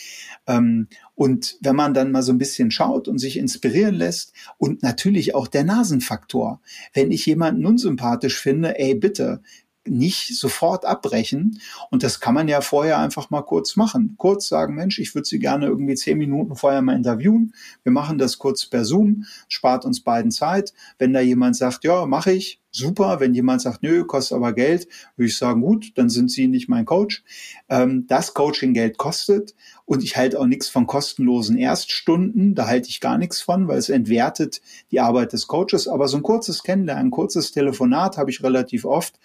Ähm, 0.47 0.88
und 1.13 1.57
wenn 1.61 1.75
man 1.75 1.93
dann 1.93 2.11
mal 2.11 2.23
so 2.23 2.32
ein 2.32 2.39
bisschen 2.39 2.71
schaut 2.71 3.07
und 3.07 3.19
sich 3.19 3.38
inspirieren 3.38 3.93
lässt 3.93 4.34
und 4.57 4.82
natürlich 4.82 5.36
auch 5.36 5.47
der 5.47 5.63
Nasenfaktor. 5.63 6.61
Wenn 6.93 7.11
ich 7.11 7.25
jemanden 7.25 7.65
unsympathisch 7.65 8.39
finde, 8.39 8.80
ey, 8.80 8.95
bitte, 8.95 9.41
nicht 9.90 10.38
sofort 10.38 10.86
abbrechen. 10.86 11.60
Und 11.90 12.04
das 12.04 12.20
kann 12.20 12.34
man 12.34 12.48
ja 12.48 12.62
vorher 12.62 13.00
einfach 13.00 13.30
mal 13.30 13.42
kurz 13.42 13.76
machen. 13.76 14.16
Kurz 14.18 14.48
sagen, 14.48 14.76
Mensch, 14.76 15.00
ich 15.00 15.14
würde 15.16 15.28
Sie 15.28 15.40
gerne 15.40 15.68
irgendwie 15.68 15.96
zehn 15.96 16.18
Minuten 16.18 16.56
vorher 16.56 16.82
mal 16.82 16.96
interviewen. 16.96 17.54
Wir 17.84 17.92
machen 17.92 18.18
das 18.18 18.38
kurz 18.38 18.66
per 18.66 18.86
Zoom, 18.86 19.26
spart 19.48 19.86
uns 19.86 20.02
beiden 20.02 20.32
Zeit. 20.32 20.74
Wenn 20.98 21.14
da 21.14 21.20
jemand 21.20 21.56
sagt, 21.56 21.84
ja, 21.84 22.06
mache 22.06 22.32
ich, 22.32 22.60
super. 22.78 23.19
Wenn 23.19 23.34
jemand 23.34 23.61
sagt, 23.61 23.84
nö, 23.84 24.05
kostet 24.05 24.36
aber 24.36 24.53
Geld, 24.53 24.88
würde 25.15 25.28
ich 25.28 25.38
sagen, 25.38 25.61
gut, 25.61 25.91
dann 25.95 26.09
sind 26.09 26.32
Sie 26.32 26.47
nicht 26.47 26.69
mein 26.69 26.86
Coach. 26.86 27.23
Ähm, 27.69 28.05
das 28.07 28.34
Coaching 28.34 28.73
Geld 28.73 28.97
kostet 28.97 29.55
und 29.86 30.03
ich 30.03 30.15
halte 30.17 30.39
auch 30.39 30.45
nichts 30.45 30.69
von 30.69 30.88
kostenlosen 30.88 31.57
Erststunden. 31.57 32.55
Da 32.55 32.67
halte 32.67 32.89
ich 32.89 33.01
gar 33.01 33.17
nichts 33.17 33.41
von, 33.41 33.67
weil 33.67 33.78
es 33.78 33.89
entwertet 33.89 34.61
die 34.91 34.99
Arbeit 34.99 35.34
des 35.34 35.47
Coaches. 35.47 35.88
Aber 35.88 36.07
so 36.07 36.17
ein 36.17 36.23
kurzes 36.23 36.63
Kennenlernen, 36.63 37.07
ein 37.07 37.11
kurzes 37.11 37.51
Telefonat 37.51 38.17
habe 38.17 38.30
ich 38.30 38.43
relativ 38.43 38.86
oft. 38.86 39.19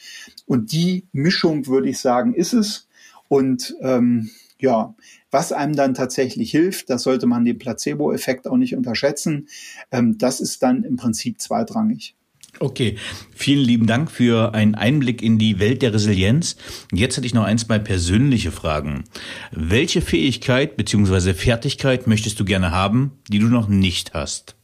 Und 0.47 0.73
die 0.73 1.07
Mischung, 1.13 1.67
würde 1.67 1.89
ich 1.89 1.99
sagen, 1.99 2.35
ist 2.35 2.53
es. 2.53 2.89
Und 3.29 3.77
ähm, 3.81 4.31
ja, 4.59 4.95
was 5.33 5.51
einem 5.51 5.75
dann 5.75 5.95
tatsächlich 5.95 6.51
hilft, 6.51 6.91
das 6.91 7.03
sollte 7.03 7.27
man 7.27 7.45
den 7.45 7.59
Placebo-Effekt 7.59 8.47
auch 8.47 8.57
nicht 8.57 8.77
unterschätzen. 8.77 9.49
Ähm, 9.91 10.17
das 10.19 10.41
ist 10.41 10.63
dann 10.63 10.85
im 10.85 10.97
Prinzip 10.97 11.41
zweitrangig. 11.41 12.15
Okay, 12.61 12.97
vielen 13.35 13.65
lieben 13.65 13.87
Dank 13.87 14.11
für 14.11 14.55
einen 14.55 14.75
Einblick 14.75 15.23
in 15.23 15.39
die 15.39 15.59
Welt 15.59 15.83
der 15.83 15.95
Resilienz. 15.95 16.57
Jetzt 16.93 17.17
hätte 17.17 17.27
ich 17.27 17.35
noch 17.35 17.45
ein, 17.45 17.59
zwei 17.59 17.79
persönliche 17.79 18.53
Fragen. 18.53 19.05
Welche 19.51 20.03
Fähigkeit 20.03 20.77
bzw. 20.77 21.33
Fertigkeit 21.35 22.07
möchtest 22.07 22.39
du 22.39 22.45
gerne 22.45 22.71
haben, 22.71 23.19
die 23.29 23.39
du 23.39 23.47
noch 23.47 23.69
nicht 23.69 24.15
hast? 24.15 24.55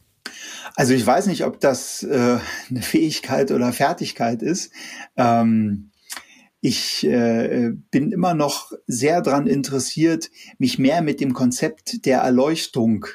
Also 0.75 0.93
ich 0.93 1.05
weiß 1.05 1.25
nicht, 1.27 1.43
ob 1.43 1.59
das 1.59 2.03
äh, 2.03 2.37
eine 2.69 2.81
Fähigkeit 2.81 3.51
oder 3.51 3.73
Fertigkeit 3.73 4.43
ist. 4.43 4.71
Ähm, 5.17 5.89
ich 6.61 7.05
äh, 7.05 7.71
bin 7.89 8.11
immer 8.11 8.33
noch 8.33 8.71
sehr 8.85 9.21
daran 9.21 9.47
interessiert, 9.47 10.29
mich 10.57 10.77
mehr 10.77 11.01
mit 11.01 11.21
dem 11.21 11.33
Konzept 11.33 12.05
der 12.05 12.19
Erleuchtung, 12.19 13.05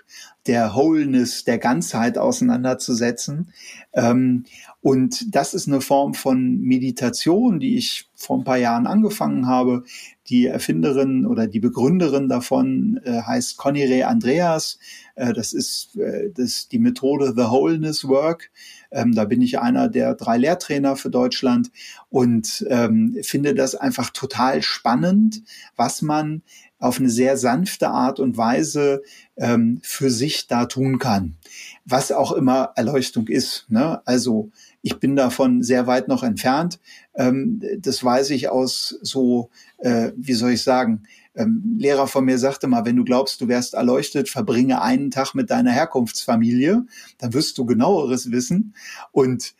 der 0.46 0.74
Wholeness, 0.74 1.44
der 1.44 1.58
Ganzheit 1.58 2.18
auseinanderzusetzen. 2.18 3.52
Ähm, 3.92 4.44
und 4.82 5.34
das 5.34 5.54
ist 5.54 5.66
eine 5.66 5.80
Form 5.80 6.12
von 6.12 6.60
Meditation, 6.60 7.58
die 7.58 7.78
ich 7.78 8.10
vor 8.14 8.38
ein 8.38 8.44
paar 8.44 8.58
Jahren 8.58 8.86
angefangen 8.86 9.46
habe. 9.46 9.84
Die 10.28 10.46
Erfinderin 10.46 11.26
oder 11.26 11.46
die 11.46 11.60
Begründerin 11.60 12.28
davon 12.28 13.00
äh, 13.04 13.22
heißt 13.22 13.56
Conny 13.56 13.84
Ray 13.84 14.02
Andreas. 14.02 14.78
Äh, 15.14 15.32
das 15.32 15.54
ist 15.54 15.96
äh, 15.96 16.30
das, 16.34 16.68
die 16.68 16.78
Methode 16.78 17.32
The 17.34 17.44
Wholeness 17.44 18.06
Work. 18.06 18.50
Ähm, 18.90 19.14
da 19.14 19.24
bin 19.24 19.40
ich 19.40 19.58
einer 19.58 19.88
der 19.88 20.14
drei 20.14 20.36
Lehrtrainer 20.36 20.96
für 20.96 21.10
Deutschland 21.10 21.70
und 22.10 22.66
ähm, 22.68 23.16
finde 23.22 23.54
das 23.54 23.74
einfach 23.74 24.10
total 24.10 24.62
spannend, 24.62 25.42
was 25.76 26.02
man 26.02 26.42
auf 26.78 26.98
eine 26.98 27.08
sehr 27.08 27.36
sanfte 27.36 27.88
Art 27.88 28.20
und 28.20 28.36
Weise 28.36 29.02
ähm, 29.36 29.80
für 29.82 30.10
sich 30.10 30.46
da 30.46 30.66
tun 30.66 30.98
kann. 30.98 31.36
Was 31.84 32.12
auch 32.12 32.32
immer 32.32 32.72
Erleuchtung 32.76 33.28
ist. 33.28 33.66
Ne? 33.68 34.02
Also 34.04 34.50
ich 34.82 34.98
bin 34.98 35.16
davon 35.16 35.62
sehr 35.62 35.86
weit 35.86 36.08
noch 36.08 36.22
entfernt. 36.22 36.78
Ähm, 37.14 37.62
das 37.78 38.04
weiß 38.04 38.30
ich 38.30 38.48
aus 38.50 38.98
so, 39.02 39.50
äh, 39.78 40.12
wie 40.16 40.34
soll 40.34 40.52
ich 40.52 40.62
sagen, 40.62 41.04
ähm, 41.36 41.76
Lehrer 41.78 42.06
von 42.06 42.24
mir 42.24 42.38
sagte 42.38 42.66
mal, 42.66 42.84
wenn 42.84 42.96
du 42.96 43.04
glaubst, 43.04 43.40
du 43.40 43.48
wärst 43.48 43.74
erleuchtet, 43.74 44.28
verbringe 44.28 44.82
einen 44.82 45.10
Tag 45.10 45.34
mit 45.34 45.50
deiner 45.50 45.72
Herkunftsfamilie, 45.72 46.84
dann 47.18 47.32
wirst 47.32 47.58
du 47.58 47.66
genaueres 47.66 48.30
wissen. 48.30 48.74
Und 49.10 49.54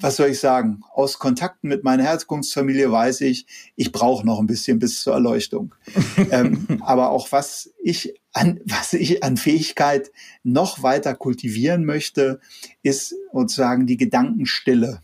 was 0.00 0.16
soll 0.16 0.28
ich 0.28 0.40
sagen? 0.40 0.82
Aus 0.92 1.18
Kontakten 1.18 1.68
mit 1.68 1.84
meiner 1.84 2.04
Herkunftsfamilie 2.04 2.90
weiß 2.90 3.22
ich, 3.22 3.46
ich 3.76 3.92
brauche 3.92 4.24
noch 4.24 4.38
ein 4.38 4.46
bisschen 4.46 4.78
bis 4.78 5.02
zur 5.02 5.14
Erleuchtung. 5.14 5.74
ähm, 6.30 6.66
aber 6.80 7.10
auch 7.10 7.32
was 7.32 7.72
ich 7.82 8.14
an, 8.32 8.60
was 8.64 8.92
ich 8.92 9.22
an 9.22 9.36
Fähigkeit 9.36 10.10
noch 10.42 10.82
weiter 10.82 11.14
kultivieren 11.14 11.84
möchte, 11.84 12.40
ist 12.82 13.14
sozusagen 13.32 13.86
die 13.86 13.96
Gedankenstille. 13.96 15.02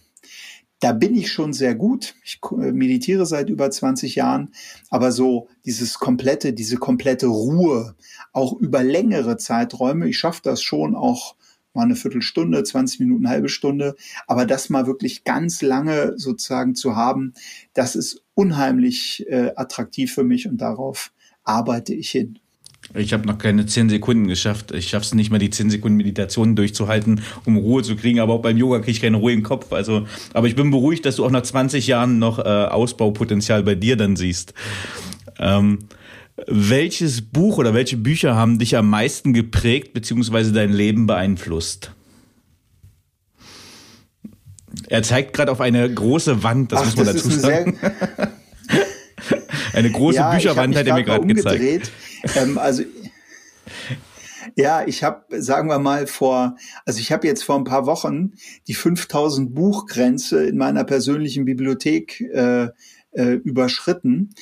Da 0.81 0.93
bin 0.93 1.15
ich 1.15 1.33
schon 1.33 1.55
sehr 1.55 1.75
gut. 1.75 2.15
Ich 2.25 2.41
meditiere 2.53 3.25
seit 3.25 3.49
über 3.49 3.71
20 3.71 4.17
Jahren, 4.17 4.53
aber 4.91 5.13
so 5.13 5.49
dieses 5.65 5.99
komplette, 5.99 6.53
diese 6.53 6.77
komplette 6.77 7.27
Ruhe, 7.27 7.95
auch 8.33 8.53
über 8.53 8.83
längere 8.83 9.39
Zeiträume, 9.39 10.09
ich 10.09 10.19
schaffe 10.19 10.43
das 10.45 10.63
schon 10.63 10.95
auch 10.95 11.37
mal 11.75 11.83
eine 11.83 11.97
Viertelstunde, 11.97 12.63
20 12.63 13.01
Minuten, 13.01 13.29
halbe 13.29 13.49
Stunde. 13.49 13.97
Aber 14.27 14.47
das 14.47 14.71
mal 14.71 14.87
wirklich 14.87 15.25
ganz 15.25 15.63
lange 15.63 16.15
sozusagen 16.17 16.75
zu 16.75 16.97
haben, 16.97 17.35
das 17.73 17.97
ist 17.97 18.23
unheimlich 18.35 19.25
äh, 19.29 19.53
attraktiv 19.57 20.13
für 20.13 20.25
mich 20.25 20.49
und 20.49 20.59
darauf 20.59 21.13
arbeite 21.45 21.95
ich 21.95 22.11
hin. 22.11 22.39
Ich 22.93 23.13
habe 23.13 23.27
noch 23.27 23.39
keine 23.39 23.65
zehn 23.65 23.89
Sekunden 23.89 24.29
geschafft. 24.29 24.73
Ich 24.73 24.89
schaffe 24.89 25.07
es 25.07 25.15
nicht 25.15 25.31
mal, 25.31 25.39
die 25.39 25.51
zehn 25.51 25.71
Sekunden 25.71 25.97
Meditation 25.97 26.55
durchzuhalten, 26.55 27.23
um 27.47 27.57
Ruhe 27.57 27.83
zu 27.83 27.97
kriegen. 27.97 28.21
Aber 28.21 28.35
auch 28.35 28.43
beim 28.43 28.59
Yoga 28.59 28.81
kriege 28.81 28.91
ich 28.91 29.01
keine 29.01 29.17
Ruhe 29.17 29.33
im 29.33 29.43
Kopf. 29.43 29.73
Also, 29.73 30.07
aber 30.35 30.49
ich 30.49 30.55
bin 30.55 30.71
beruhigt, 30.71 31.07
dass 31.07 31.17
du 31.17 31.25
auch 31.25 31.31
nach 31.31 31.43
20 31.43 31.87
Jahren 31.87 32.19
noch 32.19 32.39
äh, 32.39 32.43
Ausbaupotenzial 32.43 33.63
bei 33.63 33.75
dir 33.75 33.97
dann 33.97 34.17
siehst. 34.17 34.53
Ähm, 35.39 35.79
welches 36.47 37.23
Buch 37.23 37.59
oder 37.59 37.75
welche 37.75 37.97
Bücher 37.97 38.35
haben 38.35 38.59
dich 38.59 38.77
am 38.77 38.91
meisten 38.91 39.33
geprägt 39.33 39.93
bzw. 39.93 40.53
dein 40.53 40.73
Leben 40.73 41.07
beeinflusst? 41.07 41.93
Er 44.89 45.03
zeigt 45.03 45.33
gerade 45.35 45.53
auf 45.53 45.61
eine 45.61 45.93
große 45.93 46.43
Wand, 46.43 46.73
das 46.73 46.81
Ach, 46.81 46.85
muss 46.87 46.97
man 46.97 47.07
das 47.07 47.17
dazu 47.17 47.31
sagen. 47.31 47.79
eine 49.73 49.91
große 49.91 50.17
ja, 50.17 50.35
Bücherwand 50.35 50.77
hat 50.77 50.87
er 50.87 50.95
mir 50.95 51.05
gerade 51.05 51.27
gezeigt. 51.27 51.93
Ähm, 52.35 52.59
also 52.59 52.83
ja, 54.57 54.87
ich 54.87 55.03
habe, 55.03 55.43
sagen 55.43 55.69
wir 55.69 55.79
mal, 55.79 56.07
vor, 56.07 56.57
also 56.85 57.01
ich 57.01 57.13
habe 57.13 57.27
jetzt 57.27 57.45
vor 57.45 57.57
ein 57.57 57.65
paar 57.65 57.87
Wochen 57.87 58.33
die 58.69 58.75
5000 58.75 59.55
Buchgrenze 59.55 60.47
in 60.47 60.57
meiner 60.57 60.85
persönlichen 60.85 61.45
Bibliothek 61.45 62.21
äh, 62.21 62.69
äh, 63.13 63.33
überschritten. 63.45 64.35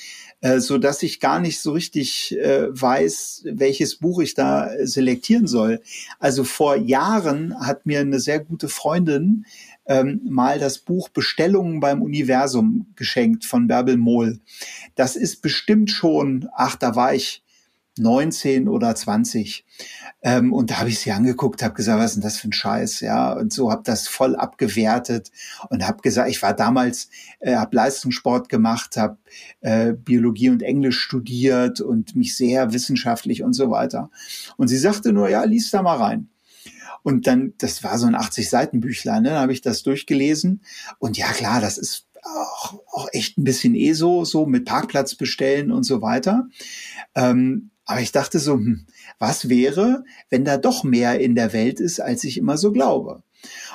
Äh, 0.42 0.58
so 0.58 0.76
dass 0.76 1.02
ich 1.04 1.20
gar 1.20 1.38
nicht 1.38 1.60
so 1.60 1.70
richtig 1.70 2.36
äh, 2.36 2.66
weiß, 2.68 3.44
welches 3.44 3.96
Buch 3.96 4.20
ich 4.20 4.34
da 4.34 4.70
selektieren 4.82 5.46
soll. 5.46 5.80
Also 6.18 6.42
vor 6.42 6.76
Jahren 6.76 7.58
hat 7.60 7.86
mir 7.86 8.00
eine 8.00 8.18
sehr 8.18 8.40
gute 8.40 8.68
Freundin 8.68 9.46
ähm, 9.86 10.20
mal 10.24 10.58
das 10.58 10.78
Buch 10.78 11.08
Bestellungen 11.08 11.78
beim 11.78 12.02
Universum 12.02 12.86
geschenkt 12.96 13.44
von 13.44 13.68
Bärbel 13.68 13.96
Mohl. 13.96 14.40
Das 14.96 15.14
ist 15.14 15.42
bestimmt 15.42 15.92
schon, 15.92 16.48
ach, 16.56 16.74
da 16.74 16.96
war 16.96 17.14
ich 17.14 17.44
19 17.98 18.68
oder 18.68 18.94
20. 18.94 19.64
Ähm, 20.22 20.52
und 20.52 20.70
da 20.70 20.78
habe 20.78 20.88
ich 20.88 21.00
sie 21.00 21.12
angeguckt, 21.12 21.62
habe 21.62 21.74
gesagt, 21.74 21.98
was 21.98 22.12
ist 22.12 22.14
denn 22.14 22.22
das 22.22 22.38
für 22.38 22.48
ein 22.48 22.52
Scheiß, 22.52 23.00
ja? 23.00 23.32
Und 23.32 23.52
so 23.52 23.70
habe 23.70 23.82
das 23.84 24.08
voll 24.08 24.36
abgewertet 24.36 25.30
und 25.68 25.86
habe 25.86 26.00
gesagt, 26.02 26.30
ich 26.30 26.40
war 26.42 26.54
damals, 26.54 27.08
äh, 27.40 27.56
habe 27.56 27.76
Leistungssport 27.76 28.48
gemacht, 28.48 28.96
habe 28.96 29.18
äh, 29.60 29.92
Biologie 29.92 30.50
und 30.50 30.62
Englisch 30.62 31.00
studiert 31.00 31.80
und 31.80 32.16
mich 32.16 32.36
sehr 32.36 32.72
wissenschaftlich 32.72 33.42
und 33.42 33.52
so 33.52 33.70
weiter. 33.70 34.10
Und 34.56 34.68
sie 34.68 34.78
sagte 34.78 35.12
nur, 35.12 35.28
ja, 35.28 35.44
lies 35.44 35.70
da 35.70 35.82
mal 35.82 35.98
rein. 35.98 36.28
Und 37.02 37.26
dann, 37.26 37.54
das 37.58 37.82
war 37.82 37.98
so 37.98 38.06
ein 38.06 38.14
80 38.14 38.48
Seiten 38.48 38.80
Büchlein, 38.80 39.24
ne? 39.24 39.30
dann 39.30 39.40
habe 39.40 39.52
ich 39.52 39.60
das 39.60 39.82
durchgelesen 39.82 40.62
und 40.98 41.18
ja 41.18 41.32
klar, 41.32 41.60
das 41.60 41.76
ist 41.76 42.06
auch, 42.22 42.74
auch 42.92 43.08
echt 43.12 43.38
ein 43.38 43.44
bisschen 43.44 43.74
eh 43.74 43.92
so, 43.94 44.24
so 44.24 44.46
mit 44.46 44.64
Parkplatz 44.64 45.16
bestellen 45.16 45.72
und 45.72 45.82
so 45.82 46.00
weiter. 46.02 46.48
Ähm, 47.16 47.71
aber 47.84 48.00
ich 48.00 48.12
dachte 48.12 48.38
so, 48.38 48.54
hm, 48.54 48.86
was 49.18 49.48
wäre, 49.48 50.04
wenn 50.30 50.44
da 50.44 50.56
doch 50.56 50.84
mehr 50.84 51.20
in 51.20 51.34
der 51.34 51.52
Welt 51.52 51.80
ist, 51.80 52.00
als 52.00 52.24
ich 52.24 52.38
immer 52.38 52.56
so 52.56 52.72
glaube? 52.72 53.22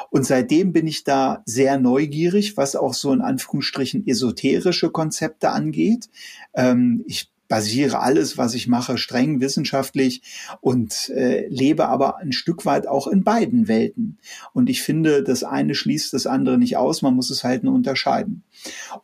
Und 0.09 0.25
seitdem 0.25 0.71
bin 0.71 0.87
ich 0.87 1.03
da 1.03 1.43
sehr 1.45 1.77
neugierig, 1.77 2.55
was 2.55 2.75
auch 2.75 2.93
so 2.93 3.11
in 3.11 3.21
Anführungsstrichen 3.21 4.07
esoterische 4.07 4.89
Konzepte 4.91 5.49
angeht. 5.49 6.09
Ähm, 6.53 7.03
ich 7.05 7.29
basiere 7.47 7.99
alles, 7.99 8.37
was 8.37 8.53
ich 8.53 8.67
mache, 8.67 8.97
streng 8.97 9.39
wissenschaftlich 9.39 10.21
und 10.61 11.09
äh, 11.09 11.47
lebe 11.47 11.87
aber 11.87 12.17
ein 12.17 12.31
Stück 12.31 12.65
weit 12.65 12.87
auch 12.87 13.07
in 13.07 13.23
beiden 13.23 13.67
Welten. 13.67 14.17
Und 14.53 14.69
ich 14.69 14.81
finde, 14.81 15.23
das 15.23 15.43
eine 15.43 15.75
schließt 15.75 16.13
das 16.13 16.27
andere 16.27 16.57
nicht 16.57 16.77
aus, 16.77 17.01
man 17.01 17.15
muss 17.15 17.29
es 17.29 17.43
halt 17.43 17.63
nur 17.63 17.73
unterscheiden. 17.73 18.43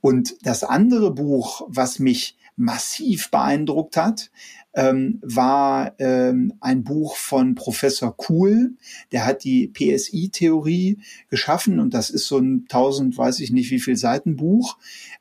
Und 0.02 0.36
das 0.44 0.64
andere 0.64 1.12
Buch, 1.14 1.66
was 1.68 2.00
mich 2.00 2.38
massiv 2.56 3.32
beeindruckt 3.32 3.98
hat, 3.98 4.30
ähm, 4.74 5.20
war 5.22 5.94
ähm, 6.00 6.54
ein 6.60 6.84
Buch 6.84 7.16
von 7.16 7.56
Professor 7.56 8.16
Kuhl. 8.16 8.74
Der 9.12 9.26
hat 9.26 9.44
die 9.44 9.68
PSI-Theorie 9.68 11.00
geschaffen 11.30 11.80
und 11.80 11.94
das 11.94 12.10
ist 12.10 12.28
so 12.28 12.38
ein 12.38 12.66
tausend, 12.68 13.18
weiß 13.18 13.40
ich 13.40 13.52
nicht 13.52 13.70
wie 13.72 13.80
viel 13.80 13.96
Seiten 13.96 14.36
Buch, 14.36 14.78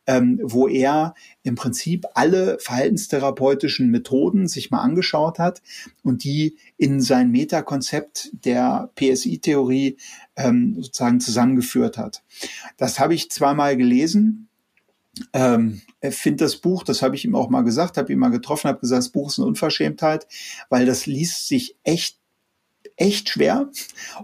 ähm, 0.07 0.41
wo 0.43 0.69
er 0.69 1.15
im 1.43 1.55
Prinzip 1.55 2.07
alle 2.15 2.59
verhaltenstherapeutischen 2.61 3.91
Methoden 3.91 4.49
sich 4.49 4.71
mal 4.71 4.81
angeschaut 4.81 5.39
hat 5.39 5.63
und 6.03 6.25
die 6.25 6.57
in 6.79 7.01
sein 7.01 7.31
Metakonzept 7.31 8.31
der 8.45 8.91
PSI-Theorie 8.95 9.97
ähm, 10.37 10.77
sozusagen 10.81 11.21
zusammengeführt 11.21 11.99
hat. 11.99 12.23
Das 12.79 12.99
habe 12.99 13.15
ich 13.15 13.31
zweimal 13.31 13.77
gelesen 13.77 14.49
ähm, 15.33 15.83
er 16.01 16.13
findet 16.13 16.41
das 16.43 16.57
Buch, 16.57 16.85
das 16.85 17.03
habe 17.03 17.17
ich 17.17 17.25
ihm 17.25 17.35
auch 17.35 17.51
mal 17.51 17.63
gesagt, 17.63 17.97
habe 17.97 18.13
ihn 18.13 18.19
mal 18.19 18.31
getroffen, 18.31 18.69
habe 18.69 18.81
gesagt, 18.81 18.99
das 18.99 19.11
Buch 19.11 19.29
ist 19.31 19.39
eine 19.39 19.47
Unverschämtheit, 19.49 20.27
weil 20.69 20.87
das 20.87 21.07
liest 21.07 21.49
sich 21.49 21.77
echt 21.85 22.19
echt 22.97 23.31
schwer 23.31 23.71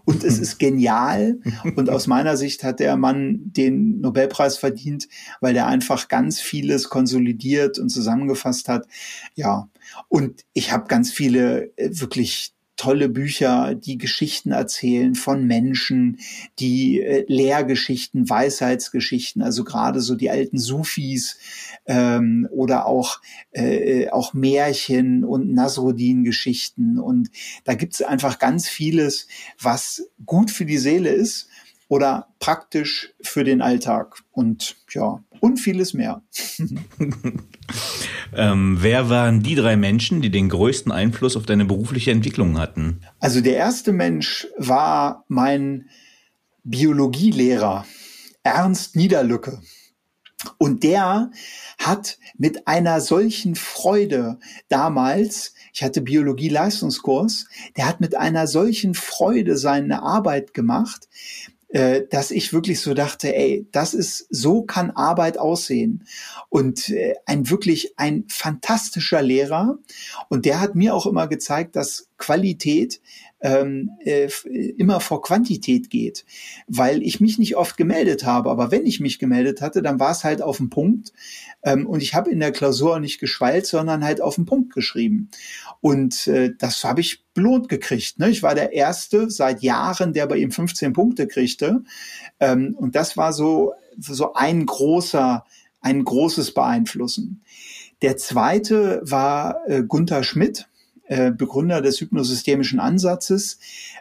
und 0.04 0.24
es 0.24 0.38
ist 0.38 0.58
genial 0.58 1.38
und 1.76 1.90
aus 1.90 2.06
meiner 2.06 2.36
Sicht 2.36 2.64
hat 2.64 2.80
der 2.80 2.96
Mann 2.96 3.40
den 3.44 4.00
Nobelpreis 4.00 4.58
verdient, 4.58 5.08
weil 5.40 5.54
der 5.54 5.66
einfach 5.66 6.08
ganz 6.08 6.40
vieles 6.40 6.88
konsolidiert 6.88 7.78
und 7.78 7.88
zusammengefasst 7.88 8.68
hat. 8.68 8.86
Ja, 9.34 9.68
und 10.08 10.44
ich 10.52 10.70
habe 10.72 10.86
ganz 10.86 11.10
viele 11.10 11.72
äh, 11.76 11.90
wirklich 11.92 12.52
tolle 12.78 13.10
Bücher, 13.10 13.74
die 13.74 13.98
Geschichten 13.98 14.52
erzählen 14.52 15.14
von 15.14 15.46
Menschen, 15.46 16.18
die 16.58 17.02
äh, 17.02 17.24
Lehrgeschichten, 17.28 18.30
Weisheitsgeschichten, 18.30 19.42
also 19.42 19.64
gerade 19.64 20.00
so 20.00 20.14
die 20.14 20.30
alten 20.30 20.58
Sufis 20.58 21.38
ähm, 21.86 22.48
oder 22.50 22.86
auch, 22.86 23.20
äh, 23.50 24.08
auch 24.08 24.32
Märchen 24.32 25.24
und 25.24 25.52
Nasruddin-Geschichten. 25.52 26.98
Und 26.98 27.30
da 27.64 27.74
gibt 27.74 27.94
es 27.94 28.02
einfach 28.02 28.38
ganz 28.38 28.68
vieles, 28.68 29.26
was 29.60 30.08
gut 30.24 30.50
für 30.50 30.64
die 30.64 30.78
Seele 30.78 31.10
ist 31.10 31.48
oder 31.88 32.28
praktisch 32.38 33.14
für 33.22 33.44
den 33.44 33.60
Alltag. 33.62 34.22
Und 34.30 34.76
ja, 34.90 35.22
und 35.40 35.58
vieles 35.58 35.94
mehr. 35.94 36.22
ähm, 38.36 38.76
wer 38.80 39.08
waren 39.08 39.42
die 39.42 39.54
drei 39.54 39.76
Menschen, 39.76 40.20
die 40.20 40.30
den 40.30 40.48
größten 40.48 40.92
Einfluss 40.92 41.36
auf 41.36 41.46
deine 41.46 41.64
berufliche 41.64 42.10
Entwicklung 42.10 42.58
hatten? 42.58 43.00
Also 43.18 43.40
der 43.40 43.56
erste 43.56 43.92
Mensch 43.92 44.46
war 44.56 45.24
mein 45.28 45.88
Biologielehrer, 46.64 47.86
Ernst 48.42 48.96
Niederlücke. 48.96 49.60
Und 50.58 50.84
der 50.84 51.30
hat 51.78 52.18
mit 52.36 52.68
einer 52.68 53.00
solchen 53.00 53.56
Freude 53.56 54.38
damals, 54.68 55.54
ich 55.72 55.82
hatte 55.82 56.00
Biologie-Leistungskurs, 56.00 57.46
der 57.76 57.86
hat 57.86 58.00
mit 58.00 58.16
einer 58.16 58.46
solchen 58.46 58.94
Freude 58.94 59.56
seine 59.56 60.02
Arbeit 60.02 60.54
gemacht, 60.54 61.08
äh, 61.68 62.02
dass 62.10 62.30
ich 62.30 62.52
wirklich 62.52 62.80
so 62.80 62.94
dachte, 62.94 63.34
ey, 63.34 63.66
das 63.72 63.92
ist, 63.92 64.26
so 64.30 64.62
kann 64.62 64.90
Arbeit 64.90 65.38
aussehen. 65.38 66.04
Und 66.48 66.88
äh, 66.88 67.14
ein 67.26 67.50
wirklich 67.50 67.98
ein 67.98 68.24
fantastischer 68.28 69.20
Lehrer. 69.20 69.78
Und 70.28 70.46
der 70.46 70.60
hat 70.60 70.74
mir 70.74 70.94
auch 70.94 71.06
immer 71.06 71.28
gezeigt, 71.28 71.76
dass 71.76 72.08
Qualität 72.16 73.00
ähm, 73.40 73.90
äh, 74.00 74.28
immer 74.76 75.00
vor 75.00 75.22
Quantität 75.22 75.90
geht, 75.90 76.24
weil 76.66 77.02
ich 77.02 77.20
mich 77.20 77.38
nicht 77.38 77.56
oft 77.56 77.76
gemeldet 77.76 78.24
habe. 78.24 78.50
Aber 78.50 78.70
wenn 78.70 78.86
ich 78.86 79.00
mich 79.00 79.18
gemeldet 79.18 79.60
hatte, 79.60 79.82
dann 79.82 80.00
war 80.00 80.10
es 80.10 80.24
halt 80.24 80.42
auf 80.42 80.56
den 80.56 80.70
Punkt. 80.70 81.12
Ähm, 81.62 81.86
und 81.86 82.02
ich 82.02 82.14
habe 82.14 82.30
in 82.30 82.40
der 82.40 82.52
Klausur 82.52 82.98
nicht 83.00 83.20
geschweilt, 83.20 83.66
sondern 83.66 84.04
halt 84.04 84.20
auf 84.20 84.34
den 84.34 84.44
Punkt 84.44 84.72
geschrieben. 84.72 85.28
Und 85.80 86.26
äh, 86.26 86.52
das 86.58 86.82
habe 86.84 87.00
ich 87.00 87.24
belohnt 87.34 87.68
gekriegt. 87.68 88.18
Ne? 88.18 88.30
Ich 88.30 88.42
war 88.42 88.54
der 88.54 88.72
Erste 88.72 89.30
seit 89.30 89.62
Jahren, 89.62 90.12
der 90.12 90.26
bei 90.26 90.38
ihm 90.38 90.50
15 90.50 90.92
Punkte 90.92 91.28
kriegte. 91.28 91.82
Ähm, 92.40 92.74
und 92.76 92.96
das 92.96 93.16
war 93.16 93.32
so, 93.32 93.74
so 93.96 94.32
ein 94.32 94.66
großer, 94.66 95.44
ein 95.80 96.04
großes 96.04 96.54
Beeinflussen. 96.54 97.42
Der 98.02 98.16
zweite 98.16 99.00
war 99.04 99.60
äh, 99.68 99.82
Gunther 99.82 100.22
Schmidt 100.24 100.68
äh, 101.08 101.30
Begründer 101.30 101.80
des 101.80 102.00
hypnosystemischen 102.00 102.80
Ansatzes, 102.80 103.58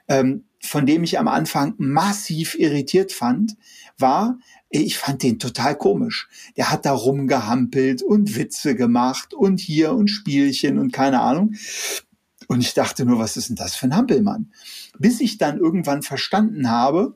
ähm, 0.08 0.44
von 0.60 0.86
dem 0.86 1.04
ich 1.04 1.20
am 1.20 1.28
Anfang 1.28 1.74
massiv 1.78 2.56
irritiert 2.60 3.12
fand, 3.12 3.56
war, 3.98 4.38
ich 4.70 4.98
fand 4.98 5.24
den 5.24 5.40
total 5.40 5.78
komisch. 5.78 6.28
Der 6.58 6.72
hat 6.72 6.86
da 6.86 6.92
rumgehampelt 6.92 8.04
und 8.04 8.36
Witze 8.36 8.76
gemacht 8.76 9.34
und 9.34 9.60
hier 9.60 9.94
und 9.94 10.10
Spielchen 10.10 10.78
und 10.78 10.92
keine 10.92 11.22
Ahnung. 11.22 11.56
Und 12.48 12.62
ich 12.62 12.74
dachte 12.74 13.06
nur, 13.06 13.20
was 13.20 13.38
ist 13.38 13.50
denn 13.50 13.56
das 13.56 13.76
für 13.76 13.88
ein 13.88 13.96
Hampelmann? 13.96 14.52
Bis 15.00 15.22
ich 15.22 15.38
dann 15.38 15.58
irgendwann 15.58 16.02
verstanden 16.02 16.70
habe, 16.70 17.16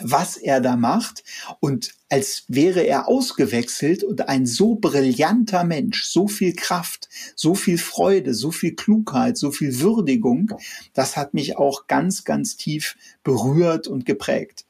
was 0.00 0.36
er 0.36 0.60
da 0.60 0.76
macht 0.76 1.24
und 1.60 1.94
als 2.10 2.44
wäre 2.48 2.82
er 2.82 3.08
ausgewechselt 3.08 4.04
und 4.04 4.28
ein 4.28 4.46
so 4.46 4.74
brillanter 4.76 5.64
Mensch, 5.64 6.04
so 6.04 6.28
viel 6.28 6.54
Kraft, 6.54 7.08
so 7.34 7.54
viel 7.54 7.78
Freude, 7.78 8.34
so 8.34 8.50
viel 8.50 8.74
Klugheit, 8.74 9.36
so 9.36 9.50
viel 9.50 9.80
Würdigung, 9.80 10.52
das 10.94 11.16
hat 11.16 11.34
mich 11.34 11.56
auch 11.56 11.86
ganz, 11.86 12.24
ganz 12.24 12.56
tief 12.56 12.96
berührt 13.24 13.88
und 13.88 14.06
geprägt. 14.06 14.66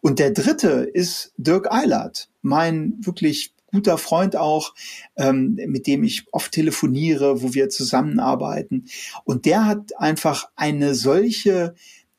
Und 0.00 0.18
der 0.18 0.30
dritte 0.30 0.88
ist 0.92 1.32
Dirk 1.36 1.70
Eilert, 1.70 2.30
mein 2.40 2.94
wirklich 3.00 3.54
guter 3.72 3.96
Freund 3.98 4.36
auch, 4.36 4.74
ähm, 5.16 5.58
mit 5.66 5.86
dem 5.86 6.04
ich 6.04 6.26
oft 6.30 6.52
telefoniere, 6.52 7.42
wo 7.42 7.54
wir 7.54 7.68
zusammenarbeiten. 7.68 8.86
Und 9.24 9.46
der 9.46 9.64
hat 9.64 9.98
einfach 9.98 10.50
eine 10.56 10.94
solche 10.94 11.74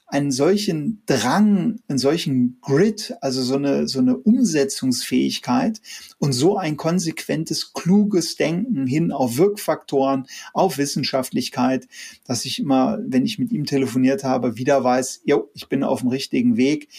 einen 0.08 0.32
solchen 0.32 1.02
Drang, 1.06 1.80
einen 1.88 1.98
solchen 1.98 2.60
Grit, 2.62 3.16
also 3.22 3.42
so 3.42 3.56
eine, 3.56 3.88
so 3.88 4.00
eine 4.00 4.18
Umsetzungsfähigkeit 4.18 5.82
und 6.20 6.34
so 6.34 6.58
ein 6.58 6.78
konsequentes, 6.78 7.74
kluges 7.74 8.36
Denken 8.36 8.86
hin 8.86 9.12
auf 9.12 9.38
Wirkfaktoren, 9.38 10.28
auf 10.54 10.78
Wissenschaftlichkeit, 10.78 11.88
dass 12.26 12.46
ich 12.46 12.60
immer, 12.60 13.00
wenn 13.06 13.26
ich 13.26 13.40
mit 13.40 13.52
ihm 13.52 13.66
telefoniert 13.66 14.24
habe, 14.24 14.58
wieder 14.58 14.84
weiß, 14.84 15.22
jo, 15.26 15.50
ich 15.54 15.68
bin 15.68 15.84
auf 15.84 16.02
dem 16.02 16.10
richtigen 16.10 16.58
Weg. 16.58 16.90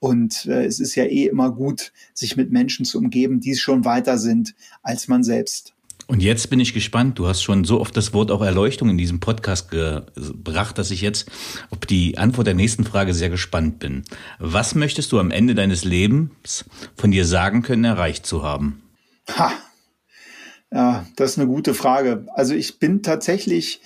Und 0.00 0.46
äh, 0.46 0.66
es 0.66 0.80
ist 0.80 0.96
ja 0.96 1.04
eh 1.04 1.26
immer 1.28 1.50
gut, 1.50 1.92
sich 2.12 2.36
mit 2.36 2.50
Menschen 2.50 2.84
zu 2.84 2.98
umgeben, 2.98 3.40
die 3.40 3.54
schon 3.54 3.84
weiter 3.84 4.18
sind 4.18 4.54
als 4.82 5.08
man 5.08 5.24
selbst. 5.24 5.74
Und 6.06 6.22
jetzt 6.22 6.50
bin 6.50 6.60
ich 6.60 6.74
gespannt. 6.74 7.18
Du 7.18 7.26
hast 7.26 7.42
schon 7.42 7.64
so 7.64 7.80
oft 7.80 7.96
das 7.96 8.12
Wort 8.12 8.30
auch 8.30 8.42
Erleuchtung 8.42 8.90
in 8.90 8.98
diesem 8.98 9.20
Podcast 9.20 9.70
gebracht, 9.70 10.76
dass 10.76 10.90
ich 10.90 11.00
jetzt 11.00 11.30
auf 11.70 11.78
die 11.80 12.18
Antwort 12.18 12.46
der 12.46 12.54
nächsten 12.54 12.84
Frage 12.84 13.14
sehr 13.14 13.30
gespannt 13.30 13.78
bin. 13.78 14.04
Was 14.38 14.74
möchtest 14.74 15.12
du 15.12 15.18
am 15.18 15.30
Ende 15.30 15.54
deines 15.54 15.84
Lebens 15.84 16.66
von 16.96 17.10
dir 17.10 17.24
sagen 17.24 17.62
können, 17.62 17.84
erreicht 17.84 18.26
zu 18.26 18.42
haben? 18.42 18.82
Ha. 19.30 19.52
Ja, 20.70 21.06
das 21.16 21.32
ist 21.32 21.38
eine 21.38 21.46
gute 21.46 21.72
Frage. 21.72 22.26
Also 22.34 22.54
ich 22.54 22.78
bin 22.78 23.02
tatsächlich 23.02 23.80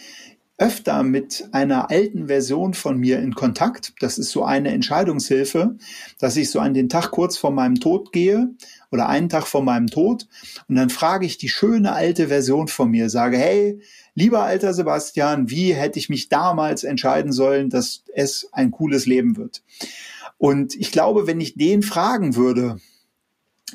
öfter 0.56 1.04
mit 1.04 1.48
einer 1.52 1.90
alten 1.90 2.26
Version 2.26 2.74
von 2.74 2.98
mir 2.98 3.20
in 3.20 3.34
Kontakt. 3.34 3.92
Das 4.00 4.18
ist 4.18 4.30
so 4.30 4.44
eine 4.44 4.72
Entscheidungshilfe, 4.72 5.76
dass 6.18 6.36
ich 6.36 6.50
so 6.50 6.58
an 6.58 6.74
den 6.74 6.88
Tag 6.88 7.12
kurz 7.12 7.38
vor 7.38 7.52
meinem 7.52 7.76
Tod 7.76 8.12
gehe 8.12 8.50
oder 8.90 9.08
einen 9.08 9.28
Tag 9.28 9.46
vor 9.46 9.62
meinem 9.62 9.88
Tod 9.88 10.26
und 10.68 10.76
dann 10.76 10.90
frage 10.90 11.26
ich 11.26 11.38
die 11.38 11.48
schöne 11.48 11.92
alte 11.92 12.28
Version 12.28 12.68
von 12.68 12.90
mir, 12.90 13.10
sage, 13.10 13.36
hey, 13.36 13.80
lieber 14.14 14.42
alter 14.42 14.74
Sebastian, 14.74 15.50
wie 15.50 15.74
hätte 15.74 15.98
ich 15.98 16.08
mich 16.08 16.28
damals 16.28 16.84
entscheiden 16.84 17.32
sollen, 17.32 17.70
dass 17.70 18.04
es 18.14 18.48
ein 18.52 18.70
cooles 18.70 19.06
Leben 19.06 19.36
wird? 19.36 19.62
Und 20.38 20.74
ich 20.76 20.92
glaube, 20.92 21.26
wenn 21.26 21.40
ich 21.40 21.56
den 21.56 21.82
fragen 21.82 22.36
würde, 22.36 22.78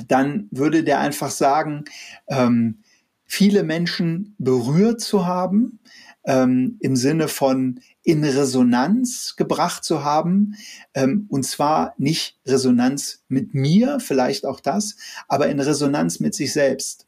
dann 0.08 0.48
würde 0.52 0.84
der 0.84 1.00
einfach 1.00 1.30
sagen, 1.30 1.86
ähm, 2.28 2.80
viele 3.26 3.64
Menschen 3.64 4.36
berührt 4.38 5.02
zu 5.02 5.26
haben, 5.26 5.80
ähm, 6.26 6.78
im 6.80 6.96
Sinne 6.96 7.28
von 7.28 7.80
in 8.04 8.24
Resonanz 8.24 9.36
gebracht 9.36 9.84
zu 9.84 10.04
haben. 10.04 10.56
Ähm, 10.94 11.26
und 11.30 11.44
zwar 11.44 11.94
nicht 11.98 12.38
Resonanz 12.46 13.24
mit 13.28 13.54
mir, 13.54 14.00
vielleicht 14.00 14.46
auch 14.46 14.60
das, 14.60 14.96
aber 15.28 15.50
in 15.50 15.60
Resonanz 15.60 16.20
mit 16.20 16.36
sich 16.36 16.54
selbst. 16.54 17.08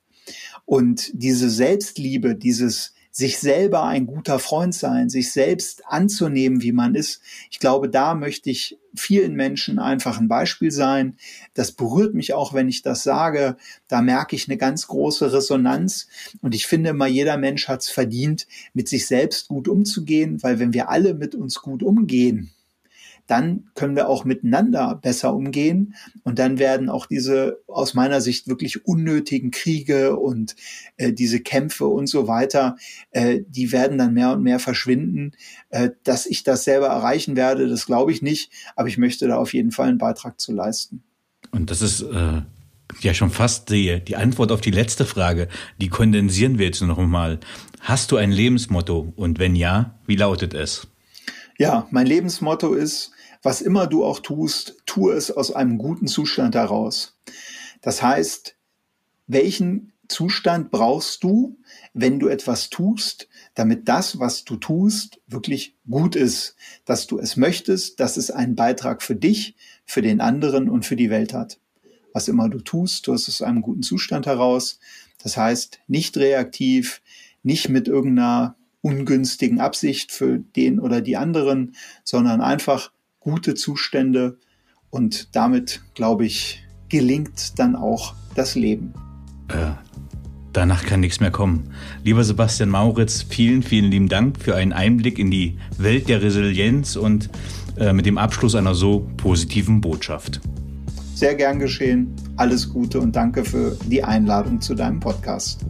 Und 0.65 1.11
diese 1.13 1.49
Selbstliebe, 1.49 2.35
dieses 2.35 2.94
sich 3.15 3.39
selber 3.39 3.85
ein 3.85 4.07
guter 4.07 4.39
Freund 4.39 4.75
sein, 4.75 5.07
sich 5.07 5.31
selbst 5.31 5.83
anzunehmen, 5.87 6.61
wie 6.61 6.73
man 6.73 6.95
ist. 6.95 7.21
Ich 7.49 7.59
glaube, 7.59 7.87
da 7.87 8.13
möchte 8.13 8.49
ich 8.49 8.77
vielen 8.93 9.35
Menschen 9.35 9.79
einfach 9.79 10.19
ein 10.19 10.27
Beispiel 10.27 10.69
sein. 10.69 11.15
Das 11.53 11.71
berührt 11.71 12.13
mich 12.13 12.33
auch, 12.33 12.53
wenn 12.53 12.67
ich 12.67 12.81
das 12.81 13.03
sage. 13.03 13.55
Da 13.87 14.01
merke 14.01 14.35
ich 14.35 14.49
eine 14.49 14.57
ganz 14.57 14.87
große 14.87 15.31
Resonanz. 15.31 16.09
Und 16.41 16.55
ich 16.55 16.67
finde 16.67 16.89
immer, 16.89 17.07
jeder 17.07 17.37
Mensch 17.37 17.69
hat 17.69 17.83
es 17.83 17.89
verdient, 17.89 18.47
mit 18.73 18.89
sich 18.89 19.07
selbst 19.07 19.47
gut 19.47 19.69
umzugehen, 19.69 20.43
weil 20.43 20.59
wenn 20.59 20.73
wir 20.73 20.89
alle 20.89 21.13
mit 21.13 21.35
uns 21.35 21.61
gut 21.61 21.83
umgehen, 21.83 22.51
dann 23.27 23.69
können 23.73 23.95
wir 23.95 24.07
auch 24.07 24.23
miteinander 24.23 24.99
besser 25.01 25.33
umgehen 25.33 25.95
und 26.23 26.37
dann 26.37 26.59
werden 26.59 26.89
auch 26.89 27.07
diese 27.07 27.59
aus 27.67 27.93
meiner 27.93 28.21
Sicht 28.21 28.47
wirklich 28.47 28.85
unnötigen 28.85 29.51
Kriege 29.51 30.17
und 30.17 30.55
äh, 30.97 31.11
diese 31.11 31.39
Kämpfe 31.39 31.87
und 31.87 32.07
so 32.07 32.27
weiter, 32.27 32.75
äh, 33.11 33.41
die 33.47 33.71
werden 33.71 33.97
dann 33.97 34.13
mehr 34.13 34.31
und 34.31 34.43
mehr 34.43 34.59
verschwinden. 34.59 35.31
Äh, 35.69 35.91
dass 36.03 36.25
ich 36.25 36.43
das 36.43 36.63
selber 36.63 36.87
erreichen 36.87 37.35
werde, 37.35 37.67
das 37.67 37.85
glaube 37.85 38.11
ich 38.11 38.21
nicht, 38.21 38.51
aber 38.75 38.87
ich 38.87 38.97
möchte 38.97 39.27
da 39.27 39.37
auf 39.37 39.53
jeden 39.53 39.71
Fall 39.71 39.89
einen 39.89 39.97
Beitrag 39.97 40.39
zu 40.39 40.53
leisten. 40.53 41.03
Und 41.51 41.71
das 41.71 41.81
ist 41.81 42.01
äh, 42.01 42.41
ja 42.99 43.13
schon 43.13 43.31
fast 43.31 43.69
die, 43.69 43.99
die 44.01 44.15
Antwort 44.15 44.51
auf 44.51 44.61
die 44.61 44.71
letzte 44.71 45.05
Frage. 45.05 45.47
Die 45.79 45.89
kondensieren 45.89 46.59
wir 46.59 46.67
jetzt 46.67 46.81
noch 46.81 46.97
mal. 46.99 47.39
Hast 47.79 48.11
du 48.11 48.17
ein 48.17 48.31
Lebensmotto? 48.31 49.13
Und 49.15 49.39
wenn 49.39 49.55
ja, 49.55 49.99
wie 50.05 50.15
lautet 50.15 50.53
es? 50.53 50.87
Ja, 51.57 51.87
mein 51.91 52.05
Lebensmotto 52.05 52.73
ist, 52.73 53.11
was 53.45 53.61
immer 53.61 53.85
du 53.85 54.03
auch 54.03 54.21
tust, 54.21 54.81
tue 54.87 55.13
es 55.13 55.29
aus 55.29 55.51
einem 55.51 55.77
guten 55.77 56.07
Zustand 56.07 56.55
heraus. 56.55 57.15
Das 57.83 58.01
heißt, 58.01 58.57
welchen 59.27 59.93
Zustand 60.07 60.71
brauchst 60.71 61.23
du, 61.23 61.59
wenn 61.93 62.19
du 62.19 62.27
etwas 62.27 62.71
tust, 62.71 63.29
damit 63.53 63.87
das, 63.87 64.17
was 64.17 64.45
du 64.45 64.55
tust, 64.55 65.21
wirklich 65.27 65.77
gut 65.87 66.15
ist, 66.15 66.55
dass 66.85 67.05
du 67.05 67.19
es 67.19 67.37
möchtest, 67.37 67.99
dass 67.99 68.17
es 68.17 68.31
einen 68.31 68.55
Beitrag 68.55 69.03
für 69.03 69.15
dich, 69.15 69.55
für 69.85 70.01
den 70.01 70.21
anderen 70.21 70.67
und 70.67 70.83
für 70.83 70.95
die 70.95 71.11
Welt 71.11 71.31
hat. 71.31 71.59
Was 72.13 72.27
immer 72.27 72.49
du 72.49 72.61
tust, 72.61 73.05
du 73.05 73.13
hast 73.13 73.27
es 73.27 73.43
aus 73.43 73.47
einem 73.47 73.61
guten 73.61 73.83
Zustand 73.83 74.25
heraus. 74.25 74.79
Das 75.21 75.37
heißt, 75.37 75.81
nicht 75.87 76.17
reaktiv, 76.17 77.03
nicht 77.43 77.69
mit 77.69 77.87
irgendeiner 77.87 78.55
ungünstigen 78.81 79.59
Absicht 79.59 80.11
für 80.11 80.39
den 80.39 80.79
oder 80.79 81.01
die 81.01 81.15
anderen, 81.15 81.75
sondern 82.03 82.41
einfach 82.41 82.91
gute 83.25 83.55
Zustände 83.55 84.37
und 84.91 85.35
damit, 85.35 85.81
glaube 85.95 86.25
ich, 86.25 86.63
gelingt 86.89 87.57
dann 87.57 87.75
auch 87.75 88.13
das 88.35 88.53
Leben. 88.53 88.93
Äh, 89.47 89.71
danach 90.53 90.85
kann 90.85 90.99
nichts 90.99 91.19
mehr 91.19 91.31
kommen. 91.31 91.71
Lieber 92.03 92.23
Sebastian 92.23 92.69
Mauritz, 92.69 93.23
vielen, 93.23 93.63
vielen 93.63 93.89
lieben 93.89 94.09
Dank 94.09 94.39
für 94.39 94.55
einen 94.55 94.73
Einblick 94.73 95.17
in 95.17 95.31
die 95.31 95.57
Welt 95.79 96.07
der 96.07 96.21
Resilienz 96.21 96.95
und 96.95 97.29
äh, 97.77 97.93
mit 97.93 98.05
dem 98.05 98.19
Abschluss 98.19 98.53
einer 98.53 98.75
so 98.75 99.09
positiven 99.17 99.81
Botschaft. 99.81 100.39
Sehr 101.15 101.33
gern 101.33 101.57
geschehen. 101.57 102.13
Alles 102.35 102.69
Gute 102.69 102.99
und 102.99 103.15
danke 103.15 103.43
für 103.43 103.75
die 103.87 104.03
Einladung 104.03 104.61
zu 104.61 104.75
deinem 104.75 104.99
Podcast. 104.99 105.65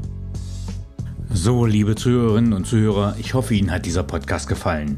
So, 1.31 1.65
liebe 1.65 1.95
Zuhörerinnen 1.95 2.51
und 2.51 2.67
Zuhörer, 2.67 3.15
ich 3.17 3.33
hoffe, 3.33 3.55
Ihnen 3.55 3.71
hat 3.71 3.85
dieser 3.85 4.03
Podcast 4.03 4.49
gefallen. 4.49 4.97